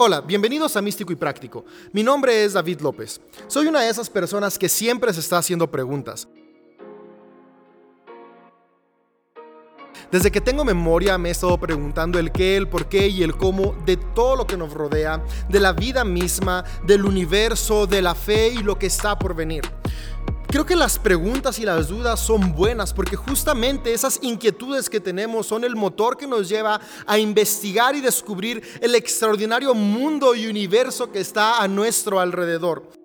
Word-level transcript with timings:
Hola, 0.00 0.20
bienvenidos 0.20 0.76
a 0.76 0.80
Místico 0.80 1.12
y 1.12 1.16
Práctico. 1.16 1.64
Mi 1.92 2.04
nombre 2.04 2.44
es 2.44 2.52
David 2.52 2.82
López. 2.82 3.20
Soy 3.48 3.66
una 3.66 3.80
de 3.80 3.90
esas 3.90 4.08
personas 4.08 4.56
que 4.56 4.68
siempre 4.68 5.12
se 5.12 5.18
está 5.18 5.38
haciendo 5.38 5.68
preguntas. 5.68 6.28
Desde 10.12 10.30
que 10.30 10.40
tengo 10.40 10.64
memoria 10.64 11.18
me 11.18 11.30
he 11.30 11.32
estado 11.32 11.58
preguntando 11.58 12.20
el 12.20 12.30
qué, 12.30 12.56
el 12.56 12.68
por 12.68 12.88
qué 12.88 13.08
y 13.08 13.24
el 13.24 13.36
cómo 13.36 13.74
de 13.84 13.96
todo 13.96 14.36
lo 14.36 14.46
que 14.46 14.56
nos 14.56 14.72
rodea, 14.72 15.20
de 15.48 15.58
la 15.58 15.72
vida 15.72 16.04
misma, 16.04 16.62
del 16.86 17.04
universo, 17.04 17.88
de 17.88 18.00
la 18.00 18.14
fe 18.14 18.50
y 18.50 18.58
lo 18.58 18.78
que 18.78 18.86
está 18.86 19.18
por 19.18 19.34
venir. 19.34 19.64
Creo 20.50 20.64
que 20.64 20.76
las 20.76 20.98
preguntas 20.98 21.58
y 21.58 21.66
las 21.66 21.88
dudas 21.88 22.20
son 22.20 22.54
buenas 22.54 22.94
porque 22.94 23.16
justamente 23.16 23.92
esas 23.92 24.18
inquietudes 24.22 24.88
que 24.88 24.98
tenemos 24.98 25.46
son 25.46 25.62
el 25.62 25.76
motor 25.76 26.16
que 26.16 26.26
nos 26.26 26.48
lleva 26.48 26.80
a 27.06 27.18
investigar 27.18 27.94
y 27.94 28.00
descubrir 28.00 28.62
el 28.80 28.94
extraordinario 28.94 29.74
mundo 29.74 30.34
y 30.34 30.46
universo 30.46 31.12
que 31.12 31.20
está 31.20 31.62
a 31.62 31.68
nuestro 31.68 32.18
alrededor. 32.18 32.97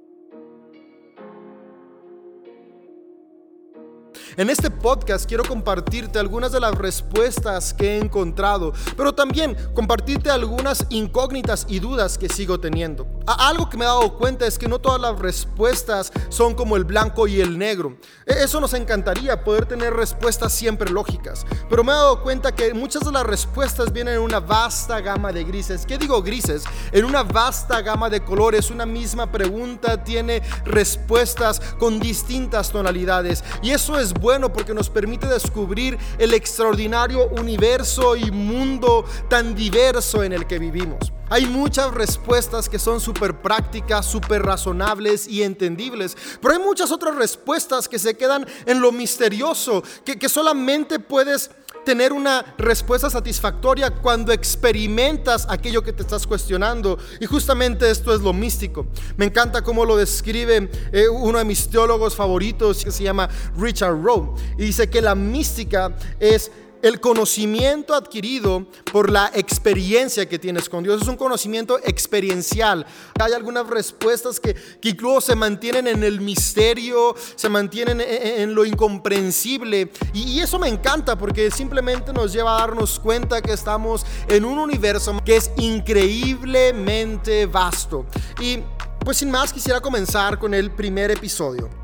En 4.35 4.49
este 4.49 4.71
podcast 4.71 5.27
quiero 5.27 5.43
compartirte 5.43 6.17
algunas 6.17 6.51
de 6.51 6.59
las 6.59 6.73
respuestas 6.73 7.71
que 7.71 7.91
he 7.91 7.97
encontrado, 7.99 8.73
pero 8.97 9.13
también 9.13 9.55
compartirte 9.75 10.31
algunas 10.31 10.87
incógnitas 10.89 11.67
y 11.69 11.79
dudas 11.79 12.17
que 12.17 12.29
sigo 12.29 12.59
teniendo. 12.59 13.07
Algo 13.27 13.69
que 13.69 13.77
me 13.77 13.85
he 13.85 13.87
dado 13.87 14.17
cuenta 14.17 14.47
es 14.47 14.57
que 14.57 14.67
no 14.67 14.79
todas 14.79 14.99
las 14.99 15.19
respuestas 15.19 16.11
son 16.29 16.55
como 16.55 16.77
el 16.77 16.83
blanco 16.83 17.27
y 17.27 17.41
el 17.41 17.59
negro. 17.59 17.97
E, 18.25 18.43
eso 18.43 18.59
nos 18.59 18.73
encantaría, 18.73 19.43
poder 19.43 19.67
tener 19.67 19.93
respuestas 19.93 20.51
siempre 20.51 20.89
lógicas, 20.89 21.45
pero 21.69 21.83
me 21.83 21.91
he 21.91 21.95
dado 21.95 22.23
cuenta 22.23 22.51
que 22.53 22.73
muchas 22.73 23.03
de 23.03 23.11
las 23.11 23.23
respuestas 23.25 23.93
vienen 23.93 24.15
en 24.15 24.21
una 24.21 24.39
vasta 24.39 24.99
gama 24.99 25.31
de 25.31 25.43
grises. 25.43 25.85
¿Qué 25.85 25.99
digo 25.99 26.23
grises? 26.23 26.63
En 26.91 27.05
una 27.05 27.21
vasta 27.21 27.81
gama 27.81 28.09
de 28.09 28.23
colores, 28.23 28.71
una 28.71 28.87
misma 28.87 29.31
pregunta 29.31 30.03
tiene 30.03 30.41
respuestas 30.65 31.59
con 31.77 31.99
distintas 31.99 32.71
tonalidades 32.71 33.43
y 33.61 33.71
eso 33.71 33.99
es 33.99 34.13
bueno 34.23 34.53
porque 34.53 34.73
nos 34.73 34.89
permite 34.89 35.27
descubrir 35.27 35.97
el 36.17 36.33
extraordinario 36.33 37.27
universo 37.27 38.15
y 38.15 38.31
mundo 38.31 39.03
tan 39.29 39.53
diverso 39.53 40.23
en 40.23 40.31
el 40.31 40.47
que 40.47 40.59
vivimos. 40.59 41.11
Hay 41.29 41.45
muchas 41.45 41.93
respuestas 41.93 42.69
que 42.69 42.79
son 42.79 43.01
súper 43.01 43.41
prácticas, 43.41 44.05
súper 44.05 44.41
razonables 44.43 45.27
y 45.27 45.43
entendibles, 45.43 46.15
pero 46.41 46.53
hay 46.53 46.59
muchas 46.61 46.91
otras 46.91 47.15
respuestas 47.15 47.89
que 47.89 47.99
se 47.99 48.15
quedan 48.15 48.47
en 48.65 48.79
lo 48.79 48.93
misterioso, 48.93 49.83
que, 50.05 50.17
que 50.17 50.29
solamente 50.29 50.99
puedes 50.99 51.51
tener 51.83 52.13
una 52.13 52.43
respuesta 52.57 53.09
satisfactoria 53.09 53.91
cuando 53.91 54.31
experimentas 54.31 55.45
aquello 55.49 55.83
que 55.83 55.93
te 55.93 56.01
estás 56.01 56.25
cuestionando. 56.25 56.97
Y 57.19 57.25
justamente 57.25 57.89
esto 57.89 58.13
es 58.13 58.21
lo 58.21 58.33
místico. 58.33 58.87
Me 59.17 59.25
encanta 59.25 59.61
cómo 59.61 59.85
lo 59.85 59.97
describe 59.97 60.69
eh, 60.91 61.07
uno 61.07 61.37
de 61.37 61.45
mis 61.45 61.69
teólogos 61.69 62.15
favoritos 62.15 62.83
que 62.83 62.91
se 62.91 63.03
llama 63.03 63.29
Richard 63.57 64.01
Rowe. 64.01 64.35
Y 64.57 64.65
dice 64.65 64.89
que 64.89 65.01
la 65.01 65.15
mística 65.15 65.95
es 66.19 66.51
el 66.83 66.99
conocimiento 66.99 67.95
adquirido 67.95 68.67
por 68.91 69.09
la 69.09 69.31
experiencia 69.33 70.27
que 70.27 70.37
tienes 70.37 70.69
con 70.69 70.83
Dios. 70.83 71.01
Es 71.01 71.07
un 71.07 71.15
conocimiento 71.15 71.79
experiencial. 71.79 72.85
Hay 73.19 73.31
algunas 73.31 73.65
respuestas 73.67 74.39
que, 74.39 74.55
incluso 74.83 75.21
se 75.21 75.35
mantienen 75.35 75.87
en 75.87 76.03
el 76.03 76.19
misterio, 76.19 77.15
se 77.35 77.47
mantienen 77.49 78.01
en, 78.01 78.53
lo 78.53 78.65
incomprensible. 78.65 79.89
Y, 80.13 80.41
eso 80.41 80.59
me 80.59 80.67
encanta 80.67 81.17
porque 81.17 81.49
simplemente 81.49 82.11
nos 82.11 82.33
lleva 82.33 82.57
a 82.57 82.59
darnos 82.59 82.99
cuenta 82.99 83.41
que 83.41 83.53
estamos 83.53 84.05
en 84.27 84.43
un 84.43 84.59
universo 84.59 85.17
que 85.23 85.37
es 85.37 85.51
increíblemente 85.57 87.45
vasto. 87.45 88.05
Y 88.41 88.59
pues 88.99 89.17
sin 89.17 89.31
más 89.31 89.53
quisiera 89.53 89.79
comenzar 89.79 90.37
con 90.37 90.53
el 90.53 90.69
primer 90.71 91.11
episodio. 91.11 91.82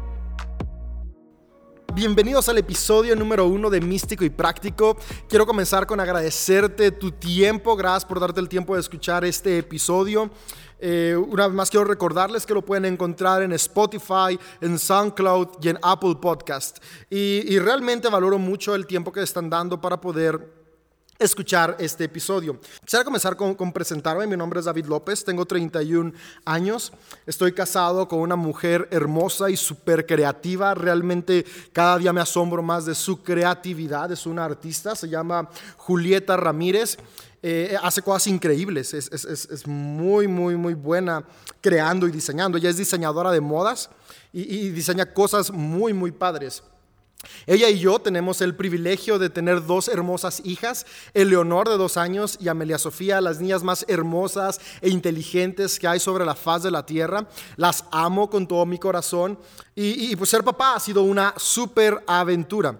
Bienvenidos 1.93 2.47
al 2.49 2.59
episodio 2.59 3.15
número 3.15 3.47
uno 3.47 3.69
de 3.69 3.81
Místico 3.81 4.23
y 4.23 4.29
Práctico. 4.29 4.95
Quiero 5.27 5.47
comenzar 5.47 5.87
con 5.87 5.99
agradecerte 5.99 6.91
tu 6.91 7.11
tiempo. 7.11 7.75
Gracias 7.75 8.05
por 8.05 8.19
darte 8.19 8.39
el 8.39 8.47
tiempo 8.47 8.75
de 8.75 8.81
escuchar 8.81 9.25
este 9.25 9.57
episodio. 9.57 10.29
Eh, 10.79 11.15
una 11.17 11.47
vez 11.47 11.55
más 11.55 11.69
quiero 11.69 11.85
recordarles 11.85 12.45
que 12.45 12.53
lo 12.53 12.63
pueden 12.63 12.85
encontrar 12.85 13.41
en 13.41 13.51
Spotify, 13.53 14.39
en 14.61 14.77
SoundCloud 14.77 15.47
y 15.61 15.69
en 15.69 15.79
Apple 15.81 16.15
Podcast. 16.21 16.77
Y, 17.09 17.43
y 17.53 17.57
realmente 17.57 18.07
valoro 18.07 18.37
mucho 18.37 18.75
el 18.75 18.85
tiempo 18.85 19.11
que 19.11 19.23
están 19.23 19.49
dando 19.49 19.81
para 19.81 19.99
poder 19.99 20.58
escuchar 21.19 21.75
este 21.79 22.05
episodio. 22.05 22.59
Quisiera 22.81 23.03
comenzar 23.03 23.35
con, 23.35 23.73
presentarme. 23.73 24.25
Mi 24.25 24.37
nombre 24.37 24.59
es 24.59 24.65
David 24.65 24.85
López, 24.85 25.25
tengo 25.25 25.45
31 25.45 26.13
años, 26.45 26.93
estoy 27.25 27.51
casado 27.51 28.07
con 28.07 28.19
una 28.19 28.37
mujer 28.37 28.87
hermosa 28.89 29.49
y 29.49 29.57
súper 29.57 30.05
creativa. 30.05 30.73
Realmente 30.73 31.45
cada 31.73 31.97
día 31.97 32.13
me 32.13 32.21
asombro 32.21 32.63
más 32.63 32.85
de 32.85 32.95
su 32.95 33.21
creatividad. 33.21 34.09
Es 34.13 34.25
una 34.25 34.45
artista, 34.45 34.95
se 34.95 35.09
llama 35.09 35.49
Julieta 35.75 36.37
Ramírez. 36.37 36.97
Eh, 37.41 37.77
hace 37.81 38.01
cosas 38.01 38.27
increíbles, 38.27 38.93
es, 38.93 39.67
muy, 39.67 40.27
muy, 40.27 40.55
muy 40.55 40.73
buena 40.73 41.25
creando 41.61 42.07
y 42.07 42.11
diseñando. 42.11 42.57
Ella 42.57 42.69
es 42.69 42.77
diseñadora 42.77 43.31
de 43.31 43.41
modas 43.41 43.89
y 44.31 44.69
diseña 44.69 45.13
cosas 45.13 45.51
muy, 45.51 45.91
muy 45.91 46.11
padres. 46.11 46.63
Ella 47.45 47.69
y 47.69 47.79
yo 47.79 47.99
tenemos 47.99 48.39
el 48.39 48.55
privilegio 48.55 49.19
de 49.19 49.29
tener 49.29 49.65
dos 49.65 49.89
hermosas 49.89 50.41
hijas, 50.45 50.85
Eleonor 51.13 51.67
de 51.67 51.77
dos 51.77 51.97
años 51.97 52.37
y 52.39 52.47
Amelia 52.47 52.77
Sofía, 52.77 53.19
las 53.19 53.41
niñas 53.41 53.61
más 53.61 53.83
hermosas 53.89 54.61
e 54.81 54.89
inteligentes 54.89 55.79
que 55.79 55.87
hay 55.87 55.99
sobre 55.99 56.25
la 56.25 56.35
faz 56.35 56.63
de 56.63 56.71
la 56.71 56.85
tierra. 56.85 57.27
Las 57.57 57.83
amo 57.91 58.29
con 58.29 58.47
todo 58.47 58.65
mi 58.65 58.79
corazón 58.79 59.37
y, 59.75 60.15
pues 60.15 60.29
ser 60.29 60.43
papá 60.43 60.75
ha 60.75 60.79
sido 60.79 61.03
una 61.03 61.33
súper 61.37 62.01
aventura. 62.07 62.79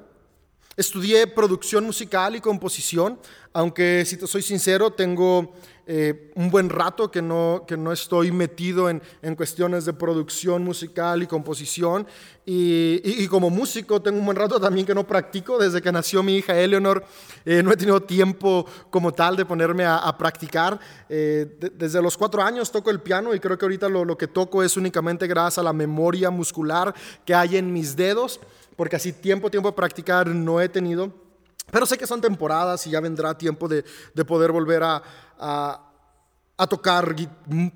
Estudié 0.77 1.27
producción 1.27 1.83
musical 1.83 2.37
y 2.37 2.41
composición, 2.41 3.19
aunque 3.51 4.05
si 4.05 4.15
te 4.15 4.25
soy 4.25 4.41
sincero, 4.41 4.91
tengo 4.91 5.53
eh, 5.91 6.29
un 6.35 6.51
buen 6.51 6.69
rato 6.69 7.09
que 7.09 7.19
no, 7.19 7.63
que 7.67 7.75
no 7.75 7.91
estoy 7.91 8.31
metido 8.31 8.91
en, 8.91 9.01
en 9.23 9.35
cuestiones 9.35 9.85
de 9.85 9.93
producción 9.93 10.63
musical 10.63 11.23
y 11.23 11.25
composición. 11.25 12.05
Y, 12.45 13.01
y, 13.03 13.27
como 13.27 13.49
músico 13.49 13.99
tengo 13.99 14.19
un 14.19 14.25
buen 14.25 14.37
rato 14.37 14.59
también 14.59 14.85
que 14.85 14.93
no 14.93 15.07
practico. 15.07 15.57
Desde 15.57 15.81
que 15.81 15.91
nació 15.91 16.21
mi 16.21 16.35
hija 16.35 16.55
Eleanor, 16.55 17.03
eh, 17.43 17.63
no 17.63 17.71
he 17.71 17.75
tenido 17.75 18.03
tiempo 18.03 18.67
como 18.91 19.11
tal 19.11 19.35
de 19.35 19.45
ponerme 19.45 19.83
a, 19.83 20.15
practicar. 20.15 20.79
Eh, 21.09 21.57
desde 21.73 22.03
los 22.03 22.15
cuatro 22.15 22.43
años 22.43 22.71
toco 22.71 22.91
el 22.91 22.99
piano 22.99 23.33
y 23.33 23.39
creo 23.39 23.57
que 23.57 23.65
ahorita 23.65 23.89
lo, 23.89 24.05
lo 24.05 24.15
que 24.15 24.27
toco 24.27 24.61
es 24.61 24.77
únicamente 24.77 25.25
gracias 25.25 25.57
a 25.57 25.63
la 25.63 25.73
memoria 25.73 26.29
muscular 26.29 26.93
que 27.25 27.33
hay 27.33 27.57
en 27.57 27.73
mis 27.73 27.95
dedos, 27.95 28.39
porque 28.75 28.97
así 28.97 29.11
tiempo, 29.11 29.49
tiempo 29.49 29.69
de 29.69 29.75
practicar 29.75 30.27
no 30.27 30.61
he 30.61 30.69
tenido. 30.69 31.28
Pero 31.71 31.85
sé 31.85 31.97
que 31.97 32.07
son 32.07 32.21
temporadas 32.21 32.85
y 32.87 32.91
ya 32.91 32.99
vendrá 32.99 33.37
tiempo 33.37 33.67
de, 33.67 33.83
de 34.13 34.25
poder 34.25 34.51
volver 34.51 34.83
a, 34.83 35.01
a, 35.39 36.67
tocar 36.67 37.15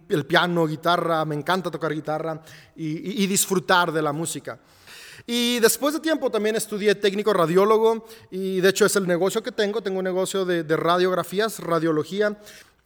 el 0.10 0.26
piano, 0.26 0.68
guitarra, 0.68 1.24
me 1.26 1.36
encanta 1.36 1.72
tocar 1.72 1.94
guitarra 1.94 2.42
y, 2.76 3.26
disfrutar 3.28 3.92
de 3.92 4.02
la 4.02 4.12
música. 4.12 4.60
Y 5.26 5.60
después 5.60 5.94
de 5.94 6.02
tiempo 6.02 6.30
también 6.30 6.58
estudié 6.58 6.96
técnico 6.96 7.32
radiólogo 7.32 8.06
y 8.30 8.60
de 8.60 8.70
hecho 8.70 8.86
es 8.86 8.96
el 8.98 9.08
negocio 9.08 9.42
que 9.42 9.54
tengo, 9.54 9.82
tengo 9.82 10.00
un 10.00 10.04
negocio 10.04 10.44
de, 10.44 10.64
radiografías, 10.76 11.60
radiología. 11.60 12.38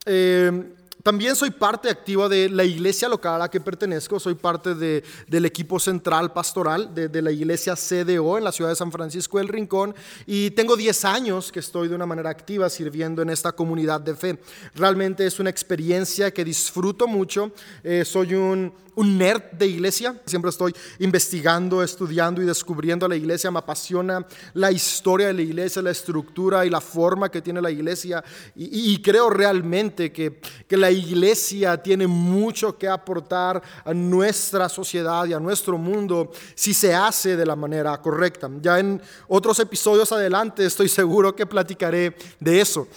Eh, 0.06 0.74
también 1.08 1.34
soy 1.34 1.48
parte 1.48 1.88
activa 1.88 2.28
de 2.28 2.50
la 2.50 2.64
iglesia 2.64 3.08
local 3.08 3.36
a 3.36 3.38
la 3.38 3.50
que 3.50 3.62
pertenezco, 3.62 4.20
soy 4.20 4.34
parte 4.34 4.74
de, 4.74 5.02
del 5.26 5.46
equipo 5.46 5.80
central 5.80 6.34
pastoral 6.34 6.94
de, 6.94 7.08
de, 7.08 7.22
la 7.22 7.30
iglesia 7.30 7.76
CDO 7.76 8.36
en 8.36 8.44
la 8.44 8.52
ciudad 8.52 8.68
de 8.68 8.76
San 8.76 8.92
Francisco 8.92 9.38
del 9.38 9.48
Rincón. 9.48 9.94
Y 10.26 10.50
tengo 10.50 10.76
10 10.76 11.06
años 11.06 11.50
que 11.50 11.60
estoy 11.60 11.88
de 11.88 11.94
una 11.94 12.04
manera 12.04 12.28
activa 12.28 12.68
sirviendo 12.68 13.22
en 13.22 13.30
esta 13.30 13.52
comunidad 13.52 14.02
de 14.02 14.14
fe. 14.14 14.38
Realmente 14.74 15.24
es 15.24 15.40
una 15.40 15.48
experiencia 15.48 16.30
que 16.30 16.44
disfruto 16.44 17.06
mucho, 17.06 17.52
eh, 17.82 18.04
soy 18.04 18.34
un, 18.34 18.74
un 18.98 19.16
nerd 19.16 19.52
de 19.52 19.68
iglesia, 19.68 20.20
siempre 20.26 20.50
estoy 20.50 20.74
investigando, 20.98 21.84
estudiando 21.84 22.42
y 22.42 22.46
descubriendo 22.46 23.06
la 23.06 23.14
iglesia, 23.14 23.48
me 23.48 23.60
apasiona 23.60 24.26
la 24.54 24.72
historia 24.72 25.28
de 25.28 25.34
la 25.34 25.42
iglesia, 25.42 25.82
la 25.82 25.92
estructura 25.92 26.66
y 26.66 26.70
la 26.70 26.80
forma 26.80 27.30
que 27.30 27.40
tiene 27.40 27.62
la 27.62 27.70
iglesia 27.70 28.24
y, 28.56 29.00
creo 29.00 29.30
realmente 29.30 30.10
que, 30.10 30.40
que 30.66 30.76
la 30.76 30.90
iglesia 30.90 31.80
tiene 31.80 32.08
mucho 32.08 32.76
que 32.76 32.88
aportar 32.88 33.62
a 33.84 33.94
nuestra 33.94 34.68
sociedad 34.68 35.24
y 35.26 35.32
a 35.32 35.38
nuestro 35.38 35.78
mundo 35.78 36.32
si 36.56 36.74
se 36.74 36.92
hace 36.92 37.36
de 37.36 37.46
la 37.46 37.54
manera 37.54 37.96
correcta. 38.02 38.50
Ya 38.60 38.80
en 38.80 39.00
otros 39.28 39.60
episodios 39.60 40.10
adelante 40.10 40.66
estoy 40.66 40.88
seguro 40.88 41.36
que 41.36 41.46
platicaré 41.46 42.16
de 42.40 42.60
eso. 42.60 42.88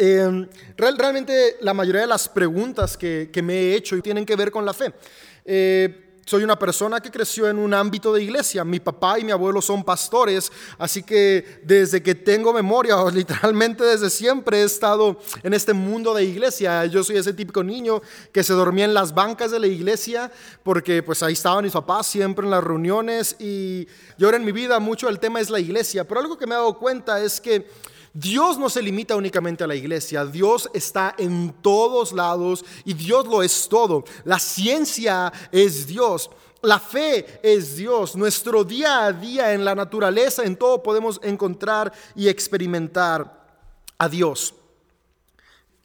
Em, 0.00 0.46
realmente 0.76 1.56
la 1.60 1.74
mayoría 1.74 2.02
de 2.02 2.06
las 2.06 2.28
preguntas 2.28 2.96
que, 2.96 3.28
me 3.42 3.54
he 3.54 3.74
hecho 3.74 4.00
tienen 4.00 4.24
que 4.24 4.36
ver 4.36 4.52
con 4.52 4.64
la 4.64 4.72
fe. 4.72 4.92
Eh, 5.44 6.04
soy 6.24 6.44
una 6.44 6.56
persona 6.56 7.00
que 7.00 7.10
creció 7.10 7.48
en 7.48 7.58
un 7.58 7.74
ámbito 7.74 8.12
de 8.12 8.22
iglesia. 8.22 8.62
Mi 8.62 8.78
papá 8.78 9.18
y 9.18 9.24
mi 9.24 9.32
abuelo 9.32 9.60
son 9.60 9.82
pastores, 9.82 10.52
así 10.78 11.02
que 11.02 11.62
desde 11.64 12.00
que 12.00 12.14
tengo 12.14 12.52
memoria, 12.52 12.98
o 12.98 13.10
literalmente 13.10 13.82
desde 13.82 14.08
siempre 14.08 14.58
he 14.58 14.64
estado 14.64 15.18
en 15.42 15.52
este 15.52 15.72
mundo 15.72 16.14
de 16.14 16.22
iglesia. 16.22 16.84
Yo 16.86 17.02
soy 17.02 17.16
ese 17.16 17.32
típico 17.32 17.64
niño 17.64 18.00
que 18.30 18.44
se 18.44 18.52
dormía 18.52 18.84
en 18.84 18.94
las 18.94 19.12
bancas 19.12 19.50
de 19.50 19.58
la 19.58 19.66
iglesia 19.66 20.30
porque 20.62 21.02
pues 21.02 21.24
ahí 21.24 21.32
estaban 21.32 21.64
mis 21.64 21.72
papás 21.72 22.06
siempre 22.06 22.44
en 22.44 22.52
las 22.52 22.62
reuniones 22.62 23.34
y 23.40 23.88
yo 24.16 24.28
ahora 24.28 24.36
en 24.36 24.44
mi 24.44 24.52
vida 24.52 24.78
mucho 24.78 25.08
el 25.08 25.18
tema 25.18 25.40
es 25.40 25.50
la 25.50 25.58
iglesia, 25.58 26.06
pero 26.06 26.20
algo 26.20 26.38
que 26.38 26.46
me 26.46 26.54
he 26.54 26.58
dado 26.58 26.78
cuenta 26.78 27.20
es 27.20 27.40
que 27.40 27.66
Dios 28.12 28.58
no 28.58 28.68
se 28.68 28.82
limita 28.82 29.16
únicamente 29.16 29.64
a 29.64 29.66
la 29.66 29.74
iglesia, 29.74 30.24
Dios 30.24 30.68
está 30.74 31.14
en 31.18 31.54
todos 31.62 32.12
lados 32.12 32.64
y 32.84 32.94
Dios 32.94 33.26
lo 33.26 33.42
es 33.42 33.68
todo. 33.68 34.04
La 34.24 34.38
ciencia 34.38 35.32
es 35.52 35.86
Dios. 35.86 36.30
La 36.62 36.80
fe 36.80 37.38
es 37.42 37.76
Dios. 37.76 38.16
Nuestro 38.16 38.64
día 38.64 39.04
a 39.04 39.12
día 39.12 39.52
en 39.52 39.64
la 39.64 39.74
naturaleza, 39.74 40.42
en 40.42 40.56
todo 40.56 40.82
podemos 40.82 41.20
encontrar 41.22 41.92
y 42.16 42.28
experimentar 42.28 43.46
a 43.96 44.08
Dios. 44.08 44.54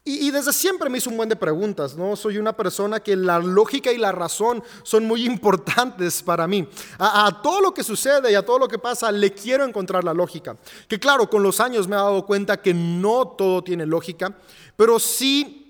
Y, 0.06 0.30
desde 0.30 0.52
siempre 0.52 0.90
me 0.90 0.98
hizo 0.98 1.08
un 1.08 1.16
buen 1.16 1.30
de 1.30 1.36
preguntas, 1.36 1.96
¿no? 1.96 2.14
Soy 2.14 2.36
una 2.36 2.54
persona 2.54 3.00
que 3.00 3.16
la 3.16 3.38
lógica 3.38 3.90
y 3.90 3.96
la 3.96 4.12
razón 4.12 4.62
son 4.82 5.06
muy 5.06 5.24
importantes 5.26 6.22
para 6.22 6.46
mí. 6.46 6.68
A, 6.98 7.26
a, 7.26 7.40
todo 7.40 7.62
lo 7.62 7.72
que 7.72 7.82
sucede 7.82 8.30
y 8.30 8.34
a 8.34 8.44
todo 8.44 8.58
lo 8.58 8.68
que 8.68 8.78
pasa 8.78 9.10
le 9.10 9.32
quiero 9.32 9.64
encontrar 9.64 10.04
la 10.04 10.12
lógica. 10.12 10.58
Que 10.88 11.00
claro, 11.00 11.30
con 11.30 11.42
los 11.42 11.58
años 11.58 11.88
me 11.88 11.96
he 11.96 11.98
dado 11.98 12.26
cuenta 12.26 12.60
que 12.60 12.74
no 12.74 13.28
todo 13.28 13.64
tiene 13.64 13.86
lógica, 13.86 14.36
pero 14.76 14.98
sí 14.98 15.63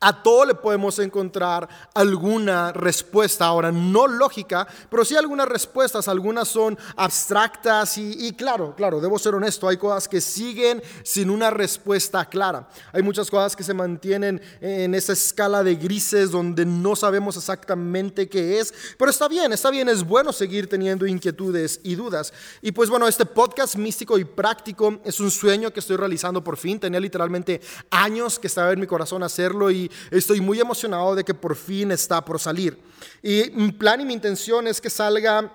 a 0.00 0.22
todo 0.22 0.44
le 0.44 0.54
podemos 0.54 0.98
encontrar 1.00 1.68
alguna 1.94 2.72
respuesta, 2.72 3.46
ahora 3.46 3.72
no 3.72 4.06
lógica, 4.06 4.66
pero 4.88 5.04
sí 5.04 5.16
algunas 5.16 5.48
respuestas, 5.48 6.06
algunas 6.06 6.48
son 6.48 6.78
abstractas 6.96 7.98
y, 7.98 8.32
claro, 8.34 8.74
claro, 8.76 9.00
debo 9.00 9.18
ser 9.18 9.34
honesto, 9.34 9.68
hay 9.68 9.76
cosas 9.76 10.06
que 10.08 10.20
siguen 10.20 10.82
sin 11.02 11.30
una 11.30 11.50
respuesta 11.50 12.24
clara. 12.26 12.68
Hay 12.92 13.02
muchas 13.02 13.30
cosas 13.30 13.56
que 13.56 13.64
se 13.64 13.74
mantienen 13.74 14.40
en 14.60 14.94
esa 14.94 15.12
escala 15.12 15.64
de 15.64 15.74
grises 15.74 16.30
donde 16.30 16.64
no 16.64 16.94
sabemos 16.94 17.36
exactamente 17.36 18.28
qué 18.28 18.60
es, 18.60 18.72
pero 18.96 19.10
está 19.10 19.26
bien, 19.26 19.52
está 19.52 19.70
bien, 19.70 19.88
es 19.88 20.04
bueno 20.04 20.32
seguir 20.32 20.68
teniendo 20.68 21.06
inquietudes 21.06 21.80
y 21.82 21.96
dudas. 21.96 22.32
Y 22.62 22.70
pues 22.70 22.88
bueno, 22.88 23.08
este 23.08 23.26
podcast 23.26 23.76
místico 23.76 24.16
y 24.18 24.24
práctico 24.24 25.00
es 25.04 25.18
un 25.18 25.30
sueño 25.30 25.72
que 25.72 25.80
estoy 25.80 25.96
realizando 25.96 26.44
por 26.44 26.56
fin, 26.56 26.78
tenía 26.78 27.00
literalmente 27.00 27.60
años 27.90 28.38
que 28.38 28.46
estaba 28.46 28.72
en 28.72 28.80
mi 28.80 28.86
corazón 28.86 29.22
hacerlo 29.22 29.70
y 29.70 29.87
estoy 30.10 30.40
muy 30.40 30.60
emocionado 30.60 31.14
de 31.14 31.24
que 31.24 31.34
por 31.34 31.56
fin 31.56 31.90
está 31.90 32.24
por 32.24 32.38
salir. 32.40 32.78
Y 33.22 33.50
mi 33.54 33.72
plan 33.72 34.00
y 34.00 34.04
mi 34.04 34.14
intención 34.14 34.66
es 34.66 34.80
que 34.80 34.90
salga 34.90 35.52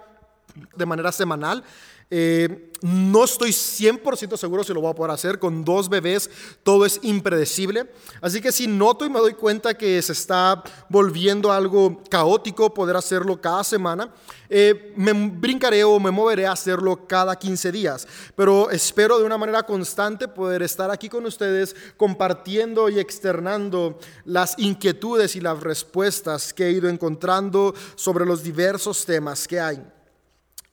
de 0.76 0.86
manera 0.86 1.12
semanal. 1.12 1.64
Eh, 2.10 2.70
no 2.84 3.24
estoy 3.24 3.52
100% 3.52 4.36
seguro 4.36 4.62
si 4.62 4.74
lo 4.74 4.82
voy 4.82 4.92
a 4.92 4.94
poder 4.94 5.12
hacer. 5.12 5.40
Con 5.40 5.64
dos 5.64 5.88
bebés 5.88 6.30
todo 6.64 6.86
es 6.86 7.00
impredecible. 7.02 7.90
Así 8.20 8.42
que 8.42 8.52
si 8.52 8.68
noto 8.68 9.06
y 9.06 9.10
me 9.10 9.20
doy 9.20 9.36
cuenta 9.36 9.74
que 9.74 10.02
se 10.02 10.12
está 10.12 10.62
volviendo 10.90 11.50
algo 11.50 12.04
caótico 12.10 12.74
poder 12.74 12.98
hacerlo 12.98 13.40
cada 13.40 13.64
semana, 13.64 14.14
eh, 14.50 14.92
me 14.98 15.14
brincaré 15.14 15.86
o 15.86 15.98
me 15.98 16.12
moveré 16.12 16.46
a 16.46 16.52
hacerlo 16.52 17.08
cada 17.08 17.38
15 17.38 17.72
días. 17.72 18.06
Pero 18.36 18.70
espero 18.70 19.18
de 19.18 19.24
una 19.24 19.38
manera 19.38 19.64
constante 19.64 20.28
poder 20.28 20.62
estar 20.62 20.92
aquí 20.92 21.08
con 21.08 21.26
ustedes 21.26 21.74
compartiendo 21.96 22.90
y 22.90 23.00
externando 23.00 23.98
las 24.26 24.60
inquietudes 24.60 25.38
y 25.38 25.40
las 25.40 25.62
respuestas 25.62 26.54
que 26.54 26.68
he 26.68 26.72
ido 26.72 26.90
encontrando 26.90 27.74
sobre 27.96 28.26
los 28.26 28.44
diversos 28.44 29.06
temas 29.06 29.48
que 29.48 29.62
hay. 29.62 29.82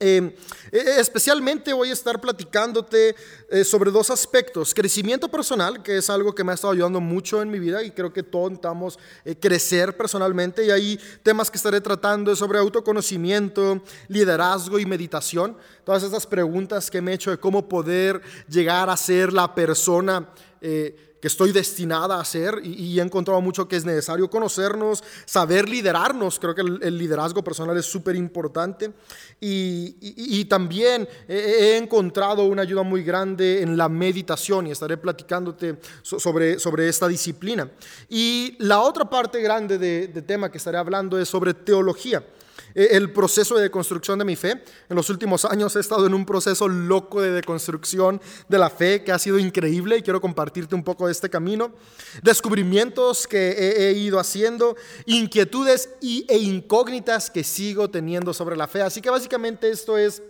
Em, 0.03 0.33
e, 0.71 0.77
e, 0.77 0.99
especialmente 0.99 1.71
voy 1.73 1.91
a 1.91 1.93
estar 1.93 2.19
platicándote 2.19 3.15
eh, 3.51 3.63
sobre 3.63 3.91
dos 3.91 4.09
aspectos. 4.09 4.73
Crecimiento 4.73 5.29
personal, 5.29 5.83
que 5.83 5.97
es 5.97 6.09
algo 6.09 6.33
que 6.33 6.43
me 6.43 6.51
ha 6.51 6.55
estado 6.55 6.73
ayudando 6.73 6.99
mucho 6.99 7.39
en 7.39 7.51
mi 7.51 7.59
vida 7.59 7.83
y 7.83 7.91
creo 7.91 8.11
que 8.11 8.23
todos 8.23 8.49
necesitamos 8.49 8.97
eh, 9.23 9.35
crecer 9.35 9.95
personalmente. 9.95 10.65
Y 10.65 10.71
ahí 10.71 10.99
temas 11.21 11.51
que 11.51 11.57
estaré 11.57 11.79
tratando 11.81 12.35
sobre 12.35 12.57
autoconocimiento, 12.57 13.83
liderazgo 14.07 14.79
y 14.79 14.87
meditación. 14.87 15.55
Todas 15.83 16.01
esas 16.01 16.25
preguntas 16.25 16.89
que 16.89 16.99
me 16.99 17.11
he 17.11 17.13
hecho 17.13 17.29
de 17.29 17.37
cómo 17.37 17.69
poder 17.69 18.23
llegar 18.49 18.89
a 18.89 18.97
ser 18.97 19.31
la 19.31 19.53
persona. 19.53 20.27
Que 21.21 21.27
estoy 21.27 21.51
destinada 21.51 22.19
a 22.19 22.25
ser 22.25 22.59
y, 22.63 22.99
he 22.99 23.01
encontrado 23.01 23.39
mucho 23.41 23.67
que 23.67 23.75
es 23.75 23.85
necesario 23.85 24.29
conocernos, 24.29 25.03
saber 25.25 25.69
liderarnos. 25.69 26.39
Creo 26.39 26.55
que 26.55 26.61
el, 26.61 26.97
liderazgo 26.97 27.43
personal 27.43 27.77
es 27.77 27.85
súper 27.85 28.15
importante. 28.15 28.91
Y, 29.39 30.43
también 30.45 31.07
he, 31.27 31.77
encontrado 31.77 32.45
una 32.45 32.63
ayuda 32.63 32.83
muy 32.83 33.03
grande 33.03 33.61
en 33.61 33.77
la 33.77 33.87
meditación 33.87 34.67
y 34.67 34.71
estaré 34.71 34.97
platicándote 34.97 35.77
sobre, 36.01 36.59
sobre 36.59 36.89
esta 36.89 37.07
disciplina. 37.07 37.69
Y 38.09 38.55
la 38.59 38.81
otra 38.81 39.09
parte 39.09 39.41
grande 39.41 39.77
de, 39.77 40.07
de 40.07 40.21
tema 40.23 40.51
que 40.51 40.57
estaré 40.57 40.77
hablando 40.77 41.19
es 41.19 41.29
sobre 41.29 41.53
teología. 41.53 42.23
Eh, 42.75 42.89
el 42.91 43.11
proceso 43.11 43.55
de 43.55 43.63
deconstrucción 43.63 44.19
de 44.19 44.25
mi 44.25 44.35
fe. 44.35 44.63
En 44.89 44.95
los 44.95 45.09
últimos 45.09 45.45
años 45.45 45.75
he 45.75 45.79
estado 45.79 46.05
en 46.05 46.13
un 46.13 46.25
proceso 46.25 46.67
loco 46.67 47.21
de 47.21 47.31
deconstrucción 47.31 48.21
de 48.47 48.57
la 48.57 48.69
fe 48.69 49.03
que 49.03 49.11
ha 49.11 49.19
sido 49.19 49.39
increíble 49.39 49.97
y 49.97 50.01
quiero 50.01 50.21
compartirte 50.21 50.75
un 50.75 50.83
poco 50.83 51.05
de 51.05 51.11
este 51.11 51.29
camino. 51.29 51.73
Descubrimientos 52.23 53.27
que 53.27 53.51
he, 53.51 53.93
ido 53.93 54.19
haciendo, 54.19 54.75
inquietudes 55.05 55.89
y, 56.01 56.25
e 56.29 56.37
incógnitas 56.37 57.29
que 57.29 57.43
sigo 57.43 57.89
teniendo 57.89 58.33
sobre 58.33 58.55
la 58.55 58.67
fe. 58.67 58.81
Así 58.81 59.01
que 59.01 59.09
básicamente 59.09 59.69
esto 59.69 59.97
es 59.97 60.21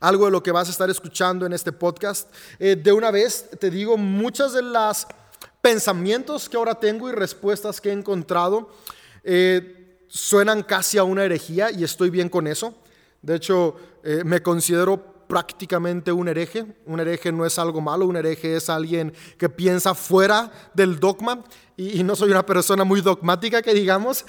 algo 0.00 0.26
de 0.26 0.30
lo 0.30 0.42
que 0.42 0.52
vas 0.52 0.68
a 0.68 0.70
estar 0.70 0.88
escuchando 0.88 1.46
en 1.46 1.52
este 1.52 1.72
podcast. 1.72 2.32
Eh, 2.58 2.76
de 2.76 2.92
una 2.92 3.10
vez 3.10 3.48
te 3.58 3.70
digo, 3.70 3.96
muchas 3.96 4.52
de 4.52 4.62
las 4.62 5.06
pensamientos 5.60 6.48
que 6.48 6.56
ahora 6.56 6.74
tengo 6.74 7.08
y 7.08 7.12
respuestas 7.12 7.80
que 7.80 7.90
he 7.90 7.92
encontrado, 7.92 8.70
eh, 9.24 9.77
suenan 10.08 10.62
casi 10.62 10.98
a 10.98 11.04
una 11.04 11.24
herejía 11.24 11.70
y 11.70 11.84
estoy 11.84 12.10
bien 12.10 12.28
con 12.28 12.46
eso. 12.46 12.74
De 13.22 13.36
hecho, 13.36 13.76
eh, 14.02 14.22
me 14.24 14.42
considero 14.42 15.18
prácticamente 15.28 16.10
un 16.10 16.26
hereje. 16.26 16.66
Un 16.86 16.98
hereje 16.98 17.30
no 17.30 17.46
es 17.46 17.58
algo 17.58 17.80
malo, 17.80 18.06
un 18.06 18.16
hereje 18.16 18.56
es 18.56 18.68
alguien 18.68 19.12
que 19.36 19.48
piensa 19.48 19.94
fuera 19.94 20.50
del 20.74 20.98
dogma 20.98 21.44
y, 21.76 22.02
no 22.02 22.16
soy 22.16 22.30
una 22.30 22.44
persona 22.44 22.82
muy 22.82 23.00
dogmática 23.02 23.62
que 23.62 23.74
digamos. 23.74 24.24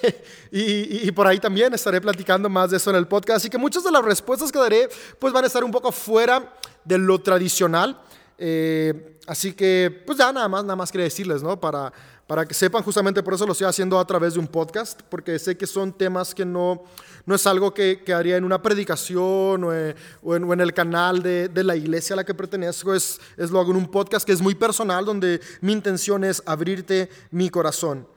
y, 0.50 1.10
por 1.10 1.26
ahí 1.26 1.38
también 1.38 1.74
estaré 1.74 2.00
platicando 2.00 2.48
más 2.48 2.70
de 2.70 2.78
eso 2.78 2.90
en 2.90 2.96
el 2.96 3.06
podcast. 3.06 3.38
Así 3.38 3.50
que 3.50 3.58
muchas 3.58 3.84
de 3.84 3.90
las 3.90 4.04
respuestas 4.04 4.50
que 4.50 4.58
daré 4.58 4.88
pues 5.18 5.32
van 5.32 5.44
a 5.44 5.48
estar 5.48 5.64
un 5.64 5.72
poco 5.72 5.92
fuera 5.92 6.54
de 6.84 6.96
lo 6.96 7.20
tradicional. 7.20 8.00
Eh, 8.38 9.18
así 9.26 9.52
que 9.52 10.02
pues 10.06 10.18
ya 10.18 10.32
nada 10.32 10.48
más, 10.48 10.62
nada 10.62 10.76
más 10.76 10.92
quería 10.92 11.04
decirles, 11.04 11.42
¿no? 11.42 11.58
Para 11.58 11.92
para 12.26 12.44
que 12.44 12.54
sepan, 12.54 12.82
justamente 12.82 13.22
por 13.22 13.34
eso 13.34 13.46
lo 13.46 13.52
estoy 13.52 13.68
haciendo 13.68 13.98
a 13.98 14.06
través 14.06 14.34
de 14.34 14.40
un 14.40 14.48
podcast, 14.48 15.00
porque 15.08 15.38
sé 15.38 15.56
que 15.56 15.66
son 15.66 15.92
temas 15.92 16.34
que 16.34 16.44
no, 16.44 16.82
no 17.24 17.34
es 17.34 17.46
algo 17.46 17.72
que, 17.72 18.02
que 18.04 18.12
haría 18.12 18.36
en 18.36 18.44
una 18.44 18.60
predicación 18.60 19.62
o, 19.62 19.72
eh, 19.72 19.94
en, 20.24 20.60
el 20.60 20.74
canal 20.74 21.22
de, 21.22 21.48
de, 21.48 21.62
la 21.62 21.76
iglesia 21.76 22.14
a 22.14 22.16
la 22.16 22.24
que 22.24 22.34
pertenezco, 22.34 22.94
es, 22.94 23.20
es 23.36 23.50
lo 23.50 23.60
hago 23.60 23.70
en 23.70 23.76
un 23.76 23.90
podcast 23.90 24.26
que 24.26 24.32
es 24.32 24.40
muy 24.40 24.56
personal, 24.56 25.04
donde 25.04 25.40
mi 25.60 25.72
intención 25.72 26.24
es 26.24 26.42
abrirte 26.46 27.08
mi 27.30 27.48
corazón. 27.48 28.08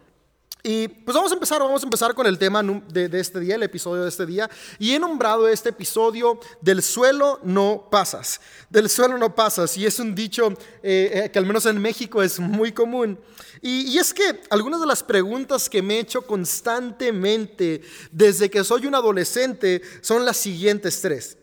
Y 0.62 0.89
pues 0.89 1.16
vamos 1.16 1.32
a 1.32 1.36
empezar, 1.36 1.60
vamos 1.60 1.82
a 1.82 1.86
empezar 1.86 2.13
con 2.13 2.28
el 2.28 2.38
tema 2.38 2.62
de, 2.62 3.08
de, 3.08 3.20
este 3.20 3.39
día, 3.39 3.56
el 3.56 3.63
episodio 3.63 4.04
de 4.04 4.10
este 4.10 4.25
día. 4.25 4.50
Y 4.78 4.94
he 4.94 5.00
nombrado 5.00 5.48
este 5.48 5.70
episodio 5.70 6.38
Del 6.60 6.84
suelo 6.84 7.39
no 7.44 7.88
pasas. 7.89 8.42
Del 8.70 8.89
suelo 8.89 9.18
no 9.18 9.34
pasas. 9.34 9.78
Y 9.78 9.86
es 9.86 10.00
un 10.00 10.13
dicho 10.13 10.50
eh, 10.84 11.12
eh, 11.13 11.32
que 11.32 11.39
al 11.39 11.46
menos 11.46 11.66
en 11.66 11.82
México 11.82 12.22
es 12.22 12.39
muy 12.39 12.74
común. 12.74 13.18
Y, 13.62 13.94
y, 13.94 13.98
es 14.00 14.13
que 14.13 14.42
algunas 14.50 14.82
de 14.82 14.88
las 14.88 15.01
preguntas 15.01 15.70
que 15.70 15.82
me 15.82 15.96
he 15.96 16.00
hecho 16.00 16.24
constantemente 16.24 17.82
desde 18.12 18.50
que 18.50 18.63
soy 18.63 18.86
un 18.86 18.96
adolescente 18.96 19.82
son 20.01 20.25
las 20.25 20.36
siguientes 20.36 21.00
tres. 21.01 21.38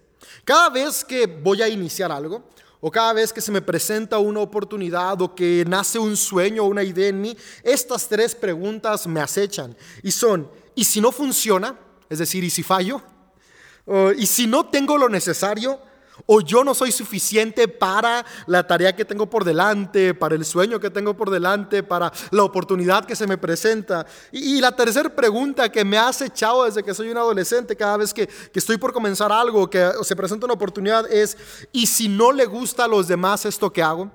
Cada 0.45 0.69
vez 0.69 1.05
que 1.05 1.27
voy 1.27 1.63
a 1.63 1.69
iniciar 1.69 2.13
algo, 2.13 2.45
o 2.87 2.91
cada 2.93 3.13
vez 3.15 3.33
que 3.33 3.41
se 3.41 3.51
me 3.51 3.61
presenta 3.61 4.21
una 4.21 4.39
oportunidad 4.39 5.21
o 5.21 5.35
que 5.35 5.65
nace 5.67 5.99
un 5.99 6.17
sueño 6.17 6.63
o 6.63 6.69
una 6.69 6.85
idea 6.85 7.09
en 7.09 7.21
mí, 7.21 7.37
estas 7.65 8.09
tres 8.09 8.33
preguntas 8.33 9.09
me 9.09 9.19
acechan. 9.19 9.77
Y 10.05 10.13
son, 10.13 10.49
¿y 10.77 10.85
si 10.85 11.01
no 11.01 11.11
funciona? 11.11 11.77
Es 12.09 12.21
decir, 12.21 12.45
¿y 12.45 12.51
si 12.51 12.63
fallo? 12.63 13.03
¿Y 14.17 14.25
si 14.27 14.47
no 14.47 14.67
tengo 14.67 14.99
lo 14.99 15.09
necesario? 15.09 15.81
O 16.25 16.41
yo 16.41 16.65
no 16.65 16.75
soy 16.75 16.91
suficiente 16.91 17.69
para 17.69 18.25
la 18.47 18.67
tarea 18.67 18.97
que 18.97 19.05
tengo 19.05 19.29
por 19.29 19.45
delante, 19.45 20.15
para 20.15 20.35
el 20.35 20.45
sueño 20.45 20.81
que 20.81 20.91
tengo 20.91 21.15
por 21.15 21.31
delante, 21.31 21.83
para 21.83 22.11
la 22.31 22.43
oportunidad 22.43 23.05
que 23.05 23.15
se 23.15 23.27
me 23.27 23.37
presenta. 23.37 24.07
Y, 24.33 24.61
la 24.61 24.75
tercera 24.75 25.15
pregunta 25.15 25.71
que 25.71 25.85
me 25.85 25.99
ha 25.99 26.11
echado 26.21 26.65
desde 26.65 26.83
que 26.83 26.95
soy 26.95 27.11
un 27.11 27.19
adolescente, 27.19 27.77
cada 27.77 27.99
vez 27.99 28.15
que, 28.15 28.29
estoy 28.55 28.79
por 28.79 28.93
comenzar 28.93 29.31
algo, 29.31 29.69
que 29.69 29.91
se 30.03 30.17
presenta 30.17 30.47
una 30.47 30.55
oportunidad, 30.55 31.11
es, 31.13 31.37
¿y 31.73 31.87
si 31.87 32.09
no 32.09 32.33
le 32.33 32.47
gusta 32.47 32.85
a 32.85 32.89
los 32.89 33.07
demás 33.07 33.45
esto 33.45 33.71
que 33.73 33.83
hago? 33.83 34.11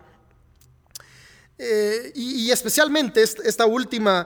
Eh, 1.58 2.12
y, 2.16 2.50
especialmente 2.50 3.22
esta 3.22 3.68
última 3.68 4.26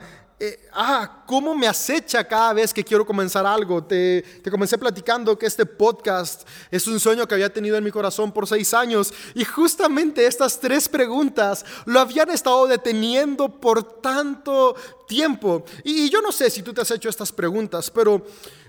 ah, 0.73 1.23
cómo 1.25 1.55
me 1.55 1.67
acecha 1.67 2.23
cada 2.27 2.53
vez 2.53 2.73
que 2.73 2.83
quiero 2.83 3.05
comenzar 3.05 3.45
algo. 3.45 3.83
Te, 3.83 4.23
te, 4.43 4.51
comencé 4.51 4.77
platicando 4.77 5.37
que 5.37 5.45
este 5.45 5.65
podcast 5.65 6.47
es 6.69 6.85
un 6.87 6.99
sueño 6.99 7.27
que 7.27 7.35
había 7.35 7.51
tenido 7.51 7.77
en 7.77 7.83
mi 7.83 7.91
corazón 7.91 8.31
por 8.31 8.47
seis 8.47 8.73
años 8.73 9.13
y 9.33 9.45
justamente 9.45 10.25
estas 10.25 10.59
tres 10.59 10.89
preguntas 10.89 11.65
lo 11.85 11.99
habían 11.99 12.29
estado 12.29 12.67
deteniendo 12.67 13.49
por 13.49 14.01
tanto 14.01 14.75
tiempo. 15.07 15.63
Y 15.83 16.09
yo 16.09 16.21
no 16.21 16.31
sé 16.31 16.49
si 16.49 16.61
tú 16.61 16.73
te 16.73 16.81
has 16.81 16.91
hecho 16.91 17.09
estas 17.09 17.31
preguntas, 17.31 17.89
pero 17.89 18.25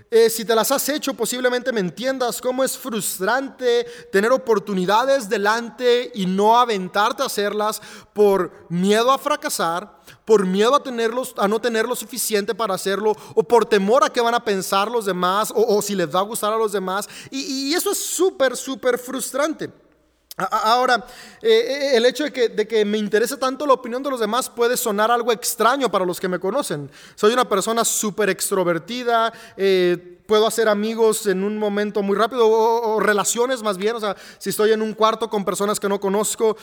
eh, 0.09 0.29
si 0.29 0.45
te 0.45 0.55
las 0.55 0.71
has 0.71 0.87
hecho, 0.87 1.13
posiblemente 1.13 1.73
me 1.73 1.81
entiendas 1.81 2.39
cómo 2.39 2.63
es 2.63 2.77
frustrante 2.77 3.85
tener 4.11 4.31
oportunidades 4.31 5.27
delante 5.27 6.11
y 6.15 6.25
no 6.25 6.57
aventarte 6.57 7.23
a 7.23 7.25
hacerlas 7.25 7.81
por 8.13 8.51
miedo 8.69 9.11
a 9.11 9.17
fracasar, 9.17 9.99
por 10.23 10.45
miedo 10.45 10.75
a, 10.75 10.81
tenerlos, 10.81 11.33
a 11.37 11.47
no 11.47 11.59
tener 11.59 11.85
lo 11.85 11.95
suficiente 11.95 12.55
para 12.55 12.75
hacerlo, 12.75 13.13
o 13.35 13.43
por 13.43 13.65
temor 13.65 14.03
a 14.03 14.09
qué 14.09 14.21
van 14.21 14.35
a 14.35 14.43
pensar 14.43 14.89
los 14.89 15.05
demás, 15.05 15.51
o, 15.53 15.81
si 15.81 15.93
les 15.93 16.13
va 16.13 16.19
a 16.19 16.23
gustar 16.23 16.53
a 16.53 16.57
los 16.57 16.71
demás. 16.71 17.09
Y, 17.29 17.69
y 17.69 17.73
eso 17.73 17.91
es 17.91 17.99
súper, 17.99 18.55
súper 18.55 18.97
frustrante. 18.97 19.69
Ahora, 20.37 21.03
eh, 21.41 21.49
eh, 21.49 21.97
el 21.97 22.05
hecho 22.05 22.25
de 22.25 22.31
que, 22.31 22.49
de 22.49 22.67
que, 22.67 22.85
me 22.85 22.99
interese 22.99 23.37
tanto 23.37 23.65
la 23.65 23.73
opinión 23.73 24.03
de 24.03 24.11
los 24.11 24.19
demás 24.19 24.47
puede 24.47 24.77
sonar 24.77 25.09
algo 25.09 25.31
extraño 25.31 25.89
para 25.89 26.05
los 26.05 26.19
que 26.19 26.27
me 26.27 26.39
conocen. 26.39 26.91
Soy 27.15 27.33
una 27.33 27.49
persona 27.49 27.83
súper 27.83 28.29
extrovertida, 28.29 29.33
eh, 29.57 30.19
puedo 30.27 30.45
hacer 30.45 30.69
amigos 30.69 31.25
en 31.25 31.43
un 31.43 31.57
momento 31.57 32.03
muy 32.03 32.15
rápido, 32.15 32.47
o, 32.47 32.99
relaciones 32.99 33.63
más 33.63 33.77
bien, 33.79 33.95
o 33.95 33.99
sea, 33.99 34.15
si 34.37 34.51
estoy 34.51 34.73
en 34.73 34.83
un 34.83 34.93
cuarto 34.93 35.27
con 35.27 35.43
personas 35.43 35.79
que 35.79 35.89
no 35.89 35.99
conozco, 35.99 36.55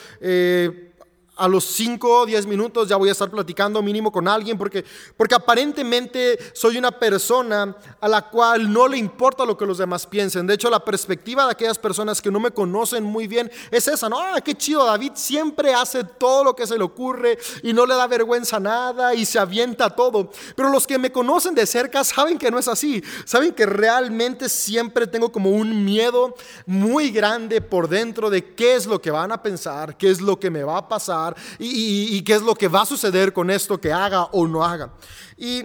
a 1.36 1.48
los 1.48 1.64
5 1.64 2.20
o 2.20 2.26
10 2.26 2.46
minutos 2.46 2.88
ya 2.88 2.96
voy 2.96 3.08
a 3.08 3.12
estar 3.12 3.30
platicando 3.30 3.82
mínimo 3.82 4.12
con 4.12 4.28
alguien 4.28 4.56
porque, 4.56 4.84
porque 5.16 5.34
aparentemente 5.34 6.38
soy 6.52 6.76
una 6.76 6.92
persona 6.92 7.76
a 8.00 8.08
la 8.08 8.28
cual 8.28 8.72
no 8.72 8.86
le 8.86 8.98
importa 8.98 9.44
lo 9.44 9.56
que 9.56 9.66
los 9.66 9.78
demás 9.78 10.06
piensen. 10.06 10.46
De 10.46 10.54
hecho, 10.54 10.70
la 10.70 10.84
perspectiva 10.84 11.44
de 11.46 11.52
aquellas 11.52 11.78
personas 11.78 12.22
que 12.22 12.30
no 12.30 12.38
me 12.38 12.52
conocen 12.52 13.02
muy 13.02 13.26
bien 13.26 13.50
es 13.70 13.88
esa, 13.88 14.08
¿no? 14.08 14.18
Ah, 14.18 14.40
qué 14.40 14.54
chido, 14.54 14.84
David 14.84 15.12
siempre 15.14 15.74
hace 15.74 16.04
todo 16.04 16.44
lo 16.44 16.54
que 16.54 16.66
se 16.66 16.78
le 16.78 16.84
ocurre 16.84 17.38
y 17.62 17.72
no 17.72 17.86
le 17.86 17.94
da 17.94 18.06
vergüenza 18.06 18.60
nada 18.60 19.14
y 19.14 19.24
se 19.24 19.38
avienta 19.38 19.90
todo. 19.90 20.30
Pero 20.54 20.70
los 20.70 20.86
que 20.86 20.98
me 20.98 21.10
conocen 21.10 21.54
de 21.54 21.66
cerca 21.66 22.04
saben 22.04 22.38
que 22.38 22.50
no 22.50 22.58
es 22.58 22.68
así. 22.68 23.02
Saben 23.24 23.52
que 23.52 23.66
realmente 23.66 24.48
siempre 24.48 25.06
tengo 25.06 25.32
como 25.32 25.50
un 25.50 25.84
miedo 25.84 26.34
muy 26.66 27.10
grande 27.10 27.60
por 27.60 27.88
dentro 27.88 28.30
de 28.30 28.54
qué 28.54 28.76
es 28.76 28.86
lo 28.86 29.00
que 29.00 29.10
van 29.10 29.32
a 29.32 29.42
pensar, 29.42 29.96
qué 29.96 30.10
es 30.10 30.20
lo 30.20 30.38
que 30.38 30.50
me 30.50 30.62
va 30.62 30.78
a 30.78 30.88
pasar 30.88 31.23
y, 31.58 32.22
qué 32.22 32.34
es 32.34 32.42
lo 32.42 32.54
que 32.54 32.68
va 32.68 32.82
a 32.82 32.86
suceder 32.86 33.32
con 33.32 33.50
esto 33.50 33.80
que 33.80 33.92
haga 33.92 34.24
o 34.24 34.46
no 34.46 34.64
haga. 34.64 34.92
Y, 35.36 35.64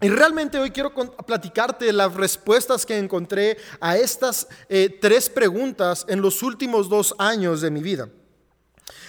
realmente 0.00 0.58
hoy 0.58 0.70
quiero 0.70 0.94
platicarte 0.94 1.92
las 1.92 2.14
respuestas 2.14 2.86
que 2.86 2.96
encontré 2.96 3.58
a 3.80 3.98
estas 3.98 4.48
eh, 4.68 4.98
tres 5.00 5.28
preguntas 5.28 6.06
en 6.08 6.22
los 6.22 6.42
últimos 6.42 6.88
dos 6.88 7.14
años 7.18 7.60
de 7.60 7.70
mi 7.70 7.82
vida. 7.82 8.08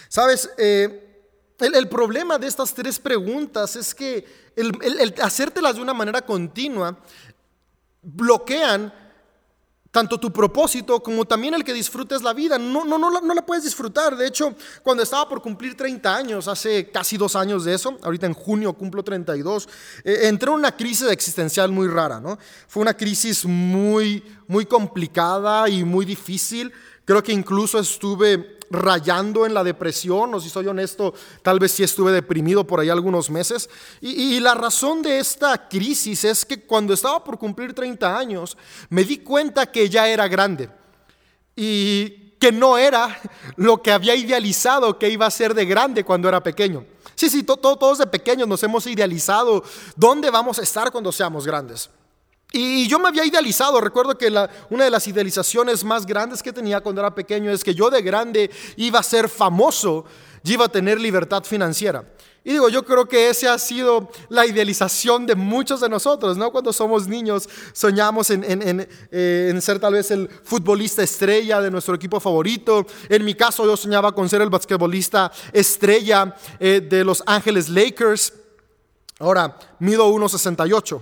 Sabes, 0.10 0.50
eh, 0.58 1.26
el, 1.60 1.88
problema 1.88 2.38
de 2.38 2.48
estas 2.48 2.74
tres 2.74 3.00
preguntas 3.00 3.78
es 3.78 3.96
que 3.96 4.26
el, 4.56 4.78
el 5.00 5.14
hacértelas 5.22 5.76
de 5.76 5.82
una 5.82 5.94
manera 5.94 6.22
continua 6.22 6.98
bloquean 8.02 8.94
tanto 9.92 10.18
tu 10.18 10.32
propósito 10.32 11.04
como 11.04 11.26
también 11.26 11.54
el 11.54 11.66
que 11.66 11.74
disfrutes 11.74 12.22
la 12.22 12.34
vida. 12.34 12.58
No, 12.58 12.86
no, 12.86 12.98
no, 12.98 13.12
no 13.12 13.34
la 13.34 13.46
puedes 13.46 13.66
disfrutar. 13.66 14.16
De 14.16 14.26
hecho, 14.26 14.56
cuando 14.82 15.04
estaba 15.04 15.28
por 15.28 15.42
cumplir 15.42 15.76
30 15.76 16.16
años, 16.16 16.48
hace 16.48 16.90
casi 16.90 17.18
dos 17.18 17.36
años 17.36 17.66
de 17.66 17.74
eso, 17.74 17.98
ahorita 18.02 18.26
en 18.26 18.34
junio 18.34 18.74
cumplo 18.74 19.04
32, 19.04 19.68
eh, 20.04 20.20
entré 20.24 20.50
en 20.50 20.56
una 20.56 20.76
crisis 20.76 21.12
existencial 21.12 21.72
muy 21.72 21.88
rara. 21.88 22.22
¿no? 22.22 22.40
Fue 22.68 22.82
una 22.82 22.96
crisis 22.96 23.46
muy, 23.46 24.24
muy 24.48 24.66
complicada 24.66 25.68
y 25.68 25.84
muy 25.84 26.06
difícil. 26.06 26.72
Creo 27.04 27.22
que 27.22 27.34
incluso 27.34 27.78
estuve 27.78 28.61
rayando 28.72 29.46
en 29.46 29.54
la 29.54 29.64
depresión, 29.64 30.34
o 30.34 30.40
si 30.40 30.50
soy 30.50 30.68
honesto, 30.68 31.14
tal 31.44 31.60
vez 31.60 31.74
sí 31.74 31.84
estuve 31.84 32.12
deprimido 32.12 32.66
por 32.66 32.80
ahí 32.80 32.90
algunos 32.90 33.30
meses. 33.30 33.70
Y, 34.00 34.40
la 34.40 34.56
razón 34.56 35.02
de 35.02 35.20
esta 35.20 35.68
crisis 35.70 36.24
es 36.24 36.46
que 36.46 36.62
cuando 36.62 36.94
estaba 36.94 37.24
por 37.24 37.38
cumplir 37.38 37.74
30 37.74 38.18
años, 38.18 38.58
me 38.90 39.04
di 39.04 39.20
cuenta 39.20 39.66
que 39.66 39.90
ya 39.90 40.08
era 40.08 40.28
grande 40.28 40.70
y 41.56 42.32
que 42.40 42.52
no 42.52 42.78
era 42.78 43.20
lo 43.56 43.82
que 43.84 43.92
había 43.92 44.16
idealizado 44.16 44.98
que 44.98 45.10
iba 45.10 45.28
a 45.28 45.32
ser 45.32 45.54
de 45.54 45.66
grande 45.66 46.04
cuando 46.04 46.28
era 46.28 46.42
pequeño. 46.42 46.86
Sí, 47.14 47.30
sí, 47.30 47.44
todos 47.44 48.00
de 48.00 48.08
pequeños 48.08 48.48
nos 48.48 48.64
hemos 48.64 48.88
idealizado 48.88 49.64
dónde 49.96 50.32
vamos 50.32 50.58
a 50.58 50.64
estar 50.64 50.92
cuando 50.92 51.12
seamos 51.12 51.46
grandes. 51.46 51.90
Y 52.54 52.88
yo 52.88 53.00
me 53.00 53.08
había 53.08 53.24
idealizado, 53.26 53.80
recuerdo 53.80 54.18
que 54.18 54.28
una 54.70 54.84
de 54.84 54.90
las 54.90 55.08
idealizaciones 55.08 55.86
más 55.86 56.06
grandes 56.06 56.44
que 56.44 56.52
tenía 56.52 56.82
cuando 56.82 57.00
era 57.00 57.16
pequeño 57.16 57.50
es 57.50 57.64
que 57.64 57.74
yo 57.74 57.90
de 57.90 58.02
grande 58.02 58.52
iba 58.76 59.00
a 59.00 59.04
ser 59.04 59.30
famoso 59.30 60.04
y 60.44 60.54
iba 60.54 60.66
a 60.66 60.70
tener 60.70 61.00
libertad 61.00 61.44
financiera. 61.46 62.04
Y 62.44 62.54
digo, 62.54 62.68
yo 62.70 62.84
creo 62.84 63.08
que 63.08 63.30
esa 63.30 63.54
ha 63.54 63.60
sido 63.60 64.10
la 64.28 64.46
idealización 64.46 65.28
de 65.28 65.36
muchos 65.36 65.80
de 65.80 65.88
nosotros, 65.88 66.38
¿no? 66.38 66.52
Cuando 66.52 66.74
somos 66.74 67.08
niños 67.08 67.48
soñamos 67.72 68.32
en, 68.32 68.44
eh, 69.12 69.60
ser 69.62 69.80
tal 69.80 69.94
vez 69.94 70.10
el 70.10 70.28
futbolista 70.44 71.04
estrella 71.04 71.62
de 71.62 71.72
nuestro 71.72 71.94
equipo 71.94 72.20
favorito. 72.20 72.86
En 73.08 73.24
mi 73.24 73.36
caso 73.36 73.64
yo 73.64 73.78
soñaba 73.78 74.12
con 74.14 74.28
ser 74.28 74.42
el 74.42 74.50
basquetbolista 74.50 75.32
estrella 75.54 76.36
eh, 76.60 76.82
de 76.82 77.04
Los 77.04 77.24
Ángeles 77.28 77.70
Lakers. 77.70 78.34
Ahora, 79.20 79.56
mido 79.80 80.10
1,68. 80.12 81.02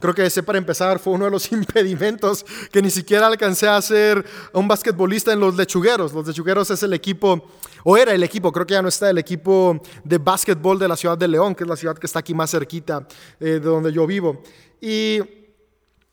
Creo 0.00 0.14
que 0.14 0.24
ese 0.24 0.42
para 0.42 0.58
empezar 0.58 0.98
fue 0.98 1.12
uno 1.12 1.26
de 1.26 1.30
los 1.30 1.52
impedimentos 1.52 2.44
que 2.72 2.82
ni 2.82 2.90
siquiera 2.90 3.26
alcancé 3.26 3.68
a 3.68 3.80
ser 3.80 4.24
un 4.52 4.66
basquetbolista 4.66 5.32
en 5.32 5.40
los 5.40 5.54
lechugueros. 5.56 6.12
Los 6.12 6.26
lechugueros 6.26 6.70
es 6.70 6.82
el 6.82 6.92
equipo, 6.92 7.48
o 7.84 7.96
era 7.96 8.12
el 8.12 8.22
equipo, 8.22 8.50
creo 8.50 8.66
que 8.66 8.74
ya 8.74 8.82
no 8.82 8.88
está, 8.88 9.10
el 9.10 9.18
equipo 9.18 9.80
de 10.02 10.18
básquetbol 10.18 10.78
de 10.78 10.88
la 10.88 10.96
ciudad 10.96 11.16
de 11.16 11.28
León, 11.28 11.54
que 11.54 11.64
es 11.64 11.68
la 11.68 11.76
ciudad 11.76 11.96
que 11.96 12.06
está 12.06 12.18
aquí 12.18 12.34
más 12.34 12.50
cerquita 12.50 13.06
eh, 13.38 13.44
de 13.44 13.60
donde 13.60 13.92
yo 13.92 14.06
vivo. 14.06 14.42
Y 14.80 15.20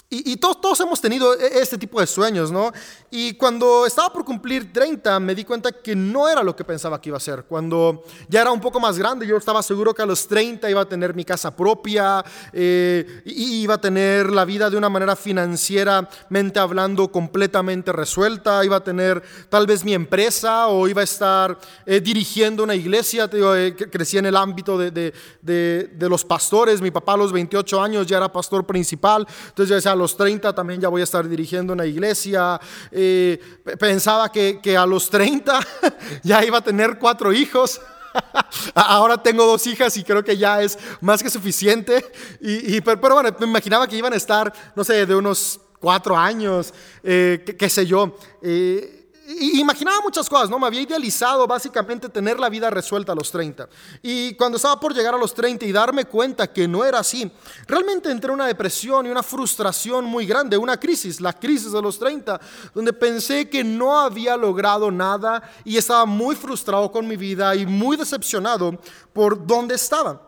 y, 0.09 0.37
todos, 0.37 0.61
todos, 0.61 0.79
hemos 0.79 1.01
tenido 1.01 1.33
e, 1.33 1.59
este 1.59 1.77
tipo 1.77 1.99
de 1.99 2.07
sueños, 2.07 2.49
¿no? 2.49 2.71
Y 3.11 3.33
cuando 3.33 3.85
estaba 3.85 4.11
por 4.13 4.23
cumplir 4.23 4.71
30, 4.71 5.19
me 5.19 5.35
di 5.35 5.43
cuenta 5.43 5.69
que 5.73 5.97
no 5.97 6.29
era 6.29 6.43
lo 6.43 6.55
que 6.55 6.63
pensaba 6.63 7.01
que 7.01 7.09
iba 7.09 7.17
a 7.17 7.19
ser. 7.19 7.43
Cuando 7.43 8.05
ya 8.29 8.39
era 8.39 8.51
un 8.51 8.61
poco 8.61 8.79
más 8.79 8.97
grande, 8.97 9.27
yo 9.27 9.35
estaba 9.35 9.61
seguro 9.61 9.93
que 9.93 10.01
a 10.01 10.05
los 10.05 10.25
30 10.25 10.69
iba 10.69 10.79
a 10.79 10.85
tener 10.87 11.13
mi 11.13 11.25
casa 11.25 11.53
propia, 11.53 12.23
eh, 12.53 13.21
y 13.25 13.63
iba 13.63 13.73
a 13.73 13.81
tener 13.81 14.31
la 14.31 14.45
vida 14.45 14.69
de 14.69 14.77
una 14.77 14.87
manera 14.87 15.13
financieramente 15.17 16.57
hablando 16.57 17.11
completamente 17.11 17.91
resuelta, 17.91 18.63
iba 18.63 18.77
a 18.77 18.83
tener 18.83 19.21
tal 19.49 19.67
vez 19.67 19.83
mi 19.83 19.93
empresa 19.93 20.67
o 20.67 20.87
iba 20.87 21.01
a 21.01 21.03
estar 21.03 21.57
eh, 21.85 21.99
dirigiendo 21.99 22.63
una 22.63 22.75
iglesia. 22.75 23.29
Eh, 23.33 23.75
crecí 23.91 24.17
en 24.17 24.27
el 24.27 24.37
ámbito 24.37 24.77
de, 24.77 24.89
de, 24.89 25.13
de, 25.41 25.91
de, 25.93 26.09
los 26.09 26.23
pastores, 26.23 26.79
mi 26.79 26.91
papá 26.91 27.15
a 27.15 27.17
los 27.17 27.33
28 27.33 27.81
años 27.81 28.07
ya 28.07 28.15
era 28.15 28.31
pastor 28.31 28.65
principal, 28.65 29.27
entonces 29.49 29.69
yo 29.69 29.75
decía, 29.75 29.96
los 29.97 30.15
30 30.15 30.53
también 30.55 30.79
ya 30.79 30.87
voy 30.87 31.01
a 31.01 31.03
estar 31.03 31.27
dirigiendo 31.27 31.73
una 31.73 31.85
iglesia. 31.85 32.59
Eh, 32.91 33.39
pensaba 33.77 34.31
que, 34.31 34.77
a 34.77 34.85
los 34.85 35.09
30 35.09 35.59
ya 36.23 36.45
iba 36.45 36.59
a 36.59 36.63
tener 36.63 36.97
cuatro 36.97 37.33
hijos. 37.33 37.81
Ahora 38.73 39.21
tengo 39.21 39.45
dos 39.45 39.67
hijas 39.67 39.97
y 39.97 40.03
creo 40.03 40.23
que 40.23 40.37
ya 40.37 40.61
es 40.61 40.77
más 41.01 41.21
que 41.21 41.29
suficiente. 41.29 42.05
Y, 42.39 42.79
pero, 42.81 42.97
bueno, 42.97 43.35
me 43.39 43.47
imaginaba 43.47 43.87
que 43.87 43.97
iban 43.97 44.13
a 44.13 44.17
estar, 44.17 44.53
no 44.75 44.83
sé, 44.83 45.05
de 45.05 45.15
unos 45.15 45.59
cuatro 45.79 46.17
años, 46.17 46.73
eh, 47.03 47.43
qué, 47.57 47.69
sé 47.69 47.85
yo. 47.85 48.17
Eh, 48.41 48.96
imaginaba 49.27 49.99
muchas 50.01 50.29
cosas, 50.29 50.49
¿no? 50.49 50.57
Me 50.57 50.67
había 50.67 50.81
idealizado 50.81 51.45
básicamente 51.45 52.07
tener 52.07 52.39
la 52.39 52.49
vida 52.49 52.69
resuelta 52.69 53.11
a 53.11 53.15
los 53.15 53.29
30. 53.29 53.67
Y 54.01 54.35
cuando 54.35 54.55
estaba 54.55 54.79
por 54.79 54.93
llegar 54.93 55.13
a 55.13 55.17
los 55.17 55.33
30 55.33 55.65
y 55.65 55.71
darme 55.71 56.05
cuenta 56.05 56.51
que 56.51 56.67
no 56.67 56.85
era 56.85 56.99
así, 56.99 57.29
realmente 57.67 58.09
entré 58.09 58.29
en 58.29 58.35
una 58.35 58.47
depresión 58.47 59.05
y 59.05 59.09
una 59.09 59.23
frustración 59.23 60.05
muy 60.05 60.25
grande, 60.25 60.57
una 60.57 60.79
crisis, 60.79 61.19
la 61.19 61.33
crisis 61.33 61.73
de 61.73 61.81
los 61.81 61.99
30, 61.99 62.39
donde 62.73 62.93
pensé 62.93 63.49
que 63.49 63.63
no 63.63 63.99
había 63.99 64.37
logrado 64.37 64.91
nada 64.91 65.43
y 65.65 65.75
estaba 65.75 66.05
muy 66.05 66.35
frustrado 66.35 66.89
con 66.91 67.05
mi 67.05 67.17
vida 67.17 67.53
y 67.55 67.65
muy 67.65 67.97
decepcionado 67.97 68.79
por 69.11 69.45
dónde 69.45 69.75
estaba. 69.75 70.21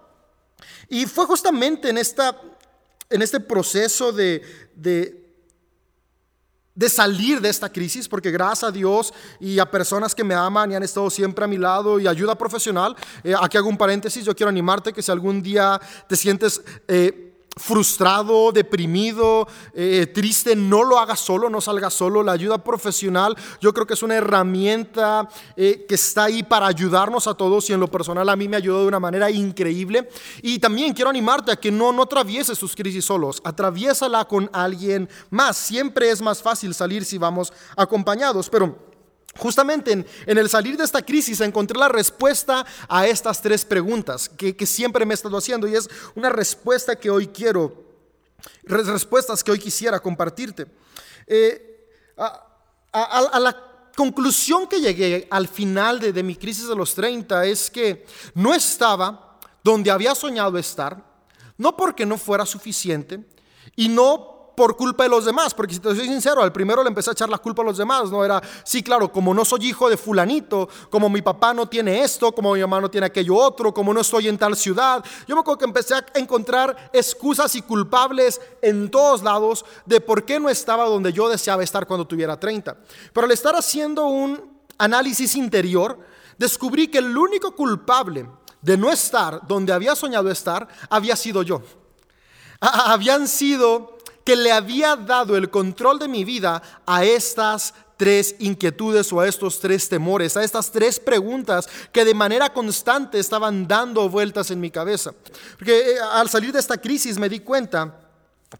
Y 0.89 1.05
fue 1.05 1.25
justamente 1.25 1.89
en, 1.89 1.97
esta, 1.97 2.35
en 3.09 3.21
este 3.21 3.39
proceso 3.39 4.11
de, 4.11 4.41
de 4.75 5.28
de 6.79 6.87
salir 6.87 7.41
de 7.41 7.49
esta 7.49 7.67
crisis, 7.69 8.07
porque 8.07 8.31
gracias 8.31 8.69
a 8.69 8.71
Dios 8.71 9.13
y 9.37 9.59
a 9.59 9.69
personas 9.69 10.15
que 10.15 10.23
me 10.23 10.33
aman 10.33 10.71
y 10.71 10.75
han 10.75 10.83
estado 10.83 11.09
siempre 11.09 11.43
a 11.43 11.47
mi 11.47 11.57
lado 11.57 11.99
y 11.99 12.07
ayuda 12.07 12.37
profesional, 12.37 12.95
eh, 13.21 13.33
aquí 13.37 13.57
hago 13.57 13.67
un 13.67 13.77
paréntesis, 13.77 14.23
yo 14.23 14.33
quiero 14.33 14.49
animarte 14.49 14.93
que 14.93 15.01
si 15.01 15.11
algún 15.11 15.43
día 15.43 15.77
te 16.07 16.15
sientes... 16.15 16.61
Eh, 16.87 17.25
frustrado, 17.59 18.51
deprimido, 18.51 19.47
eh, 19.73 20.07
triste, 20.07 20.55
no 20.55 20.83
lo 20.83 20.97
haga 20.97 21.15
solo, 21.15 21.49
no 21.49 21.61
salga 21.61 21.89
solo. 21.89 22.23
La 22.23 22.31
ayuda 22.31 22.63
profesional 22.63 23.35
yo 23.59 23.73
creo 23.73 23.85
que 23.85 23.93
es 23.93 24.01
una 24.01 24.15
herramienta 24.15 25.27
eh, 25.55 25.85
que 25.87 25.95
está 25.95 26.25
ahí 26.25 26.41
para 26.41 26.67
ayudarnos 26.67 27.27
a 27.27 27.33
todos 27.33 27.69
y 27.69 27.73
en 27.73 27.79
lo 27.79 27.89
personal 27.89 28.27
a 28.29 28.35
mí 28.35 28.47
me 28.47 28.57
ayudó 28.57 28.81
de 28.81 28.87
una 28.87 28.99
manera 28.99 29.29
increíble. 29.29 30.09
Y 30.41 30.59
también 30.59 30.93
quiero 30.93 31.09
animarte 31.09 31.51
a 31.51 31.57
que 31.57 31.71
no, 31.71 31.91
no 31.91 32.03
atravieses 32.03 32.57
sus 32.57 32.75
crisis 32.75 33.05
solos, 33.05 33.41
atraviésala 33.43 34.25
con 34.25 34.49
alguien 34.53 35.09
más. 35.29 35.57
Siempre 35.57 36.09
es 36.09 36.21
más 36.21 36.41
fácil 36.41 36.73
salir 36.73 37.03
si 37.03 37.17
vamos 37.17 37.51
acompañados, 37.75 38.49
pero... 38.49 38.88
Justamente 39.39 39.93
en, 39.93 40.05
el 40.25 40.49
salir 40.49 40.75
de 40.75 40.83
esta 40.83 41.01
crisis 41.01 41.39
encontré 41.39 41.79
la 41.79 41.87
respuesta 41.87 42.65
a 42.89 43.07
estas 43.07 43.41
tres 43.41 43.63
preguntas 43.63 44.27
que, 44.27 44.53
siempre 44.65 45.05
me 45.05 45.13
he 45.13 45.15
estado 45.15 45.37
haciendo 45.37 45.65
y 45.65 45.75
es 45.75 45.89
una 46.13 46.29
respuesta 46.29 46.95
que 46.97 47.09
hoy 47.09 47.27
quiero, 47.27 47.85
respuestas 48.63 49.41
que 49.41 49.51
hoy 49.51 49.59
quisiera 49.59 49.99
compartirte. 49.99 50.67
Eh, 51.25 51.87
a, 52.17 53.39
la 53.39 53.55
conclusión 53.95 54.67
que 54.67 54.81
llegué 54.81 55.25
al 55.31 55.47
final 55.47 56.01
de, 56.01 56.11
de 56.11 56.23
mi 56.23 56.35
crisis 56.35 56.67
de 56.67 56.75
los 56.75 56.93
30 56.93 57.45
es 57.45 57.71
que 57.71 58.05
no 58.33 58.53
estaba 58.53 59.39
donde 59.63 59.89
había 59.89 60.15
soñado 60.15 60.57
estar, 60.57 61.01
no 61.57 61.77
porque 61.77 62.05
no 62.05 62.17
fuera 62.17 62.45
suficiente 62.45 63.25
y 63.77 63.87
no 63.87 64.38
por 64.59 64.75
culpa 64.75 65.03
de 65.03 65.09
los 65.09 65.23
demás, 65.23 65.53
porque 65.53 65.75
si 65.75 65.79
te 65.79 65.95
soy 65.95 66.05
sincero, 66.05 66.43
al 66.43 66.51
primero 66.51 66.83
le 66.83 66.89
empecé 66.89 67.11
a 67.11 67.13
echar 67.13 67.29
la 67.29 67.37
culpa 67.37 67.61
a 67.61 67.65
los 67.65 67.77
demás, 67.77 68.11
no 68.11 68.25
era, 68.25 68.43
sí, 68.65 68.83
claro, 68.83 69.09
como 69.09 69.33
no 69.33 69.45
soy 69.45 69.67
hijo 69.67 69.89
de 69.89 69.95
fulanito, 69.95 70.67
como 70.89 71.07
mi 71.07 71.21
papá 71.21 71.53
no 71.53 71.69
tiene 71.69 72.01
esto, 72.03 72.33
como 72.33 72.53
mi 72.53 72.59
mamá 72.59 72.81
no 72.81 72.91
tiene 72.91 73.07
aquello 73.07 73.35
otro, 73.35 73.73
como 73.73 73.93
no 73.93 74.01
estoy 74.01 74.27
en 74.27 74.37
tal 74.37 74.57
ciudad, 74.57 75.01
yo 75.25 75.33
me 75.33 75.39
acuerdo 75.39 75.59
que 75.59 75.63
empecé 75.63 75.95
a 75.95 76.03
encontrar 76.15 76.89
excusas 76.91 77.55
y 77.55 77.61
culpables 77.61 78.41
en 78.61 78.91
todos 78.91 79.23
lados 79.23 79.63
de 79.85 80.01
por 80.01 80.25
qué 80.25 80.41
no 80.41 80.49
estaba 80.49 80.83
donde 80.83 81.13
yo 81.13 81.29
deseaba 81.29 81.63
estar 81.63 81.87
cuando 81.87 82.05
tuviera 82.05 82.37
30. 82.37 82.75
Pero 83.13 83.25
al 83.27 83.31
estar 83.31 83.55
haciendo 83.55 84.07
un 84.07 84.59
análisis 84.77 85.37
interior, 85.37 85.97
descubrí 86.37 86.89
que 86.89 86.97
el 86.97 87.17
único 87.17 87.55
culpable 87.55 88.27
de 88.61 88.75
no 88.75 88.91
estar 88.91 89.39
donde 89.47 89.71
había 89.71 89.95
soñado 89.95 90.29
estar 90.29 90.67
había 90.89 91.15
sido 91.15 91.43
yo. 91.43 91.61
Habían 92.59 93.25
sido 93.29 93.98
que 94.23 94.35
le 94.35 94.51
había 94.51 94.95
dado 94.95 95.35
el 95.35 95.49
control 95.49 95.99
de 95.99 96.07
mi 96.07 96.23
vida 96.23 96.61
a 96.85 97.03
estas 97.03 97.73
tres 97.99 98.35
inquietudes 98.39 99.11
o 99.11 99.19
a 99.19 99.27
estos 99.27 99.59
tres 99.59 99.89
temores, 99.89 100.37
a 100.37 100.43
estas 100.43 100.71
tres 100.71 100.99
preguntas 101.01 101.67
que 101.91 102.05
de 102.05 102.13
manera 102.13 102.53
constante 102.53 103.19
estaban 103.19 103.67
dando 103.67 104.07
vueltas 104.07 104.51
en 104.51 104.61
mi 104.61 104.71
cabeza. 104.71 105.11
Porque 105.57 105.91
eh, 105.91 105.95
al 106.13 106.29
salir 106.29 106.53
de 106.53 106.59
esta 106.59 106.77
crisis 106.77 107.19
me 107.19 107.27
di 107.27 107.41
cuenta 107.41 107.99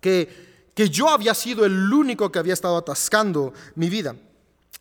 que, 0.02 0.68
que 0.76 0.90
yo 0.90 1.08
había 1.08 1.34
sido 1.34 1.66
el 1.66 1.94
único 1.94 2.30
que 2.30 2.40
había 2.40 2.54
estado 2.54 2.76
atascando 2.76 3.54
mi 3.76 3.90
vida. 3.90 4.14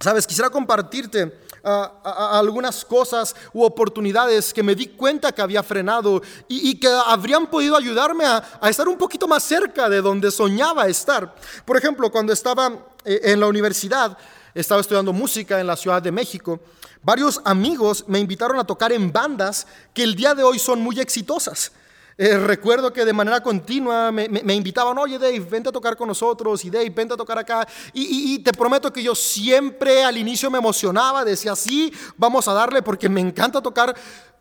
Sabes, 0.00 0.28
quisiera 0.28 0.49
compartirte 0.49 1.37
algunas 1.64 2.85
cosas 2.85 3.35
u 3.52 3.64
oportunidades 3.64 4.55
que 4.55 4.62
me 4.62 4.76
di 4.76 4.87
cuenta 4.87 5.33
que 5.33 5.43
había 5.43 5.61
frenado 5.64 6.23
y, 6.47 6.78
que 6.78 6.87
habrían 6.87 7.49
podido 7.49 7.76
ayudarme 7.76 8.25
a, 8.25 8.45
estar 8.69 8.87
un 8.87 8.97
poquito 8.97 9.26
más 9.26 9.43
cerca 9.43 9.88
de 9.88 10.00
donde 10.00 10.31
soñaba 10.31 10.87
estar. 10.87 11.35
Por 11.64 11.76
ejemplo, 11.76 12.12
cuando 12.12 12.33
estaba 12.33 12.73
eh, 13.05 13.23
en 13.25 13.40
la 13.40 13.49
universidad, 13.49 14.17
estaba 14.55 14.83
estudiando 14.83 15.12
música 15.12 15.59
en 15.59 15.67
la 15.67 15.76
Ciudad 15.76 16.00
de 16.00 16.12
México, 16.12 16.61
varios 17.02 17.40
amigos 17.45 18.05
me 18.07 18.21
invitaron 18.21 18.61
a 18.61 18.64
tocar 18.64 18.93
en 18.93 19.11
bandas 19.11 19.67
que 19.93 20.05
el 20.05 20.14
día 20.14 20.33
de 20.33 20.45
hoy 20.45 20.61
son 20.61 20.81
muy 20.81 21.00
exitosas. 21.00 21.73
Eh, 22.20 22.37
recuerdo 22.37 22.92
que 22.92 23.04
de 23.04 23.12
manera 23.12 23.40
continua 23.40 24.10
me, 24.10 24.52
invitaban, 24.52 24.98
oye 24.98 25.20
Dave, 25.20 25.38
vente 25.38 25.68
a 25.68 25.72
tocar 25.72 25.96
con 25.96 26.08
nosotros 26.08 26.64
y 26.64 26.70
Dave, 26.70 26.90
vente 26.90 27.14
a 27.14 27.16
tocar 27.16 27.38
acá. 27.38 27.66
Y, 27.92 28.40
te 28.40 28.52
prometo 28.52 28.92
que 28.92 29.04
yo 29.04 29.14
siempre 29.14 30.02
al 30.02 30.18
inicio 30.18 30.50
me 30.50 30.58
emocionaba, 30.58 31.25
decía, 31.25 31.54
sí, 31.54 31.92
vamos 32.16 32.48
a 32.48 32.54
darle 32.54 32.82
porque 32.82 33.08
me 33.08 33.20
encanta 33.20 33.62
tocar, 33.62 33.94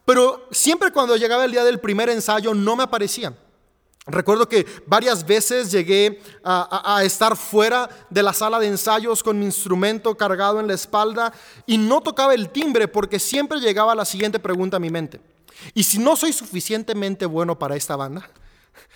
pero 0.05 0.48
siempre 0.50 0.91
cuando 0.91 1.15
llegaba 1.17 1.46
el 1.46 1.51
día 1.51 1.63
del 1.63 1.79
primer 1.79 2.10
ensayo 2.10 2.55
no 2.55 2.75
me 2.75 2.81
aparecían. 2.81 3.38
Recuerdo 4.07 4.50
que 4.50 4.65
varias 4.88 5.24
veces 5.24 5.69
llegué 5.69 6.19
a, 6.43 7.01
estar 7.03 7.36
fuera 7.36 7.89
de 8.10 8.24
la 8.24 8.34
sala 8.34 8.57
de 8.57 8.67
ensayos 8.67 9.22
con 9.22 9.38
mi 9.38 9.46
instrumento 9.46 10.15
cargado 10.17 10.60
en 10.60 10.67
la 10.67 10.74
espalda 10.74 11.31
y 11.67 11.77
no 11.77 12.01
tocaba 12.01 12.34
el 12.34 12.50
timbre 12.50 12.88
porque 12.88 13.19
siempre 13.19 13.60
llegaba 13.60 13.93
la 13.93 14.05
siguiente 14.05 14.39
pregunta 14.39 14.77
a 14.77 14.79
mi 14.79 14.89
mente. 14.89 15.37
¿Y 15.74 15.84
si 15.84 15.98
no 16.00 16.16
soy 16.16 16.34
suficientemente 16.34 17.26
bueno 17.26 17.58
para 17.58 17.76
esta 17.76 17.96
banda? 17.96 18.30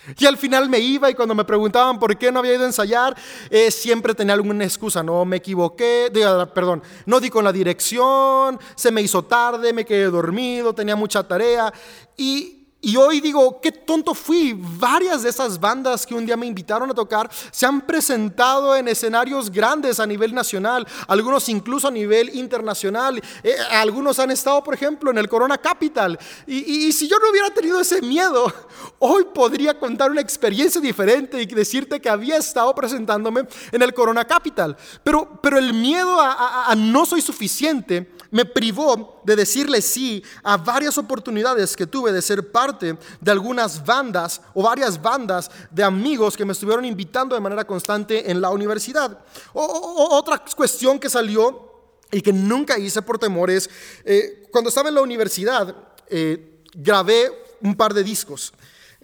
Y 0.18 0.26
al 0.26 0.36
final 0.36 0.68
me 0.68 0.78
iba 0.78 1.10
y 1.10 1.14
cuando 1.14 1.34
me 1.34 1.44
preguntaban 1.44 1.98
por 1.98 2.16
qué 2.16 2.32
no 2.32 2.40
había 2.40 2.54
ido 2.54 2.62
a 2.62 2.66
ensayar, 2.66 3.16
eh, 3.50 3.70
siempre 3.70 4.14
tenía 4.14 4.34
alguna 4.34 4.64
excusa. 4.64 5.02
No, 5.02 5.24
me 5.24 5.36
equivoqué, 5.36 6.10
perdón, 6.54 6.82
no 7.06 7.20
di 7.20 7.30
con 7.30 7.44
la 7.44 7.52
dirección, 7.52 8.58
se 8.74 8.90
me 8.90 9.02
hizo 9.02 9.24
tarde, 9.24 9.72
me 9.72 9.84
quedé 9.84 10.04
dormido, 10.04 10.74
tenía 10.74 10.96
mucha 10.96 11.26
tarea. 11.26 11.72
Y 12.16 12.61
y 12.84 12.96
hoy 12.96 13.20
digo, 13.20 13.60
qué 13.60 13.70
tonto 13.70 14.12
fui. 14.12 14.56
Varias 14.58 15.22
de 15.22 15.30
esas 15.30 15.60
bandas 15.60 16.04
que 16.04 16.16
un 16.16 16.26
día 16.26 16.36
me 16.36 16.46
invitaron 16.46 16.90
a 16.90 16.94
tocar 16.94 17.30
se 17.52 17.64
han 17.64 17.80
presentado 17.80 18.74
en 18.74 18.88
escenarios 18.88 19.52
grandes 19.52 20.00
a 20.00 20.06
nivel 20.06 20.34
nacional, 20.34 20.84
algunos 21.06 21.48
incluso 21.48 21.86
a 21.86 21.92
nivel 21.92 22.34
internacional. 22.34 23.22
Eh, 23.44 23.54
algunos 23.70 24.18
han 24.18 24.32
estado, 24.32 24.64
por 24.64 24.74
ejemplo, 24.74 25.12
en 25.12 25.18
el 25.18 25.28
Corona 25.28 25.58
Capital. 25.58 26.18
Y, 26.44 26.88
y, 26.88 26.92
si 26.92 27.06
yo 27.06 27.20
no 27.20 27.30
hubiera 27.30 27.50
tenido 27.50 27.80
ese 27.80 28.02
miedo, 28.02 28.52
hoy 28.98 29.26
podría 29.32 29.78
contar 29.78 30.10
una 30.10 30.20
experiencia 30.20 30.80
diferente 30.80 31.40
y 31.40 31.46
decirte 31.46 32.00
que 32.00 32.08
había 32.08 32.36
estado 32.36 32.74
presentándome 32.74 33.46
en 33.70 33.80
el 33.80 33.94
Corona 33.94 34.24
Capital. 34.24 34.76
Pero, 35.04 35.38
pero 35.40 35.56
el 35.56 35.72
miedo 35.72 36.20
a, 36.20 36.66
a 36.66 36.74
no 36.74 37.06
soy 37.06 37.22
suficiente 37.22 38.10
me 38.32 38.46
privó 38.46 39.21
de 39.24 39.36
decirle 39.36 39.80
sí 39.82 40.22
a 40.42 40.56
varias 40.56 40.98
oportunidades 40.98 41.76
que 41.76 41.86
tuve 41.86 42.12
de 42.12 42.22
ser 42.22 42.50
parte 42.50 42.96
de 43.20 43.30
algunas 43.30 43.84
bandas 43.84 44.40
o 44.54 44.62
varias 44.62 45.00
bandas 45.00 45.50
de 45.70 45.82
amigos 45.82 46.36
que 46.36 46.44
me 46.44 46.52
estuvieron 46.52 46.84
invitando 46.84 47.34
de 47.34 47.40
manera 47.40 47.64
constante 47.64 48.30
en 48.30 48.40
la 48.40 48.50
universidad. 48.50 49.18
otra 49.52 50.42
cuestión 50.56 50.98
que 50.98 51.10
salió 51.10 51.70
y 52.10 52.20
que 52.20 52.32
nunca 52.32 52.78
hice 52.78 53.00
por 53.00 53.18
temores, 53.18 53.70
eh, 54.04 54.48
cuando 54.52 54.68
estaba 54.68 54.90
en 54.90 54.94
la 54.96 55.02
universidad, 55.02 55.74
eh, 56.08 56.60
grabé 56.74 57.30
un 57.62 57.74
par 57.74 57.94
de 57.94 58.04
discos. 58.04 58.52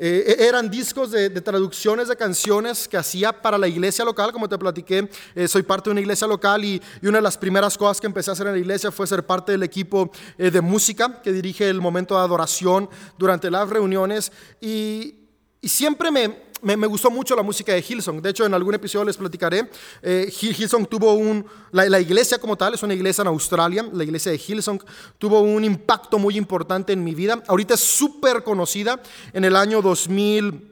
Eh, 0.01 0.37
e-, 0.39 0.47
eran 0.47 0.71
discos 0.71 1.11
de, 1.11 1.29
traducciones 1.41 2.07
de 2.09 2.17
canciones 2.17 2.87
que 2.87 2.97
hacía 2.97 3.33
para 3.33 3.59
la 3.59 3.67
iglesia 3.67 4.05
local, 4.05 4.33
como 4.33 4.49
te 4.49 4.57
platiqué, 4.57 5.11
eh, 5.35 5.49
soy 5.49 5.63
parte 5.63 5.91
de 5.91 5.93
una 5.93 6.01
iglesia 6.01 6.27
local 6.29 6.65
y, 6.65 6.81
una 7.03 7.19
de 7.19 7.23
las 7.23 7.37
primeras 7.37 7.77
cosas 7.77 8.01
que 8.01 8.07
empecé 8.07 8.31
a 8.31 8.35
hacer 8.35 8.47
en 8.47 8.53
la 8.53 8.59
iglesia 8.59 8.93
fue 8.93 9.07
ser 9.07 9.27
parte 9.27 9.53
del 9.53 9.63
equipo 9.65 10.11
eh, 10.37 10.51
de 10.51 10.61
música 10.61 11.21
que 11.21 11.33
dirige 11.33 11.69
el 11.69 11.81
momento 11.81 12.15
de 12.15 12.21
adoración 12.21 12.89
durante 13.19 13.51
las 13.51 13.69
reuniones 13.69 14.31
y, 14.61 15.17
y 15.61 15.69
siempre 15.69 16.11
me, 16.11 16.48
me, 16.63 16.87
gustó 16.87 17.11
mucho 17.11 17.35
la 17.37 17.43
música 17.43 17.73
de 17.73 17.85
Hillsong. 17.87 18.21
De 18.21 18.31
hecho, 18.31 18.45
en 18.45 18.55
algún 18.55 18.75
episodio 18.75 19.05
les 19.05 19.17
platicaré. 19.17 19.71
Eh, 20.03 20.33
Hillsong 20.41 20.87
tuvo 20.87 21.15
un. 21.15 21.45
La, 21.73 22.01
iglesia, 22.01 22.39
como 22.39 22.57
tal, 22.57 22.75
es 22.75 22.83
una 22.83 22.95
iglesia 22.95 23.23
en 23.23 23.29
Australia. 23.29 23.89
La 23.93 24.05
iglesia 24.05 24.33
de 24.33 24.39
Hillsong 24.39 24.83
tuvo 25.19 25.41
un 25.41 25.65
impacto 25.65 26.19
muy 26.19 26.37
importante 26.37 26.93
en 26.93 27.05
mi 27.05 27.15
vida. 27.15 27.43
Ahorita 27.47 27.75
es 27.75 27.81
súper 27.81 28.43
conocida. 28.43 29.01
En 29.33 29.45
el 29.45 29.57
año 29.57 29.83
2000. 29.83 30.68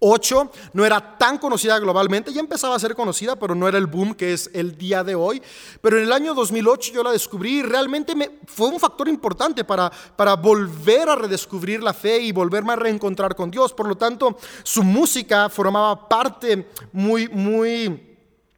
8 0.00 0.50
no 0.74 0.84
era 0.84 1.18
tan 1.18 1.38
conocida 1.38 1.78
globalmente, 1.78 2.32
ya 2.32 2.40
empezaba 2.40 2.76
a 2.76 2.78
ser 2.78 2.94
conocida, 2.94 3.36
pero 3.36 3.54
no 3.54 3.66
era 3.66 3.78
el 3.78 3.86
boom 3.86 4.14
que 4.14 4.32
es 4.32 4.50
el 4.54 4.76
día 4.76 5.02
de 5.02 5.14
hoy. 5.14 5.42
Pero 5.80 5.98
en 5.98 6.04
el 6.04 6.12
año 6.12 6.34
2008 6.34 6.92
yo 6.92 7.02
la 7.02 7.10
descubrí 7.10 7.58
y 7.58 7.62
realmente 7.62 8.14
me, 8.14 8.30
fue 8.46 8.68
un 8.68 8.78
factor 8.78 9.08
importante 9.08 9.64
para, 9.64 9.90
para 10.16 10.34
volver 10.36 11.08
a 11.08 11.16
redescubrir 11.16 11.82
la 11.82 11.92
fe 11.92 12.20
y 12.20 12.32
volverme 12.32 12.74
a 12.74 12.76
reencontrar 12.76 13.34
con 13.34 13.50
Dios. 13.50 13.72
Por 13.72 13.88
lo 13.88 13.96
tanto, 13.96 14.38
su 14.62 14.82
música 14.82 15.48
formaba 15.48 16.08
parte 16.08 16.68
muy, 16.92 17.28
muy, 17.28 18.16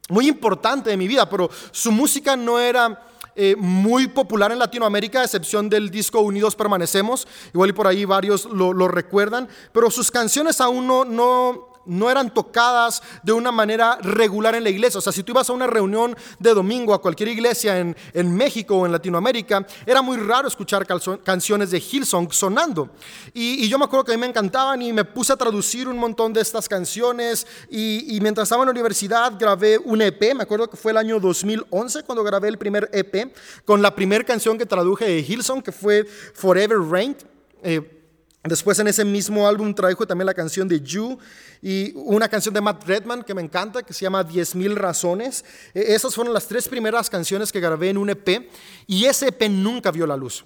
muy 0.09 0.29
importante 0.29 0.91
de 0.91 0.97
mi 0.97 1.09
vida, 1.09 1.29
pero 1.29 1.49
su 1.71 1.91
música 1.91 2.37
no 2.37 2.59
era 2.59 3.07
eh, 3.37 3.57
muy 3.59 4.09
popular 4.09 4.53
en 4.53 4.59
Latinoamérica, 4.59 5.21
a 5.21 5.25
excepción 5.25 5.69
del 5.69 5.91
disco 5.91 6.21
Unidos 6.21 6.57
Permanecemos. 6.57 7.27
Igual 7.55 7.71
y 7.71 7.73
por 7.73 7.87
ahí 7.87 8.05
varios 8.05 8.45
lo, 8.47 8.73
lo 8.73 8.89
recuerdan, 8.89 9.49
pero 9.73 9.91
sus 9.91 10.11
canciones 10.11 10.61
aún 10.61 10.87
no, 10.87 11.05
no, 11.05 11.70
no 11.91 12.09
eran 12.09 12.33
tocadas 12.33 13.03
de 13.23 13.33
una 13.33 13.51
manera 13.51 13.99
regular 14.01 14.55
en 14.55 14.63
la 14.65 14.71
iglesia. 14.71 14.99
O 14.99 15.01
sea, 15.01 15.13
si 15.13 15.23
tú 15.23 15.33
ibas 15.33 15.51
a 15.51 15.53
una 15.53 15.67
reunión 15.67 16.17
de 16.39 16.55
domingo 16.55 16.95
a 16.95 17.03
cualquier 17.03 17.29
iglesia 17.31 17.79
en, 17.79 18.37
México 18.37 18.77
o 18.77 18.87
en 18.87 18.93
Latinoamérica, 18.93 19.67
era 19.85 20.01
muy 20.01 20.17
raro 20.17 20.47
escuchar 20.47 20.87
canciones 21.25 21.71
de 21.73 21.79
Hillsong 21.79 22.33
sonando. 22.33 22.91
Y, 23.35 23.69
yo 23.69 23.79
me 23.79 23.85
acuerdo 23.85 24.05
que 24.05 24.13
a 24.13 24.17
mí 24.17 24.21
me 24.21 24.27
encantaban 24.27 24.81
y 24.83 24.93
me 24.93 25.05
puse 25.05 25.33
a 25.33 25.37
traducir 25.37 25.89
un 25.89 25.99
montón 25.99 26.33
de 26.33 26.41
estas 26.41 26.69
canciones. 26.69 27.47
Y, 27.69 28.19
mientras 28.23 28.47
estaba 28.47 28.63
en 28.63 28.69
la 28.69 28.73
universidad 28.73 29.33
grabé 29.39 29.79
un 29.79 30.01
EP, 30.01 30.35
me 30.35 30.45
acuerdo 30.45 30.71
que 30.71 30.77
fue 30.77 30.93
el 30.93 30.97
año 30.97 31.19
2011 31.19 32.05
cuando 32.05 32.23
grabé 32.23 32.49
el 32.49 32.59
primer 32.59 32.89
EP, 32.93 33.35
con 33.65 33.83
la 33.83 33.95
primera 33.95 34.25
canción 34.25 34.57
que 34.57 34.67
traduje 34.67 35.07
de 35.07 35.21
Hillsong, 35.21 35.63
que 35.63 35.73
fue 35.73 36.05
Forever 36.35 36.79
Rain. 36.79 37.17
Eh, 37.63 38.00
Después 38.43 38.79
en 38.79 38.89
ese 38.89 39.05
mismo 39.05 39.47
álbum 39.47 39.75
trajo 39.75 40.07
también 40.07 40.25
la 40.25 40.33
canción 40.33 40.67
de 40.67 40.81
You 40.81 41.19
y 41.61 41.93
una 41.95 42.27
canción 42.27 42.55
de 42.55 42.63
Matt 42.63 42.85
Redman 42.87 43.23
que 43.23 43.35
me 43.35 43.43
encanta, 43.43 43.83
que 43.83 43.93
se 43.93 44.01
llama 44.01 44.27
10.000 44.27 44.75
razones. 44.77 45.45
E, 45.75 45.95
esas 45.95 46.15
fueron 46.15 46.33
las 46.33 46.47
tres 46.49 46.67
primeras 46.67 47.11
canciones 47.11 47.53
que 47.53 47.61
grabé 47.61 47.91
en 47.91 47.99
un 47.99 48.09
EP 48.09 48.51
y 48.87 49.05
ese 49.05 49.29
EP 49.29 49.43
nunca 49.51 49.91
vio 49.91 50.07
la 50.07 50.17
luz. 50.17 50.43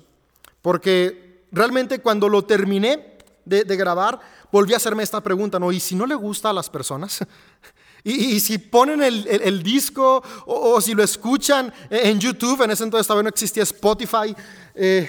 Porque 0.60 1.44
realmente 1.52 2.00
cuando 2.00 2.28
lo 2.28 2.44
terminé 2.44 3.16
de, 3.44 3.76
grabar, 3.76 4.18
volví 4.50 4.74
a 4.74 4.78
hacerme 4.78 5.04
esta 5.04 5.20
pregunta, 5.22 5.60
¿no? 5.60 5.70
¿Y 5.70 5.78
si 5.78 5.94
no 5.94 6.04
le 6.04 6.16
gusta 6.16 6.50
a 6.50 6.52
las 6.52 6.68
personas? 6.68 7.20
Y, 8.06 8.38
si 8.40 8.58
ponen 8.58 9.02
el, 9.02 9.62
disco 9.62 10.22
o, 10.44 10.78
si 10.82 10.92
lo 10.92 11.02
escuchan 11.02 11.72
en 11.88 12.20
YouTube, 12.20 12.60
en 12.60 12.72
ese 12.72 12.84
entonces 12.84 13.06
todavía 13.06 13.22
no 13.22 13.28
existía 13.30 13.62
Spotify, 13.62 14.36
eh, 14.74 15.08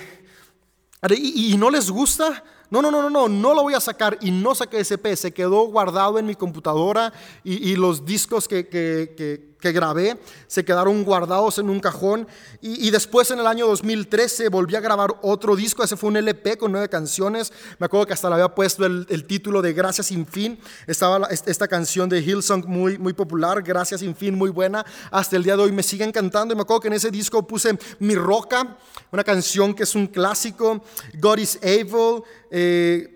y 1.10 1.58
no 1.58 1.70
les 1.70 1.92
gusta, 1.92 2.42
no, 2.70 2.82
no, 2.82 2.92
no, 2.92 3.02
no, 3.02 3.10
no, 3.10 3.30
no 3.30 3.54
lo 3.54 3.64
voy 3.64 3.74
a 3.74 3.80
sacar 3.80 4.18
y 4.22 4.32
no 4.32 4.56
saqué 4.56 4.80
ese 4.80 4.98
P, 4.98 5.16
se 5.16 5.32
quedó 5.32 5.66
guardado 5.68 6.20
en 6.20 6.26
mi 6.26 6.36
computadora 6.36 7.14
y, 7.44 7.76
los 7.76 8.06
discos 8.06 8.48
que, 8.48 8.68
que, 8.68 9.55
grabé 9.72 10.18
se 10.48 10.66
quedaron 10.66 11.04
guardados 11.04 11.58
en 11.58 11.70
un 11.70 11.80
cajón 11.80 12.28
y, 12.62 12.90
después 12.90 13.30
en 13.32 13.40
el 13.40 13.48
año 13.48 13.68
2013 13.68 14.50
volví 14.50 14.76
a 14.76 14.80
grabar 14.80 15.16
otro 15.22 15.56
disco, 15.56 15.84
ese 15.84 15.98
fue 15.98 16.10
un 16.10 16.18
LP 16.18 16.58
con 16.58 16.72
nueve 16.72 16.90
canciones, 16.90 17.52
me 17.80 17.86
acuerdo 17.86 18.08
que 18.08 18.14
hasta 18.14 18.30
le 18.30 18.36
había 18.36 18.50
puesto 18.50 18.86
el, 18.86 19.26
título 19.26 19.62
de 19.62 19.74
Gracias 19.74 20.08
sin 20.08 20.26
fin, 20.26 20.60
estaba 20.88 21.28
esta 21.28 21.68
canción 21.68 22.10
de 22.10 22.22
Hillsong 22.22 22.66
muy, 22.66 22.98
muy 22.98 23.14
popular, 23.14 23.62
Gracias 23.62 24.02
sin 24.02 24.16
fin, 24.16 24.36
muy 24.36 24.50
buena, 24.50 24.86
hasta 25.12 25.36
el 25.36 25.44
día 25.44 25.56
de 25.56 25.64
hoy 25.64 25.72
me 25.72 25.84
sigue 25.84 26.04
encantando 26.04 26.54
y 26.54 26.56
me 26.56 26.62
acuerdo 26.62 26.82
que 26.82 26.88
en 26.88 26.94
ese 26.94 27.12
disco 27.12 27.46
puse 27.46 27.78
Mi 28.00 28.16
Roca, 28.16 28.78
una 29.12 29.24
canción 29.24 29.74
que 29.74 29.84
es 29.84 29.96
un 29.96 30.08
clásico, 30.08 30.84
God 31.20 31.38
is 31.38 31.60
Able, 31.62 32.24
eh, 32.52 33.15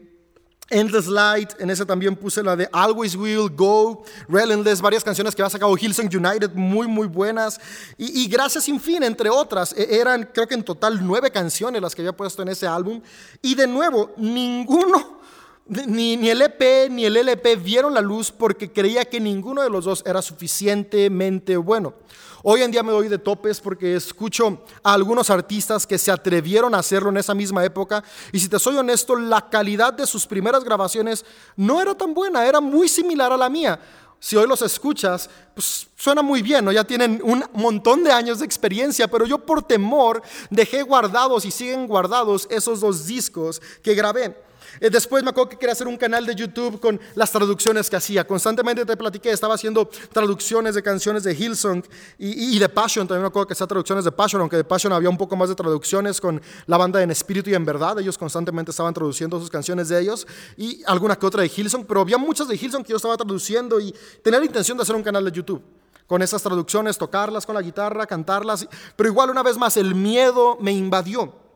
Endless 0.70 1.08
Light, 1.08 1.52
en 1.60 1.70
esa 1.70 1.86
también 1.86 2.16
puse 2.16 2.44
la 2.44 2.56
de 2.56 2.70
Always 2.72 3.16
Will, 3.16 3.50
Go, 3.50 4.04
Relentless, 4.28 4.82
varias 4.82 5.04
canciones 5.04 5.36
que 5.36 5.42
ha 5.42 5.50
sacado 5.50 5.76
Hillsong 5.76 6.10
United, 6.16 6.52
muy, 6.54 6.88
muy 6.88 7.08
buenas. 7.08 7.60
Y, 7.98 8.28
Gracias 8.28 8.66
Sin 8.66 8.80
Fin, 8.80 9.04
entre 9.04 9.30
otras. 9.30 9.74
E, 9.78 10.00
eran, 10.00 10.30
creo 10.34 10.48
que 10.48 10.56
en 10.56 10.64
total, 10.64 11.00
nueve 11.02 11.32
canciones 11.32 11.82
las 11.82 11.96
que 11.96 12.02
había 12.02 12.16
puesto 12.16 12.42
en 12.42 12.50
ese 12.50 12.68
álbum. 12.68 13.02
Y 13.42 13.56
de 13.56 13.68
nuevo, 13.68 14.12
ninguno, 14.18 15.20
ni, 15.68 16.18
ni 16.18 16.30
el 16.30 16.42
EP 16.42 16.90
ni 16.90 17.06
el 17.06 17.18
LP 17.18 17.56
vieron 17.56 17.94
la 17.94 18.02
luz 18.02 18.32
porque 18.32 18.72
creía 18.72 19.06
que 19.06 19.20
ninguno 19.20 19.62
de 19.62 19.70
los 19.70 19.86
dos 19.86 20.04
era 20.06 20.22
suficientemente 20.22 21.58
bueno. 21.58 21.94
Hoy 22.42 22.62
en 22.62 22.72
día 22.72 22.84
me 22.84 22.92
doy 22.92 23.10
de 23.10 23.18
topes 23.18 23.60
porque 23.60 23.96
escucho 23.96 24.64
a 24.82 24.94
algunos 24.94 25.30
artistas 25.30 25.86
que 25.86 25.98
se 25.98 26.12
atrevieron 26.12 26.74
a 26.74 26.80
hacerlo 26.80 27.10
en 27.10 27.18
esa 27.18 27.34
misma 27.34 27.66
época 27.66 28.04
y 28.32 28.40
si 28.40 28.48
te 28.48 28.58
soy 28.60 28.78
honesto, 28.78 29.16
la 29.16 29.50
calidad 29.50 29.94
de 29.94 30.08
sus 30.08 30.26
primeras 30.26 30.64
grabaciones 30.64 31.26
no 31.58 31.82
era 31.82 31.96
tan 31.96 32.14
buena, 32.14 32.46
era 32.46 32.62
muy 32.62 32.88
similar 32.88 33.34
a 33.34 33.38
la 33.38 33.50
mía. 33.50 33.80
Si 34.22 34.36
hoy 34.36 34.48
los 34.48 34.62
escuchas, 34.62 35.30
pues 35.54 35.88
suena 35.96 36.22
muy 36.22 36.42
bien, 36.42 36.64
¿no? 36.64 36.72
ya 36.72 36.84
tienen 36.84 37.22
un 37.24 37.44
montón 37.54 38.04
de 38.04 38.12
años 38.12 38.40
de 38.40 38.46
experiencia, 38.46 39.10
pero 39.10 39.26
yo 39.26 39.40
por 39.40 39.64
temor 39.64 40.22
dejé 40.50 40.84
guardados 40.84 41.46
y 41.46 41.52
siguen 41.52 41.88
guardados 41.88 42.48
esos 42.50 42.80
dos 42.82 43.06
discos 43.06 43.62
que 43.82 43.96
grabé. 43.96 44.49
Eh, 44.80 44.90
después 44.90 45.24
me 45.24 45.30
acuerdo 45.30 45.50
que 45.50 45.58
quería 45.58 45.74
hacer 45.74 45.88
un 45.88 45.98
canal 45.98 46.26
de 46.26 46.36
YouTube 46.36 46.80
con 46.80 47.00
las 47.16 47.32
traducciones 47.32 47.90
que 47.90 47.96
hacía. 47.96 48.26
Constantemente 48.26 48.86
te 48.86 48.98
platiqué, 48.98 49.32
estaba 49.32 49.56
haciendo 49.56 49.90
traducciones 50.12 50.76
de 50.76 50.84
canciones 50.84 51.24
de 51.24 51.34
Hillsong 51.34 51.84
y, 52.18 52.58
de 52.58 52.70
Passion. 52.70 53.08
También 53.08 53.24
me 53.24 53.28
acuerdo 53.28 53.48
que 53.48 53.54
hacía 53.54 53.68
traducciones 53.68 54.06
de 54.06 54.12
Passion, 54.12 54.42
aunque 54.42 54.58
de 54.58 54.64
Passion 54.64 54.94
había 54.94 55.10
un 55.10 55.18
poco 55.18 55.36
más 55.36 55.50
de 55.50 55.56
traducciones 55.56 56.20
con 56.20 56.42
la 56.66 56.78
banda 56.78 57.02
en 57.02 57.12
espíritu 57.12 57.50
y 57.50 57.56
en 57.56 57.66
verdad. 57.66 58.00
Ellos 58.00 58.18
constantemente 58.18 58.72
estaban 58.72 58.94
traduciendo 58.94 59.40
sus 59.40 59.50
canciones 59.50 59.90
de 59.90 60.00
ellos 60.00 60.28
y 60.58 60.82
alguna 60.86 61.16
que 61.16 61.26
otra 61.26 61.42
de 61.42 61.52
Hillsong, 61.56 61.86
pero 61.86 62.02
había 62.02 62.18
muchas 62.18 62.48
de 62.48 62.56
Hillsong 62.56 62.84
que 62.84 62.92
yo 62.92 62.98
estaba 62.98 63.18
traduciendo 63.18 63.80
y 63.80 63.94
tenía 64.24 64.40
la 64.40 64.46
intención 64.46 64.78
de 64.78 64.84
hacer 64.84 64.96
un 64.96 65.04
canal 65.04 65.26
de 65.26 65.32
YouTube 65.32 65.62
con 66.10 66.24
esas 66.24 66.42
traducciones, 66.42 66.98
tocarlas 66.98 67.46
con 67.46 67.54
la 67.54 67.62
guitarra, 67.62 68.08
cantarlas. 68.08 68.68
Pero 68.96 69.10
igual 69.10 69.30
una 69.30 69.44
vez 69.44 69.58
más 69.58 69.78
el 69.78 69.94
miedo 69.94 70.58
me 70.60 70.72
invadió. 70.72 71.49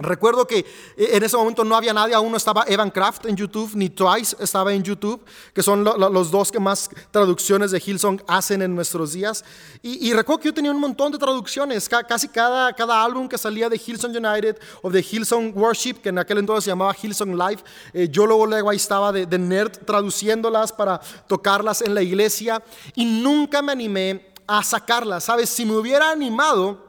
Recuerdo 0.00 0.46
que 0.46 0.60
eh, 0.96 1.10
en 1.12 1.22
ese 1.22 1.36
momento 1.36 1.62
no 1.62 1.76
había 1.76 1.92
nadie, 1.92 2.14
aún 2.14 2.30
no 2.30 2.36
estaba 2.36 2.64
Evan 2.66 2.90
Kraft 2.90 3.26
en 3.26 3.36
YouTube, 3.36 3.70
ni 3.74 3.90
Twice 3.90 4.34
estaba 4.40 4.72
en 4.72 4.82
YouTube, 4.82 5.22
que 5.52 5.62
son 5.62 5.84
los 5.84 6.30
dos 6.30 6.50
que 6.50 6.58
más 6.58 6.88
traducciones 7.10 7.70
de 7.70 7.82
Hillsong 7.84 8.22
hacen 8.26 8.62
en 8.62 8.74
nuestros 8.74 9.12
días. 9.12 9.44
Y, 9.82 10.12
recuerdo 10.12 10.40
que 10.40 10.48
yo 10.48 10.54
tenía 10.54 10.70
un 10.70 10.80
montón 10.80 11.12
de 11.12 11.18
traducciones, 11.18 11.88
casi 11.88 12.28
cada, 12.28 12.72
cada 12.72 13.04
álbum 13.04 13.28
que 13.28 13.36
salía 13.36 13.68
de 13.68 13.76
Hillsong 13.76 14.16
United 14.16 14.56
o 14.82 14.90
de 14.90 15.00
Hillsong 15.00 15.52
Worship, 15.54 15.94
que 15.94 16.08
en 16.08 16.18
aquel 16.18 16.38
entonces 16.38 16.64
se 16.64 16.70
llamaba 16.70 16.94
Hillsong 17.00 17.36
Live, 17.36 17.62
eh, 17.92 18.08
yo 18.10 18.26
luego, 18.26 18.46
luego 18.46 18.70
ahí 18.70 18.76
estaba 18.76 19.12
de, 19.12 19.26
de 19.26 19.38
nerd 19.38 19.72
traduciéndolas 19.84 20.72
para 20.72 20.98
tocarlas 21.26 21.82
en 21.82 21.94
la 21.94 22.02
iglesia 22.02 22.62
y 22.94 23.04
nunca 23.04 23.60
me 23.60 23.72
animé 23.72 24.32
a 24.46 24.62
sacarlas, 24.64 25.24
¿sabes? 25.24 25.48
Si 25.48 25.64
me 25.64 25.76
hubiera 25.76 26.10
animado, 26.10 26.86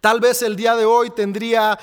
tal 0.00 0.20
vez 0.20 0.42
el 0.42 0.56
día 0.56 0.74
de 0.74 0.84
hoy 0.84 1.10
tendría 1.10 1.78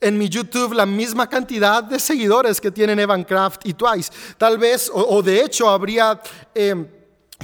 en 0.00 0.18
mi 0.18 0.28
YouTube 0.28 0.74
la 0.74 0.86
misma 0.86 1.28
cantidad 1.28 1.82
de 1.82 1.98
seguidores 1.98 2.60
que 2.60 2.70
tienen 2.70 2.98
Evan 2.98 3.24
Craft 3.24 3.66
y 3.66 3.74
Twice. 3.74 4.12
Tal 4.36 4.58
vez, 4.58 4.90
o, 4.92 5.22
de 5.22 5.42
hecho, 5.42 5.68
habría... 5.68 6.20
Em, 6.54 6.88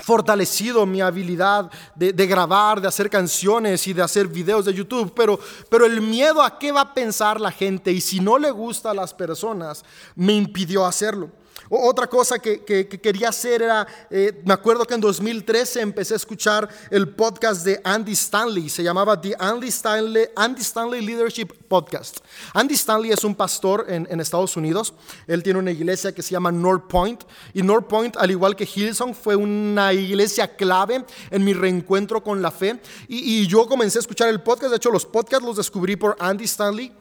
fortalecido 0.00 0.86
mi 0.86 1.02
habilidad 1.02 1.70
de, 1.94 2.26
grabar, 2.26 2.80
de 2.80 2.88
hacer 2.88 3.10
canciones 3.10 3.86
y 3.86 3.92
de 3.92 4.02
hacer 4.02 4.26
videos 4.26 4.64
de 4.64 4.72
YouTube, 4.72 5.12
pero, 5.14 5.38
pero 5.68 5.84
el 5.84 6.00
miedo 6.00 6.42
a 6.42 6.58
qué 6.58 6.72
va 6.72 6.80
a 6.80 6.94
pensar 6.94 7.38
la 7.38 7.50
gente 7.50 7.92
y 7.92 8.00
si 8.00 8.18
no 8.18 8.38
le 8.38 8.50
gusta 8.50 8.90
a 8.90 8.94
las 8.94 9.12
personas 9.12 9.84
me 10.16 10.32
impidió 10.32 10.86
hacerlo. 10.86 11.30
Otra 11.74 12.06
cosa 12.06 12.38
que, 12.38 12.62
quería 12.62 13.30
hacer 13.30 13.62
era, 13.62 13.86
eh, 14.10 14.42
me 14.44 14.52
acuerdo 14.52 14.84
que 14.84 14.92
en 14.92 15.00
2013 15.00 15.80
empecé 15.80 16.12
a 16.12 16.18
escuchar 16.18 16.68
el 16.90 17.08
podcast 17.08 17.64
de 17.64 17.80
Andy 17.82 18.12
Stanley, 18.12 18.68
se 18.68 18.82
llamaba 18.82 19.18
The 19.18 19.34
Andy 19.38 19.68
Stanley, 19.68 20.26
Andy 20.36 20.60
Stanley 20.60 21.00
Leadership 21.00 21.46
Podcast. 21.68 22.18
Andy 22.52 22.74
Stanley 22.74 23.10
es 23.10 23.24
un 23.24 23.34
pastor 23.34 23.86
en, 23.88 24.20
Estados 24.20 24.54
Unidos, 24.58 24.92
él 25.26 25.42
tiene 25.42 25.60
una 25.60 25.70
iglesia 25.70 26.12
que 26.12 26.20
se 26.20 26.32
llama 26.32 26.52
North 26.52 26.88
Point, 26.88 27.24
y 27.54 27.62
North 27.62 27.86
Point, 27.86 28.18
al 28.18 28.30
igual 28.30 28.54
que 28.54 28.66
Hillsong, 28.66 29.14
fue 29.14 29.34
una 29.34 29.94
iglesia 29.94 30.54
clave 30.54 31.06
en 31.30 31.42
mi 31.42 31.54
reencuentro 31.54 32.22
con 32.22 32.42
la 32.42 32.50
fe, 32.50 32.82
y, 33.08 33.40
y 33.40 33.46
yo 33.46 33.66
comencé 33.66 33.98
a 33.98 34.00
escuchar 34.00 34.28
el 34.28 34.42
podcast, 34.42 34.72
de 34.72 34.76
hecho 34.76 34.90
los 34.90 35.06
podcasts 35.06 35.46
los 35.46 35.56
descubrí 35.56 35.96
por 35.96 36.16
Andy 36.20 36.44
Stanley, 36.44 36.92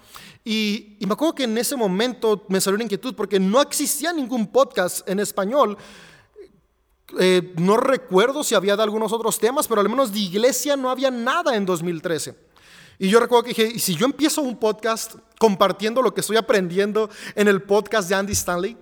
y, 0.43 0.97
me 1.01 1.13
acuerdo 1.13 1.36
que 1.36 1.43
en 1.43 1.58
ese 1.58 1.75
momento 1.75 2.45
me 2.47 2.60
salió 2.60 2.75
una 2.75 2.84
inquietud 2.84 3.13
porque 3.13 3.39
no 3.39 3.62
existía 3.62 4.12
ningún 4.12 4.47
podcast 4.47 5.08
en 5.08 5.19
español. 5.19 5.77
Eh, 7.19 7.54
no 7.58 7.77
recuerdo 7.77 8.43
si 8.43 8.56
había 8.56 8.75
de 8.75 8.84
algunos 8.84 9.12
otros 9.12 9.38
temas, 9.38 9.67
pero 9.67 9.82
al 9.82 9.89
menos 9.89 10.12
de 10.12 10.19
iglesia 10.19 10.75
no 10.75 10.89
había 10.89 11.12
nada 11.12 11.56
en 11.56 11.65
2013. 11.65 12.36
Y 12.97 13.10
yo 13.10 13.19
recuerdo 13.19 13.43
que 13.43 13.49
dije, 13.49 13.71
¿y 13.75 13.80
si 13.80 13.95
yo 13.95 14.06
empiezo 14.06 14.41
un 14.41 14.58
podcast 14.58 15.15
compartiendo 15.39 16.01
lo 16.01 16.13
que 16.13 16.21
estoy 16.21 16.38
aprendiendo 16.38 17.10
en 17.36 17.47
el 17.47 17.62
podcast 17.62 18.10
de 18.10 18.15
Andy 18.15 18.34
Stanley? 18.34 18.77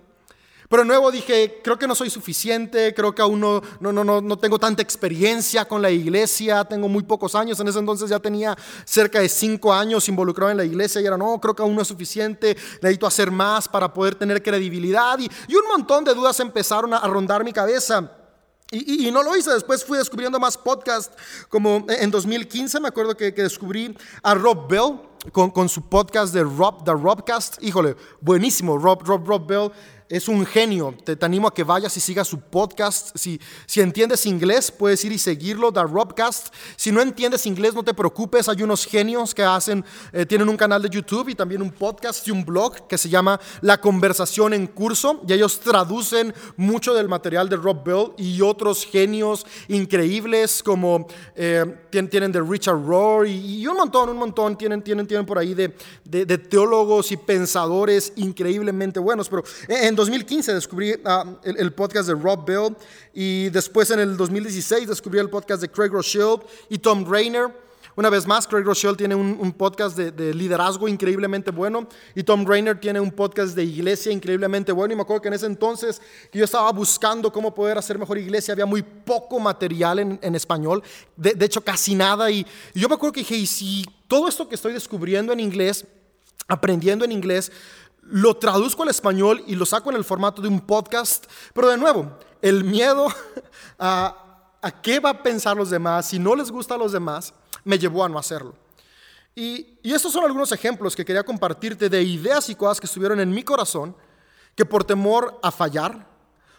Pero 0.69 0.85
nuevo 0.85 1.11
dije, 1.11 1.61
creo 1.63 1.79
que 1.79 1.87
no 1.87 1.95
soy 1.95 2.11
suficiente, 2.11 2.93
creo 2.93 3.15
que 3.15 3.23
aún 3.23 3.39
no, 3.39 3.59
no, 3.79 3.91
no, 3.91 4.21
no 4.21 4.37
tengo 4.37 4.59
tanta 4.59 4.83
experiencia 4.83 5.65
con 5.65 5.81
la 5.81 5.89
iglesia, 5.89 6.63
tengo 6.63 6.87
muy 6.87 7.01
pocos 7.01 7.33
años, 7.33 7.59
en 7.59 7.67
ese 7.67 7.79
entonces 7.79 8.07
ya 8.07 8.19
tenía 8.19 8.55
cerca 8.85 9.19
de 9.19 9.29
cinco 9.29 9.73
años 9.73 10.07
involucrado 10.07 10.51
en 10.51 10.57
la 10.57 10.65
iglesia 10.65 11.01
y 11.01 11.07
era, 11.07 11.17
no, 11.17 11.41
creo 11.41 11.55
que 11.55 11.63
aún 11.63 11.75
no 11.75 11.81
es 11.81 11.87
suficiente, 11.87 12.55
necesito 12.83 13.07
hacer 13.07 13.31
más 13.31 13.67
para 13.67 13.91
poder 13.91 14.13
tener 14.13 14.43
credibilidad. 14.43 15.17
Y, 15.17 15.27
y 15.47 15.55
un 15.55 15.67
montón 15.67 16.03
de 16.03 16.13
dudas 16.13 16.39
empezaron 16.39 16.93
a, 16.93 16.99
rondar 16.99 17.43
mi 17.43 17.51
cabeza. 17.51 18.11
Y, 18.69 19.07
y, 19.07 19.11
no 19.11 19.23
lo 19.23 19.35
hice, 19.35 19.49
después 19.49 19.83
fui 19.83 19.97
descubriendo 19.97 20.39
más 20.39 20.55
podcasts, 20.55 21.17
como 21.49 21.83
en 21.89 22.11
2015 22.11 22.79
me 22.79 22.89
acuerdo 22.89 23.17
que, 23.17 23.33
que 23.33 23.41
descubrí 23.41 23.97
a 24.21 24.35
Rob 24.35 24.69
Bell 24.69 25.08
con, 25.31 25.51
con, 25.51 25.69
su 25.69 25.83
podcast 25.83 26.33
de 26.33 26.43
Rob, 26.43 26.83
The 26.83 26.93
Robcast, 26.93 27.61
híjole, 27.63 27.95
buenísimo, 28.21 28.77
Rob, 28.77 29.03
Rob, 29.03 29.27
Rob 29.27 29.47
Bell 29.47 29.71
es 30.09 30.27
un 30.27 30.43
genio. 30.45 30.95
Te, 31.03 31.15
animo 31.23 31.47
a 31.47 31.53
que 31.53 31.63
vayas 31.63 31.95
y 31.95 31.99
sigas 31.99 32.27
su 32.27 32.39
podcast. 32.39 33.15
Si, 33.15 33.39
si 33.67 33.79
entiendes 33.79 34.25
inglés, 34.25 34.71
puedes 34.71 35.05
ir 35.05 35.11
y 35.11 35.19
seguirlo, 35.19 35.71
The 35.71 35.83
Robcast. 35.83 36.53
Si 36.75 36.91
no 36.91 37.01
entiendes 37.01 37.45
inglés, 37.45 37.75
no 37.75 37.83
te 37.83 37.93
preocupes. 37.93 38.49
Hay 38.49 38.63
unos 38.63 38.85
genios 38.85 39.35
que 39.35 39.43
hacen, 39.43 39.85
eh, 40.11 40.25
tienen 40.25 40.49
un 40.49 40.57
canal 40.57 40.81
de 40.81 40.89
YouTube 40.89 41.29
y 41.29 41.35
también 41.35 41.61
un 41.61 41.71
podcast 41.71 42.27
y 42.27 42.31
un 42.31 42.43
blog 42.43 42.87
que 42.87 42.97
se 42.97 43.07
llama 43.07 43.39
La 43.61 43.79
Conversación 43.79 44.53
en 44.53 44.65
Curso. 44.65 45.21
Y 45.27 45.33
ellos 45.33 45.59
traducen 45.59 46.33
mucho 46.57 46.95
del 46.95 47.07
material 47.07 47.47
de 47.47 47.57
Rob 47.57 47.83
Bell 47.83 48.13
y 48.17 48.41
otros 48.41 48.85
genios 48.85 49.45
increíbles 49.67 50.63
como 50.63 51.05
eh, 51.35 51.65
tienen, 51.89 52.31
de 52.31 52.41
Richard 52.41 52.83
Rohr 52.85 53.27
y, 53.27 53.65
un 53.67 53.77
montón, 53.77 54.09
un 54.09 54.17
montón. 54.17 54.57
Tienen, 54.57 54.81
tienen, 54.81 55.07
tienen 55.07 55.25
por 55.25 55.37
ahí 55.37 55.53
de, 55.53 55.73
de, 56.03 56.37
teólogos 56.37 57.11
y 57.11 57.17
pensadores 57.17 58.13
increíblemente 58.15 58.99
buenos. 58.99 59.29
Pero 59.29 59.43
en 59.67 59.95
2015 59.95 60.53
descubrí 60.53 60.95
ah, 61.05 61.25
el, 61.43 61.73
podcast 61.73 62.07
de 62.07 62.15
Rob 62.15 62.45
Bell 62.45 62.75
y 63.13 63.49
después 63.49 63.89
en 63.91 63.99
el 63.99 64.17
2016 64.17 64.87
descubrí 64.87 65.19
el 65.19 65.29
podcast 65.29 65.61
de 65.61 65.69
Craig 65.69 65.89
Rothschild 65.89 66.41
y 66.69 66.77
Tom 66.77 67.05
Rainer. 67.09 67.68
Una 67.99 68.09
vez 68.09 68.25
más, 68.25 68.47
Craig 68.47 68.63
Rochelle 68.63 68.95
tiene 68.95 69.13
un, 69.13 69.51
podcast 69.51 69.97
de, 69.97 70.33
liderazgo 70.33 70.87
increíblemente 70.87 71.51
bueno 71.51 71.85
y 72.15 72.23
Tom 72.23 72.45
Rainer 72.45 72.79
tiene 72.79 72.97
un 73.01 73.11
podcast 73.11 73.53
de 73.53 73.65
iglesia 73.65 74.09
increíblemente 74.09 74.71
bueno. 74.71 74.93
Y 74.93 74.95
me 74.95 75.01
acuerdo 75.01 75.21
que 75.21 75.27
en 75.27 75.33
ese 75.33 75.47
entonces 75.47 76.01
yo 76.31 76.45
estaba 76.45 76.71
buscando 76.71 77.29
cómo 77.29 77.53
poder 77.53 77.77
hacer 77.77 77.99
mejor 77.99 78.17
iglesia, 78.17 78.53
había 78.53 78.65
muy 78.65 78.83
poco 78.83 79.37
material 79.37 79.99
en, 80.21 80.33
español, 80.33 80.81
de, 81.17 81.35
hecho 81.43 81.59
casi 81.59 81.93
nada. 81.93 82.31
Y, 82.31 82.47
y, 82.73 82.79
yo 82.79 82.87
me 82.87 82.95
acuerdo 82.95 83.11
que 83.11 83.19
dije, 83.19 83.35
y 83.35 83.45
si 83.45 83.83
todo 84.07 84.29
esto 84.29 84.47
que 84.47 84.55
estoy 84.55 84.71
descubriendo 84.71 85.33
en 85.33 85.41
inglés, 85.41 85.85
aprendiendo 86.47 87.03
en 87.03 87.11
inglés, 87.11 87.51
lo 88.03 88.33
traduzco 88.37 88.83
al 88.83 88.89
español 88.89 89.43
y 89.45 89.55
lo 89.55 89.65
saco 89.65 89.89
en 89.89 89.97
el 89.97 90.05
formato 90.05 90.41
de 90.41 90.47
un 90.47 90.61
podcast, 90.61 91.25
pero 91.53 91.67
de 91.67 91.75
nuevo, 91.75 92.17
el 92.41 92.63
miedo 92.63 93.07
a 93.77 94.25
a 94.61 94.71
qué 94.71 94.99
va 94.99 95.11
a 95.11 95.23
pensar 95.23 95.55
los 95.55 95.69
demás, 95.69 96.07
si 96.07 96.19
no 96.19 96.35
les 96.35 96.51
gusta 96.51 96.75
a 96.75 96.77
los 96.77 96.91
demás, 96.91 97.33
me 97.69 97.77
llevó 97.77 98.03
a 98.03 98.09
no 98.09 98.17
hacerlo. 98.17 98.55
Y, 99.35 99.77
estos 99.83 100.11
son 100.11 100.25
algunos 100.25 100.51
ejemplos 100.51 100.95
que 100.95 101.05
quería 101.05 101.23
compartirte 101.23 101.87
de 101.87 102.01
ideas 102.01 102.49
y 102.49 102.55
cosas 102.55 102.79
que 102.79 102.87
estuvieron 102.87 103.19
en 103.19 103.29
mi 103.29 103.43
corazón, 103.43 103.95
que 104.55 104.65
por 104.65 104.83
temor 104.83 105.39
a 105.43 105.51
fallar, 105.51 106.07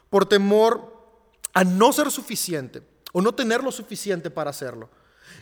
por 0.08 0.24
temor 0.24 0.96
a 1.52 1.64
no 1.64 1.92
ser 1.92 2.12
suficiente 2.12 2.82
o 3.12 3.20
no 3.20 3.34
tener 3.34 3.64
lo 3.64 3.72
suficiente 3.72 4.30
para 4.30 4.50
hacerlo, 4.50 4.88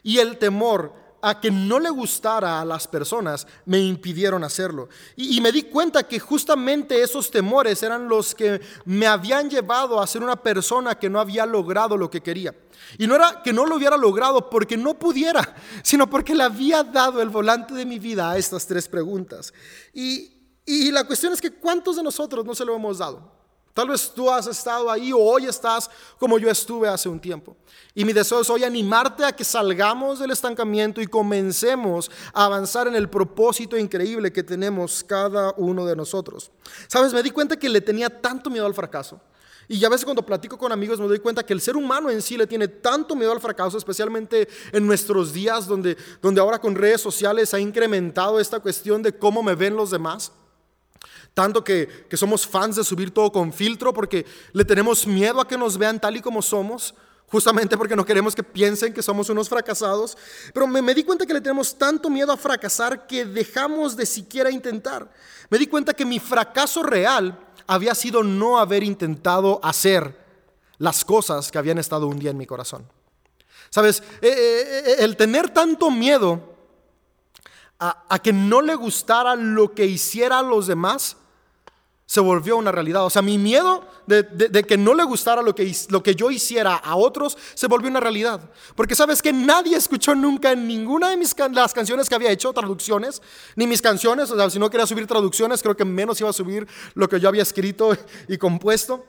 y 0.03 0.19
el 0.19 0.39
temor 0.39 0.95
a 1.21 1.41
que 1.41 1.51
no 1.51 1.81
le 1.81 1.91
gustara 1.91 2.61
a 2.61 2.65
las 2.65 2.87
personas 2.87 3.47
me 3.65 3.79
impidieron 3.81 4.45
hacerlo. 4.45 4.89
Y, 5.17 5.41
me 5.41 5.53
di 5.53 5.63
cuenta 5.63 6.07
que 6.07 6.19
justamente 6.21 7.03
esos 7.03 7.31
temores 7.31 7.83
eran 7.83 8.09
los 8.09 8.35
que 8.35 8.61
me 8.85 9.07
habían 9.07 9.51
llevado 9.51 10.01
a 10.01 10.07
ser 10.07 10.23
una 10.23 10.37
persona 10.37 10.99
que 10.99 11.11
no 11.11 11.21
había 11.21 11.47
logrado 11.47 11.97
lo 11.97 12.11
que 12.11 12.21
quería. 12.21 12.55
Y 12.99 13.07
no 13.07 13.17
era 13.17 13.43
que 13.43 13.53
no 13.53 13.67
lo 13.67 13.77
hubiera 13.77 13.97
logrado 13.97 14.49
porque 14.51 14.77
no 14.77 14.99
pudiera, 14.99 15.57
sino 15.83 16.09
porque 16.09 16.35
le 16.35 16.45
había 16.45 16.85
dado 16.85 17.21
el 17.21 17.29
volante 17.29 17.75
de 17.75 17.85
mi 17.85 17.99
vida 17.99 18.31
a 18.31 18.39
estas 18.39 18.67
tres 18.67 18.89
preguntas. 18.89 19.53
Y, 19.93 20.33
y 20.65 20.91
la 20.91 21.05
cuestión 21.05 21.33
es 21.33 21.41
que 21.41 21.51
¿cuántos 21.51 21.97
de 21.97 22.03
nosotros 22.03 22.45
no 22.45 22.55
se 22.55 22.65
lo 22.65 22.77
hemos 22.77 22.99
dado? 22.99 23.38
Tal 23.79 23.87
vez 23.87 24.11
tú 24.13 24.29
has 24.29 24.49
estado 24.49 24.91
ahí 24.91 25.13
o 25.13 25.19
hoy 25.19 25.47
estás 25.47 25.89
como 26.19 26.37
yo 26.37 26.51
estuve 26.51 26.89
hace 26.89 27.09
un 27.09 27.21
tiempo. 27.21 27.57
Y 27.95 28.05
mi 28.05 28.13
deseo 28.13 28.41
es 28.41 28.51
hoy 28.51 28.65
animarte 28.65 29.25
a 29.25 29.31
que 29.31 29.45
salgamos 29.45 30.19
del 30.19 30.33
estancamiento 30.33 31.01
y 31.01 31.07
comencemos 31.07 32.11
a 32.33 32.47
avanzar 32.47 32.89
en 32.89 32.97
el 32.97 33.09
propósito 33.09 33.79
increíble 33.79 34.33
que 34.33 34.43
tenemos 34.43 35.05
cada 35.05 35.55
uno 35.59 35.87
de 35.87 35.95
nosotros. 35.95 36.51
Sabes, 36.89 37.13
me 37.13 37.23
di 37.23 37.31
cuenta 37.31 37.57
que 37.57 37.69
le 37.69 37.81
tenía 37.81 38.11
tanto 38.11 38.51
miedo 38.51 38.67
al 38.67 38.75
fracaso. 38.75 39.21
Y 39.69 39.85
a 39.85 39.89
veces 39.89 40.05
cuando 40.05 40.27
platico 40.27 40.59
con 40.59 40.73
amigos 40.73 40.99
me 40.99 41.07
doy 41.07 41.21
cuenta 41.21 41.47
que 41.47 41.53
el 41.53 41.61
ser 41.61 41.77
humano 41.77 42.11
en 42.11 42.21
sí 42.21 42.37
le 42.37 42.49
tiene 42.49 42.67
tanto 42.67 43.15
miedo 43.15 43.31
al 43.31 43.41
fracaso, 43.41 43.79
especialmente 43.79 44.49
en 44.73 44.89
nuestros 44.89 45.33
días 45.33 45.69
donde, 45.69 45.97
donde 46.21 46.41
ahora 46.41 46.61
con 46.61 46.75
redes 46.75 47.01
sociales 47.01 47.55
ha 47.55 47.61
incrementado 47.61 48.41
esta 48.41 48.59
cuestión 48.59 49.05
de 49.05 49.17
cómo 49.17 49.41
me 49.41 49.55
ven 49.55 49.77
los 49.77 49.93
demás. 49.93 50.33
Tanto 51.39 51.63
que, 51.63 51.89
somos 52.15 52.45
fans 52.45 52.75
de 52.75 52.83
subir 52.83 53.15
todo 53.15 53.31
con 53.31 53.53
filtro 53.53 53.95
porque 53.95 54.27
le 54.53 54.65
tenemos 54.65 55.07
miedo 55.07 55.41
a 55.41 55.47
que 55.47 55.57
nos 55.57 55.79
vean 55.79 56.01
tal 56.01 56.17
y 56.17 56.21
como 56.21 56.43
somos, 56.43 56.97
justamente 57.29 57.79
porque 57.79 57.95
no 57.95 58.05
queremos 58.05 58.35
que 58.35 58.43
piensen 58.43 58.93
que 58.93 59.05
somos 59.05 59.29
unos 59.29 59.49
fracasados. 59.49 60.19
Pero 60.53 60.67
me, 60.67 60.83
me, 60.83 60.93
di 60.97 61.05
cuenta 61.05 61.25
que 61.25 61.33
le 61.33 61.41
tenemos 61.41 61.79
tanto 61.79 62.11
miedo 62.11 62.33
a 62.33 62.37
fracasar 62.37 63.07
que 63.07 63.25
dejamos 63.25 63.97
de 63.97 64.05
siquiera 64.05 64.51
intentar. 64.51 65.09
Me 65.49 65.59
di 65.59 65.69
cuenta 65.69 65.95
que 65.95 66.05
mi 66.05 66.19
fracaso 66.19 66.83
real 66.83 67.39
había 67.69 67.95
sido 67.95 68.25
no 68.25 68.59
haber 68.59 68.83
intentado 68.83 69.61
hacer 69.63 70.19
las 70.79 71.05
cosas 71.05 71.53
que 71.53 71.59
habían 71.59 71.79
estado 71.79 72.09
un 72.09 72.19
día 72.19 72.33
en 72.33 72.37
mi 72.37 72.47
corazón. 72.47 72.85
Sabes, 73.71 74.03
eh, 74.23 74.27
eh, 74.29 74.83
eh, 74.87 74.97
el 75.05 75.17
tener 75.17 75.51
tanto 75.51 75.89
miedo 75.93 76.59
a, 77.79 78.19
que 78.19 78.33
no 78.33 78.61
le 78.61 78.75
gustara 78.75 79.37
lo 79.37 79.73
que 79.73 79.87
hiciera 79.87 80.41
a 80.41 80.43
los 80.43 80.67
demás, 80.67 81.18
se 82.09 82.21
volvió 82.21 82.57
una 82.57 82.73
realidad. 82.73 83.05
O 83.05 83.11
sea, 83.11 83.21
mi 83.21 83.37
miedo 83.37 83.85
de, 84.07 84.65
que 84.67 84.79
no 84.79 84.95
le 84.95 85.05
gustara 85.05 85.43
lo 85.43 85.55
que, 85.55 85.71
lo 85.91 86.03
que 86.03 86.15
yo 86.15 86.31
hiciera 86.31 86.75
a 86.75 86.97
otros 86.97 87.37
se 87.53 87.67
volvió 87.67 87.91
una 87.91 88.01
realidad. 88.01 88.41
Porque 88.75 88.95
sabes 88.95 89.21
que 89.21 89.31
nadie 89.31 89.77
escuchó 89.77 90.15
nunca 90.15 90.53
en 90.53 90.67
ninguna 90.67 91.11
de 91.11 91.19
mis 91.19 91.37
las 91.53 91.75
canciones 91.75 92.09
que 92.09 92.15
había 92.15 92.31
hecho 92.31 92.51
traducciones, 92.55 93.21
ni 93.57 93.67
mis 93.67 93.83
canciones. 93.83 94.31
O 94.31 94.37
sea, 94.37 94.49
si 94.49 94.59
no 94.59 94.71
quería 94.71 94.87
subir 94.87 95.07
traducciones, 95.07 95.63
creo 95.63 95.77
que 95.77 95.85
menos 95.85 96.19
iba 96.23 96.31
a 96.31 96.33
subir 96.33 96.67
lo 96.95 97.11
que 97.11 97.21
yo 97.21 97.29
había 97.29 97.43
escrito 97.43 97.95
y 98.27 98.39
compuesto 98.39 99.05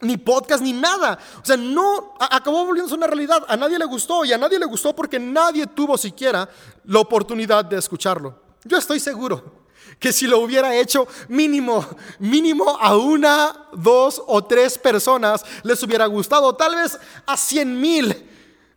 ni 0.00 0.16
podcast, 0.16 0.62
ni 0.62 0.72
nada. 0.72 1.18
O 1.42 1.44
sea, 1.44 1.58
no, 1.58 2.14
acabó 2.18 2.64
volviéndose 2.64 2.94
una 2.94 3.08
realidad. 3.08 3.44
A 3.46 3.58
nadie 3.58 3.78
le 3.78 3.84
gustó 3.84 4.24
y 4.24 4.32
a 4.32 4.38
nadie 4.38 4.58
le 4.58 4.64
gustó 4.64 4.96
porque 4.96 5.18
nadie 5.18 5.66
tuvo 5.66 5.98
siquiera 5.98 6.48
la 6.84 7.00
oportunidad 7.00 7.66
de 7.66 7.76
escucharlo. 7.76 8.40
Yo 8.64 8.78
estoy 8.78 9.00
seguro 9.00 9.57
que 9.98 10.12
si 10.12 10.26
lo 10.26 10.38
hubiera 10.40 10.74
hecho 10.76 11.06
mínimo, 11.28 11.84
mínimo 12.18 12.78
a 12.80 12.96
una, 12.96 13.68
dos 13.72 14.22
o 14.26 14.44
tres 14.44 14.78
personas 14.78 15.44
les 15.62 15.82
hubiera 15.82 16.06
gustado, 16.06 16.54
tal 16.54 16.74
vez 16.74 16.98
a 17.26 17.36
cien 17.36 17.80
mil 17.80 18.28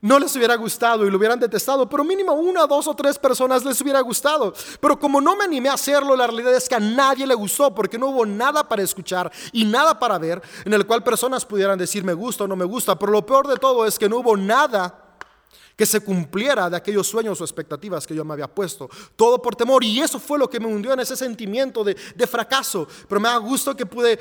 no 0.02 0.18
les 0.18 0.36
hubiera 0.36 0.56
gustado 0.56 1.06
y 1.06 1.12
lo 1.12 1.18
hubieran 1.18 1.40
detestado, 1.40 1.88
pero 1.88 2.04
mínimo 2.04 2.34
una, 2.34 2.66
dos 2.66 2.88
o 2.88 2.96
tres 2.96 3.20
personas 3.20 3.64
les 3.64 3.80
hubiera 3.82 4.02
gustado. 4.02 4.52
Pero 4.80 5.00
como 5.00 5.22
no 5.22 5.36
me 5.36 5.44
animé 5.44 5.70
a 5.70 5.74
hacerlo, 5.74 6.16
la 6.16 6.26
realidad 6.26 6.56
es 6.56 6.68
que 6.68 6.74
a 6.74 6.80
nadie 6.80 7.28
le 7.28 7.36
gustó 7.36 7.74
porque 7.74 8.00
no 8.00 8.08
hubo 8.08 8.26
nada 8.26 8.68
para 8.68 8.82
escuchar 8.82 9.32
y 9.52 9.64
nada 9.64 10.00
para 10.00 10.18
ver 10.18 10.42
en 10.66 10.74
el 10.74 10.88
cual 10.88 11.04
personas 11.04 11.46
pudieran 11.46 11.78
decir 11.78 12.04
me 12.04 12.14
gusta 12.14 12.46
o 12.46 12.48
no 12.48 12.56
me 12.56 12.66
gusta. 12.66 12.98
Pero 12.98 13.12
lo 13.12 13.24
peor 13.24 13.48
de 13.48 13.58
todo 13.58 13.86
es 13.86 14.00
que 14.00 14.10
no 14.10 14.18
hubo 14.18 14.36
nada 14.36 15.11
que 15.76 15.86
se 15.86 16.02
cumpliera 16.02 16.70
de 16.70 16.78
aquellos 16.78 17.08
sueños 17.08 17.40
o 17.42 17.44
expectativas 17.44 18.06
que 18.06 18.16
yo 18.16 18.24
me 18.24 18.34
había 18.34 18.48
puesto. 18.48 18.90
Todo 19.16 19.42
por 19.42 19.56
temor. 19.56 19.84
Y 19.84 20.00
eso 20.00 20.20
fue 20.20 20.38
lo 20.38 20.50
que 20.50 20.60
me 20.60 20.68
hundió 20.68 20.94
en 20.94 21.00
ese 21.00 21.16
sentimiento 21.16 21.84
de, 21.84 21.96
fracaso. 22.28 22.88
Pero 23.08 23.22
me 23.22 23.30
da 23.30 23.38
gusto 23.38 23.76
que 23.76 23.86
pude, 23.86 24.20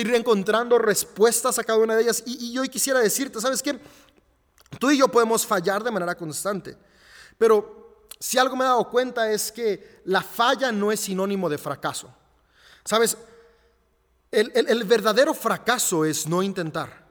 ir 0.00 0.14
encontrando 0.14 0.78
respuestas 0.78 1.58
a 1.58 1.64
cada 1.64 1.78
una 1.78 1.96
de 1.96 2.02
ellas. 2.02 2.22
Y, 2.26 2.58
y 2.58 2.68
quisiera 2.68 3.00
decirte, 3.00 3.40
¿sabes 3.40 3.62
qué? 3.62 3.78
Tú 4.78 4.90
y 4.90 4.98
yo 4.98 5.08
podemos 5.08 5.46
fallar 5.46 5.82
de 5.82 5.90
manera 5.90 6.14
constante, 6.14 6.76
pero 7.38 8.06
si 8.18 8.38
algo 8.38 8.56
me 8.56 8.64
he 8.64 8.68
dado 8.68 8.88
cuenta 8.88 9.30
es 9.30 9.52
que 9.52 10.00
la 10.06 10.22
falla 10.22 10.72
no 10.72 10.90
es 10.90 11.00
sinónimo 11.00 11.48
de 11.48 11.58
fracaso. 11.58 12.12
Sabes, 12.84 13.16
el, 14.30 14.84
verdadero 14.84 15.34
fracaso 15.34 16.04
es 16.04 16.26
no 16.26 16.42
intentar. 16.42 17.04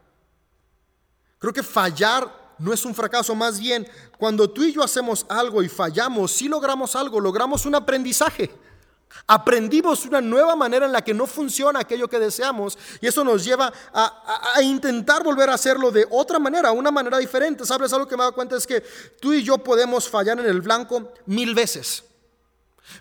Creo 1.40 1.54
que 1.54 1.64
fallar 1.64 2.43
no 2.60 2.74
es 2.74 2.86
un 2.86 2.96
fracaso, 2.96 3.36
más 3.36 3.60
bien 3.60 3.88
cuando 4.18 4.50
tú 4.50 4.64
y 4.64 4.74
yo 4.74 4.84
hacemos 4.84 5.26
algo 5.30 5.62
y 5.64 5.70
fallamos, 5.70 6.32
si 6.32 6.48
logramos 6.48 6.96
algo, 6.96 7.20
logramos 7.20 7.66
un 7.66 7.76
aprendizaje. 7.76 8.52
Aprendimos 9.28 10.06
una 10.06 10.22
nueva 10.22 10.56
manera 10.56 10.86
en 10.86 10.92
la 10.92 11.02
que 11.02 11.14
no 11.14 11.28
funciona 11.28 11.80
aquello 11.80 12.10
que 12.10 12.20
deseamos 12.20 12.78
y 13.00 13.08
eso 13.08 13.24
nos 13.24 13.46
lleva 13.46 13.72
a, 13.94 14.62
intentar 14.62 15.24
volver 15.24 15.50
a 15.50 15.54
hacerlo 15.54 15.92
de 15.92 16.06
otra 16.10 16.40
manera, 16.40 16.72
una 16.72 16.92
manera 16.92 17.20
diferente. 17.20 17.66
¿Sabes? 17.66 17.94
Algo 17.94 18.08
que 18.08 18.16
me 18.16 18.22
he 18.22 18.26
dado 18.26 18.36
cuenta 18.36 18.58
es 18.58 18.68
que 18.68 18.82
tú 19.22 19.32
y 19.34 19.44
yo 19.44 19.58
podemos 19.60 20.10
fallar 20.10 20.40
en 20.40 20.46
el 20.46 20.62
blanco 20.62 21.14
mil 21.26 21.54
veces, 21.54 22.04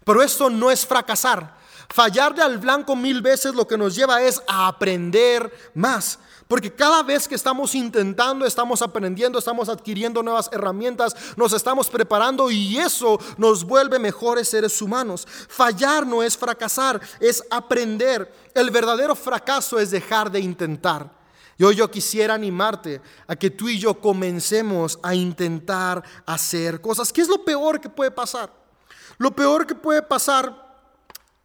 pero 0.04 0.22
esto 0.22 0.50
no 0.50 0.70
es 0.70 0.86
fracasar. 0.86 1.62
Fallar 1.88 2.34
de 2.34 2.42
al 2.42 2.58
blanco 2.58 2.96
mil 2.96 3.20
veces 3.20 3.54
lo 3.54 3.66
que 3.66 3.76
nos 3.76 3.94
lleva 3.94 4.22
es 4.22 4.42
a 4.46 4.68
aprender 4.68 5.52
más. 5.74 6.18
Porque 6.52 6.70
cada 6.70 7.02
vez 7.02 7.26
que 7.26 7.34
estamos 7.34 7.74
intentando, 7.74 8.44
estamos 8.44 8.82
aprendiendo, 8.82 9.38
estamos 9.38 9.70
adquiriendo 9.70 10.22
nuevas 10.22 10.50
herramientas, 10.52 11.16
nos 11.34 11.54
estamos 11.54 11.88
preparando 11.88 12.50
y 12.50 12.76
eso 12.76 13.18
nos 13.38 13.64
vuelve 13.64 13.98
mejores 13.98 14.50
seres 14.50 14.82
humanos. 14.82 15.26
Fallar 15.48 16.06
no 16.06 16.22
es 16.22 16.36
fracasar, 16.36 17.00
es 17.20 17.42
aprender. 17.50 18.30
El 18.52 18.70
verdadero 18.70 19.14
fracaso 19.14 19.78
es 19.78 19.90
dejar 19.90 20.30
de 20.30 20.40
intentar. 20.40 21.10
Y 21.56 21.64
hoy 21.64 21.76
yo 21.76 21.90
quisiera 21.90 22.34
animarte 22.34 23.00
a 23.26 23.34
que 23.34 23.48
tú 23.48 23.70
y 23.70 23.78
yo 23.78 23.98
comencemos 23.98 24.98
a 25.02 25.14
intentar 25.14 26.02
hacer 26.26 26.82
cosas. 26.82 27.14
¿Qué 27.14 27.22
es 27.22 27.28
lo 27.28 27.42
peor 27.42 27.80
que 27.80 27.88
puede 27.88 28.10
pasar? 28.10 28.52
Lo 29.16 29.34
peor 29.34 29.66
que 29.66 29.74
puede 29.74 30.02
pasar 30.02 30.84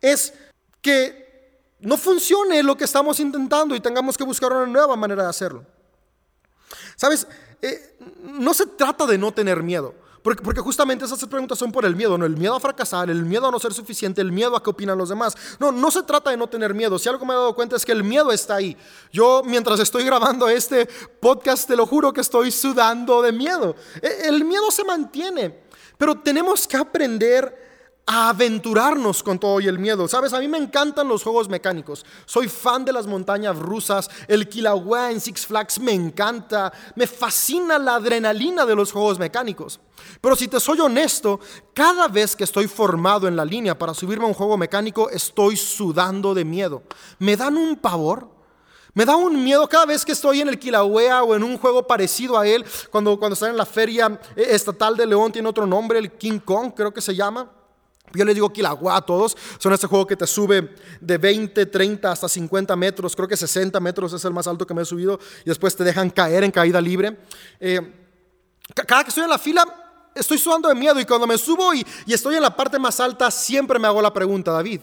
es 0.01 0.33
que 0.81 1.26
no 1.79 1.97
funcione 1.97 2.63
lo 2.63 2.75
que 2.75 2.85
estamos 2.85 3.19
intentando 3.19 3.75
y 3.75 3.79
tengamos 3.79 4.17
que 4.17 4.23
buscar 4.23 4.51
una 4.51 4.65
nueva 4.65 4.95
manera 4.95 5.23
de 5.23 5.29
hacerlo. 5.29 5.65
Sabes, 6.95 7.27
eh, 7.61 7.97
no 8.23 8.53
se 8.53 8.65
trata 8.65 9.05
de 9.05 9.17
no 9.17 9.31
tener 9.31 9.61
miedo, 9.61 9.93
porque, 10.27 10.59
justamente 10.59 11.05
esas 11.05 11.23
preguntas 11.25 11.57
son 11.57 11.71
por 11.71 11.85
el 11.85 11.95
miedo, 11.95 12.17
no 12.17 12.25
el 12.25 12.35
miedo 12.35 12.55
a 12.55 12.59
fracasar, 12.59 13.09
el 13.09 13.23
miedo 13.23 13.47
a 13.47 13.51
no 13.51 13.59
ser 13.59 13.73
suficiente, 13.73 14.19
el 14.19 14.33
miedo 14.33 14.57
a 14.57 14.61
qué 14.61 14.69
opinan 14.69 14.97
los 14.97 15.07
demás. 15.07 15.37
No, 15.57 15.71
no 15.71 15.89
se 15.89 16.03
trata 16.03 16.31
de 16.31 16.35
no 16.35 16.47
tener 16.47 16.73
miedo. 16.73 16.99
Si 16.99 17.07
algo 17.07 17.25
me 17.25 17.33
he 17.33 17.37
dado 17.37 17.55
cuenta 17.55 17.77
es 17.77 17.85
que 17.85 17.93
el 17.93 18.03
miedo 18.03 18.33
está 18.33 18.55
ahí. 18.55 18.75
Yo 19.13 19.41
mientras 19.45 19.79
estoy 19.79 20.03
grabando 20.03 20.49
este 20.49 20.85
podcast, 21.21 21.65
te 21.65 21.77
lo 21.77 21.85
juro 21.85 22.11
que 22.11 22.19
estoy 22.19 22.51
sudando 22.51 23.21
de 23.21 23.31
miedo. 23.31 23.77
E, 24.01 24.27
el 24.27 24.43
miedo 24.43 24.69
se 24.69 24.83
mantiene, 24.83 25.63
pero 25.97 26.19
tenemos 26.19 26.67
que 26.67 26.75
aprender 26.75 27.76
a 28.09 28.29
aventurarnos 28.29 29.21
con 29.21 29.37
todo 29.37 29.59
y 29.59 29.67
el 29.67 29.77
miedo. 29.77 30.07
Sabes, 30.07 30.31
a 30.31 30.39
mí 30.39 30.47
me 30.47 30.57
encantan 30.57 31.09
los 31.09 31.23
juegos 31.23 31.49
mecánicos. 31.49 32.05
Soy 32.25 32.47
fan 32.47 32.85
de 32.85 32.93
las 32.93 33.05
montañas 33.05 33.57
rusas, 33.59 34.09
el 34.29 34.47
Kilauea 34.47 35.11
en 35.11 35.19
Six 35.19 35.45
Flags 35.45 35.79
me 35.79 35.91
encanta, 35.91 36.71
me 36.95 37.05
fascina 37.05 37.77
la 37.77 37.95
adrenalina 37.95 38.65
de 38.65 38.75
los 38.75 38.93
juegos 38.93 39.19
mecánicos. 39.19 39.81
Pero 40.21 40.37
si 40.37 40.47
te 40.47 40.59
soy 40.61 40.79
honesto, 40.79 41.41
cada 41.73 42.07
vez 42.07 42.33
que 42.33 42.45
estoy 42.45 42.67
formado 42.67 43.27
en 43.27 43.35
la 43.35 43.43
línea 43.43 43.77
para 43.77 43.93
subirme 43.93 44.23
a 44.23 44.29
un 44.29 44.33
juego 44.33 44.57
mecánico, 44.57 45.09
estoy 45.09 45.57
sudando 45.57 46.33
de 46.33 46.45
miedo. 46.45 46.83
Me 47.19 47.35
dan 47.35 47.57
un 47.57 47.75
pavor. 47.75 48.29
Me 48.93 49.05
da 49.05 49.15
un 49.15 49.43
miedo 49.43 49.67
cada 49.67 49.85
vez 49.85 50.03
que 50.03 50.13
estoy 50.13 50.41
en 50.41 50.47
el 50.47 50.57
Kilauea 50.57 51.21
o 51.23 51.35
en 51.35 51.43
un 51.43 51.57
juego 51.59 51.85
parecido 51.85 52.35
a 52.35 52.47
él, 52.47 52.65
cuando, 52.89 53.19
cuando 53.19 53.33
están 53.33 53.51
en 53.51 53.57
la 53.57 53.65
feria 53.65 54.19
estatal 54.35 54.95
de 54.95 55.05
León, 55.05 55.31
tiene 55.31 55.47
otro 55.47 55.67
nombre, 55.67 55.99
el 55.99 56.13
King 56.13 56.39
Kong, 56.39 56.71
creo 56.75 56.91
que 56.91 57.01
se 57.01 57.13
llama. 57.13 57.56
Yo 58.13 58.23
les 58.23 58.35
digo 58.35 58.51
Kilagua 58.51 58.95
a 58.95 59.01
todos, 59.01 59.35
son 59.59 59.73
este 59.73 59.87
juego 59.87 60.07
que 60.07 60.15
te 60.15 60.25
sube 60.25 60.73
de 61.01 61.17
20, 61.17 61.65
30 61.65 62.11
hasta 62.11 62.29
50 62.29 62.75
metros, 62.75 63.15
creo 63.15 63.27
que 63.27 63.35
60 63.35 63.79
metros 63.81 64.13
es 64.13 64.23
el 64.23 64.33
más 64.33 64.47
alto 64.47 64.65
que 64.65 64.73
me 64.73 64.83
he 64.83 64.85
subido, 64.85 65.19
y 65.43 65.49
después 65.49 65.75
te 65.75 65.83
dejan 65.83 66.09
caer 66.09 66.43
en 66.43 66.51
caída 66.51 66.79
libre. 66.79 67.17
Eh, 67.59 67.81
cada 68.73 69.03
que 69.03 69.09
estoy 69.09 69.25
en 69.25 69.29
la 69.29 69.37
fila, 69.37 69.65
estoy 70.15 70.37
sudando 70.37 70.69
de 70.69 70.75
miedo, 70.75 70.99
y 70.99 71.05
cuando 71.05 71.27
me 71.27 71.37
subo 71.37 71.73
y, 71.73 71.85
estoy 72.07 72.35
en 72.35 72.41
la 72.41 72.55
parte 72.55 72.79
más 72.79 72.99
alta, 73.01 73.29
siempre 73.29 73.77
me 73.77 73.87
hago 73.87 74.01
la 74.01 74.13
pregunta, 74.13 74.51
David, 74.51 74.79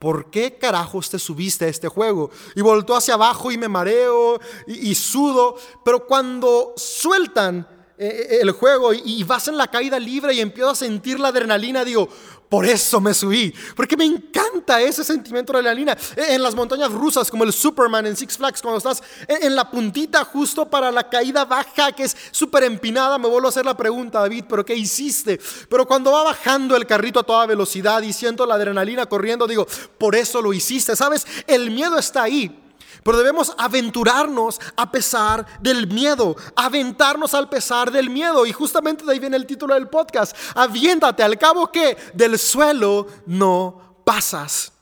¿por 0.00 0.28
qué 0.30 0.58
carajos 0.58 1.08
te 1.08 1.20
subiste 1.20 1.66
a 1.66 1.68
este 1.68 1.86
juego? 1.86 2.30
Y 2.56 2.60
volto 2.60 2.96
hacia 2.96 3.14
abajo 3.14 3.52
y 3.52 3.58
me 3.58 3.68
mareo 3.68 4.40
y, 4.66 4.96
sudo, 4.96 5.56
pero 5.84 6.06
cuando 6.06 6.74
sueltan 6.76 7.68
eh, 7.96 8.26
eh, 8.30 8.38
el 8.42 8.50
juego 8.50 8.92
y, 8.92 9.00
y 9.04 9.22
vas 9.22 9.46
en 9.46 9.56
la 9.56 9.68
caída 9.68 10.00
libre 10.00 10.34
y 10.34 10.40
empiezo 10.40 10.70
a 10.70 10.74
sentir 10.74 11.20
la 11.20 11.28
adrenalina, 11.28 11.84
digo, 11.84 12.08
por 12.54 12.66
eso 12.66 13.00
me 13.00 13.12
subí, 13.12 13.52
porque 13.74 13.96
me 13.96 14.04
encanta 14.04 14.80
ese 14.80 15.02
sentimiento 15.02 15.52
de 15.52 15.58
adrenalina. 15.58 15.98
En 16.16 16.40
las 16.40 16.54
montañas 16.54 16.92
rusas, 16.92 17.28
como 17.28 17.42
el 17.42 17.52
Superman 17.52 18.06
en 18.06 18.16
Six 18.16 18.36
Flags, 18.36 18.62
cuando 18.62 18.78
estás 18.78 19.02
en 19.26 19.56
la 19.56 19.68
puntita 19.68 20.24
justo 20.24 20.64
para 20.70 20.92
la 20.92 21.10
caída 21.10 21.44
baja, 21.46 21.90
que 21.90 22.04
es 22.04 22.16
súper 22.30 22.62
empinada, 22.62 23.18
me 23.18 23.26
vuelvo 23.26 23.48
a 23.48 23.50
hacer 23.50 23.66
la 23.66 23.76
pregunta, 23.76 24.20
David, 24.20 24.44
¿pero 24.48 24.64
qué 24.64 24.76
hiciste? 24.76 25.40
Pero 25.68 25.84
cuando 25.84 26.12
va 26.12 26.22
bajando 26.22 26.76
el 26.76 26.86
carrito 26.86 27.18
a 27.18 27.24
toda 27.24 27.44
velocidad 27.44 28.02
y 28.02 28.12
siento 28.12 28.46
la 28.46 28.54
adrenalina 28.54 29.06
corriendo, 29.06 29.48
digo, 29.48 29.66
por 29.98 30.14
eso 30.14 30.40
lo 30.40 30.52
hiciste. 30.52 30.94
¿Sabes? 30.94 31.26
El 31.48 31.72
miedo 31.72 31.98
está 31.98 32.22
ahí. 32.22 32.63
Pero 33.04 33.18
debemos 33.18 33.54
aventurarnos 33.58 34.60
a 34.76 34.90
pesar 34.90 35.46
del 35.60 35.86
miedo, 35.86 36.34
aventarnos 36.56 37.34
al 37.34 37.48
pesar 37.48 37.90
del 37.92 38.08
miedo. 38.08 38.46
Y 38.46 38.52
justamente 38.52 39.04
de 39.04 39.12
ahí 39.12 39.18
viene 39.18 39.36
el 39.36 39.46
título 39.46 39.74
del 39.74 39.88
podcast. 39.88 40.34
Aviéntate 40.54 41.22
al 41.22 41.38
cabo 41.38 41.70
que 41.70 41.96
del 42.14 42.38
suelo 42.38 43.06
no 43.26 44.00
pasas. 44.04 44.72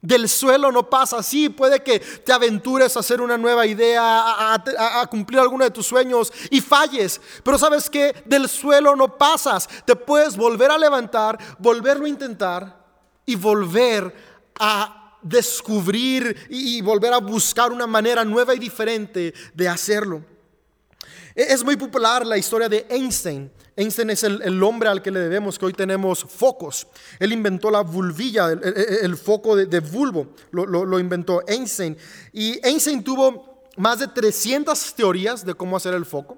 Del 0.00 0.28
suelo 0.28 0.72
no 0.72 0.90
pasas. 0.90 1.26
Sí, 1.26 1.48
puede 1.48 1.82
que 1.82 2.00
te 2.00 2.32
aventures 2.32 2.96
a 2.96 3.00
hacer 3.00 3.20
una 3.20 3.38
nueva 3.38 3.64
idea, 3.66 4.54
a, 4.54 5.06
cumplir 5.06 5.40
alguno 5.40 5.64
de 5.64 5.70
tus 5.70 5.86
sueños 5.86 6.32
y 6.50 6.60
falles. 6.60 7.20
Pero 7.44 7.58
sabes 7.58 7.88
que 7.88 8.14
del 8.24 8.48
suelo 8.48 8.96
no 8.96 9.16
pasas. 9.16 9.68
Te 9.84 9.94
puedes 9.94 10.36
volver 10.36 10.70
a 10.70 10.78
levantar, 10.78 11.38
volverlo 11.58 12.06
a 12.06 12.08
intentar 12.08 12.76
y 13.24 13.36
volver 13.36 14.14
a 14.58 15.07
descubrir 15.28 16.36
y 16.48 16.80
volver 16.80 17.12
a 17.12 17.18
buscar 17.18 17.72
una 17.72 17.86
manera 17.86 18.24
nueva 18.24 18.54
y 18.54 18.58
diferente 18.58 19.34
de 19.54 19.68
hacerlo. 19.68 20.24
E-, 21.34 21.52
es 21.52 21.64
muy 21.64 21.76
popular 21.76 22.26
la 22.26 22.36
historia 22.36 22.68
de 22.68 22.86
Einstein. 22.88 23.50
Einstein 23.76 24.10
es 24.10 24.24
el, 24.24 24.60
hombre 24.64 24.88
al 24.88 25.00
que 25.00 25.12
le 25.12 25.20
debemos 25.20 25.56
que 25.56 25.66
hoy 25.66 25.72
tenemos 25.72 26.24
focos. 26.24 26.88
Él 27.20 27.32
inventó 27.32 27.70
la 27.70 27.82
vulvilla, 27.82 28.50
el, 28.50 29.16
foco 29.16 29.54
de, 29.54 29.66
de 29.66 29.78
vulvo, 29.78 30.34
lo, 30.50 30.66
lo, 30.66 30.98
inventó 30.98 31.44
Einstein. 31.46 31.96
Y 32.32 32.58
Einstein 32.66 33.04
tuvo 33.04 33.62
más 33.76 34.00
de 34.00 34.08
300 34.08 34.94
teorías 34.94 35.46
de 35.46 35.54
cómo 35.54 35.76
hacer 35.76 35.94
el 35.94 36.04
foco. 36.04 36.36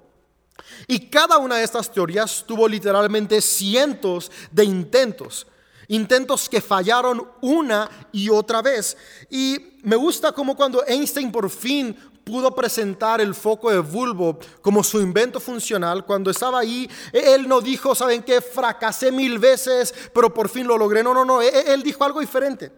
Y 0.85 1.07
cada 1.09 1.39
una 1.39 1.55
de 1.55 1.63
estas 1.63 1.91
teorías 1.91 2.43
tuvo 2.47 2.67
literalmente 2.67 3.41
cientos 3.41 4.31
de 4.51 4.63
intentos. 4.63 5.47
Intentos 5.91 6.47
que 6.47 6.61
fallaron 6.61 7.27
una 7.41 7.89
y 8.13 8.29
otra 8.29 8.61
vez. 8.61 8.95
Y 9.29 9.57
me 9.83 9.97
gusta 9.97 10.31
como 10.31 10.55
cuando 10.55 10.85
Einstein 10.87 11.29
por 11.33 11.49
fin 11.49 11.93
pudo 12.23 12.55
presentar 12.55 13.19
el 13.19 13.35
foco 13.35 13.69
de 13.69 13.79
bulbo 13.79 14.39
como 14.61 14.85
su 14.85 15.01
invento 15.01 15.41
funcional. 15.41 16.05
Cuando 16.05 16.31
estaba 16.31 16.59
ahí, 16.59 16.89
él 17.11 17.45
no 17.45 17.59
dijo, 17.59 17.93
¿saben 17.93 18.23
qué? 18.23 18.39
Fracasé 18.39 19.11
mil 19.11 19.37
veces, 19.37 19.93
pero 20.13 20.33
por 20.33 20.47
fin 20.47 20.65
lo 20.65 20.77
logré. 20.77 21.03
No, 21.03 21.13
no, 21.13 21.25
no, 21.25 21.41
él 21.41 21.83
dijo 21.83 22.05
algo 22.05 22.21
diferente. 22.21 22.71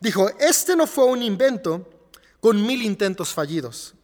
Dijo, 0.00 0.28
este 0.40 0.74
no 0.74 0.88
fue 0.88 1.04
un 1.04 1.22
invento 1.22 1.88
con 2.40 2.60
mil 2.66 2.82
intentos 2.82 3.32
fallidos. 3.32 3.94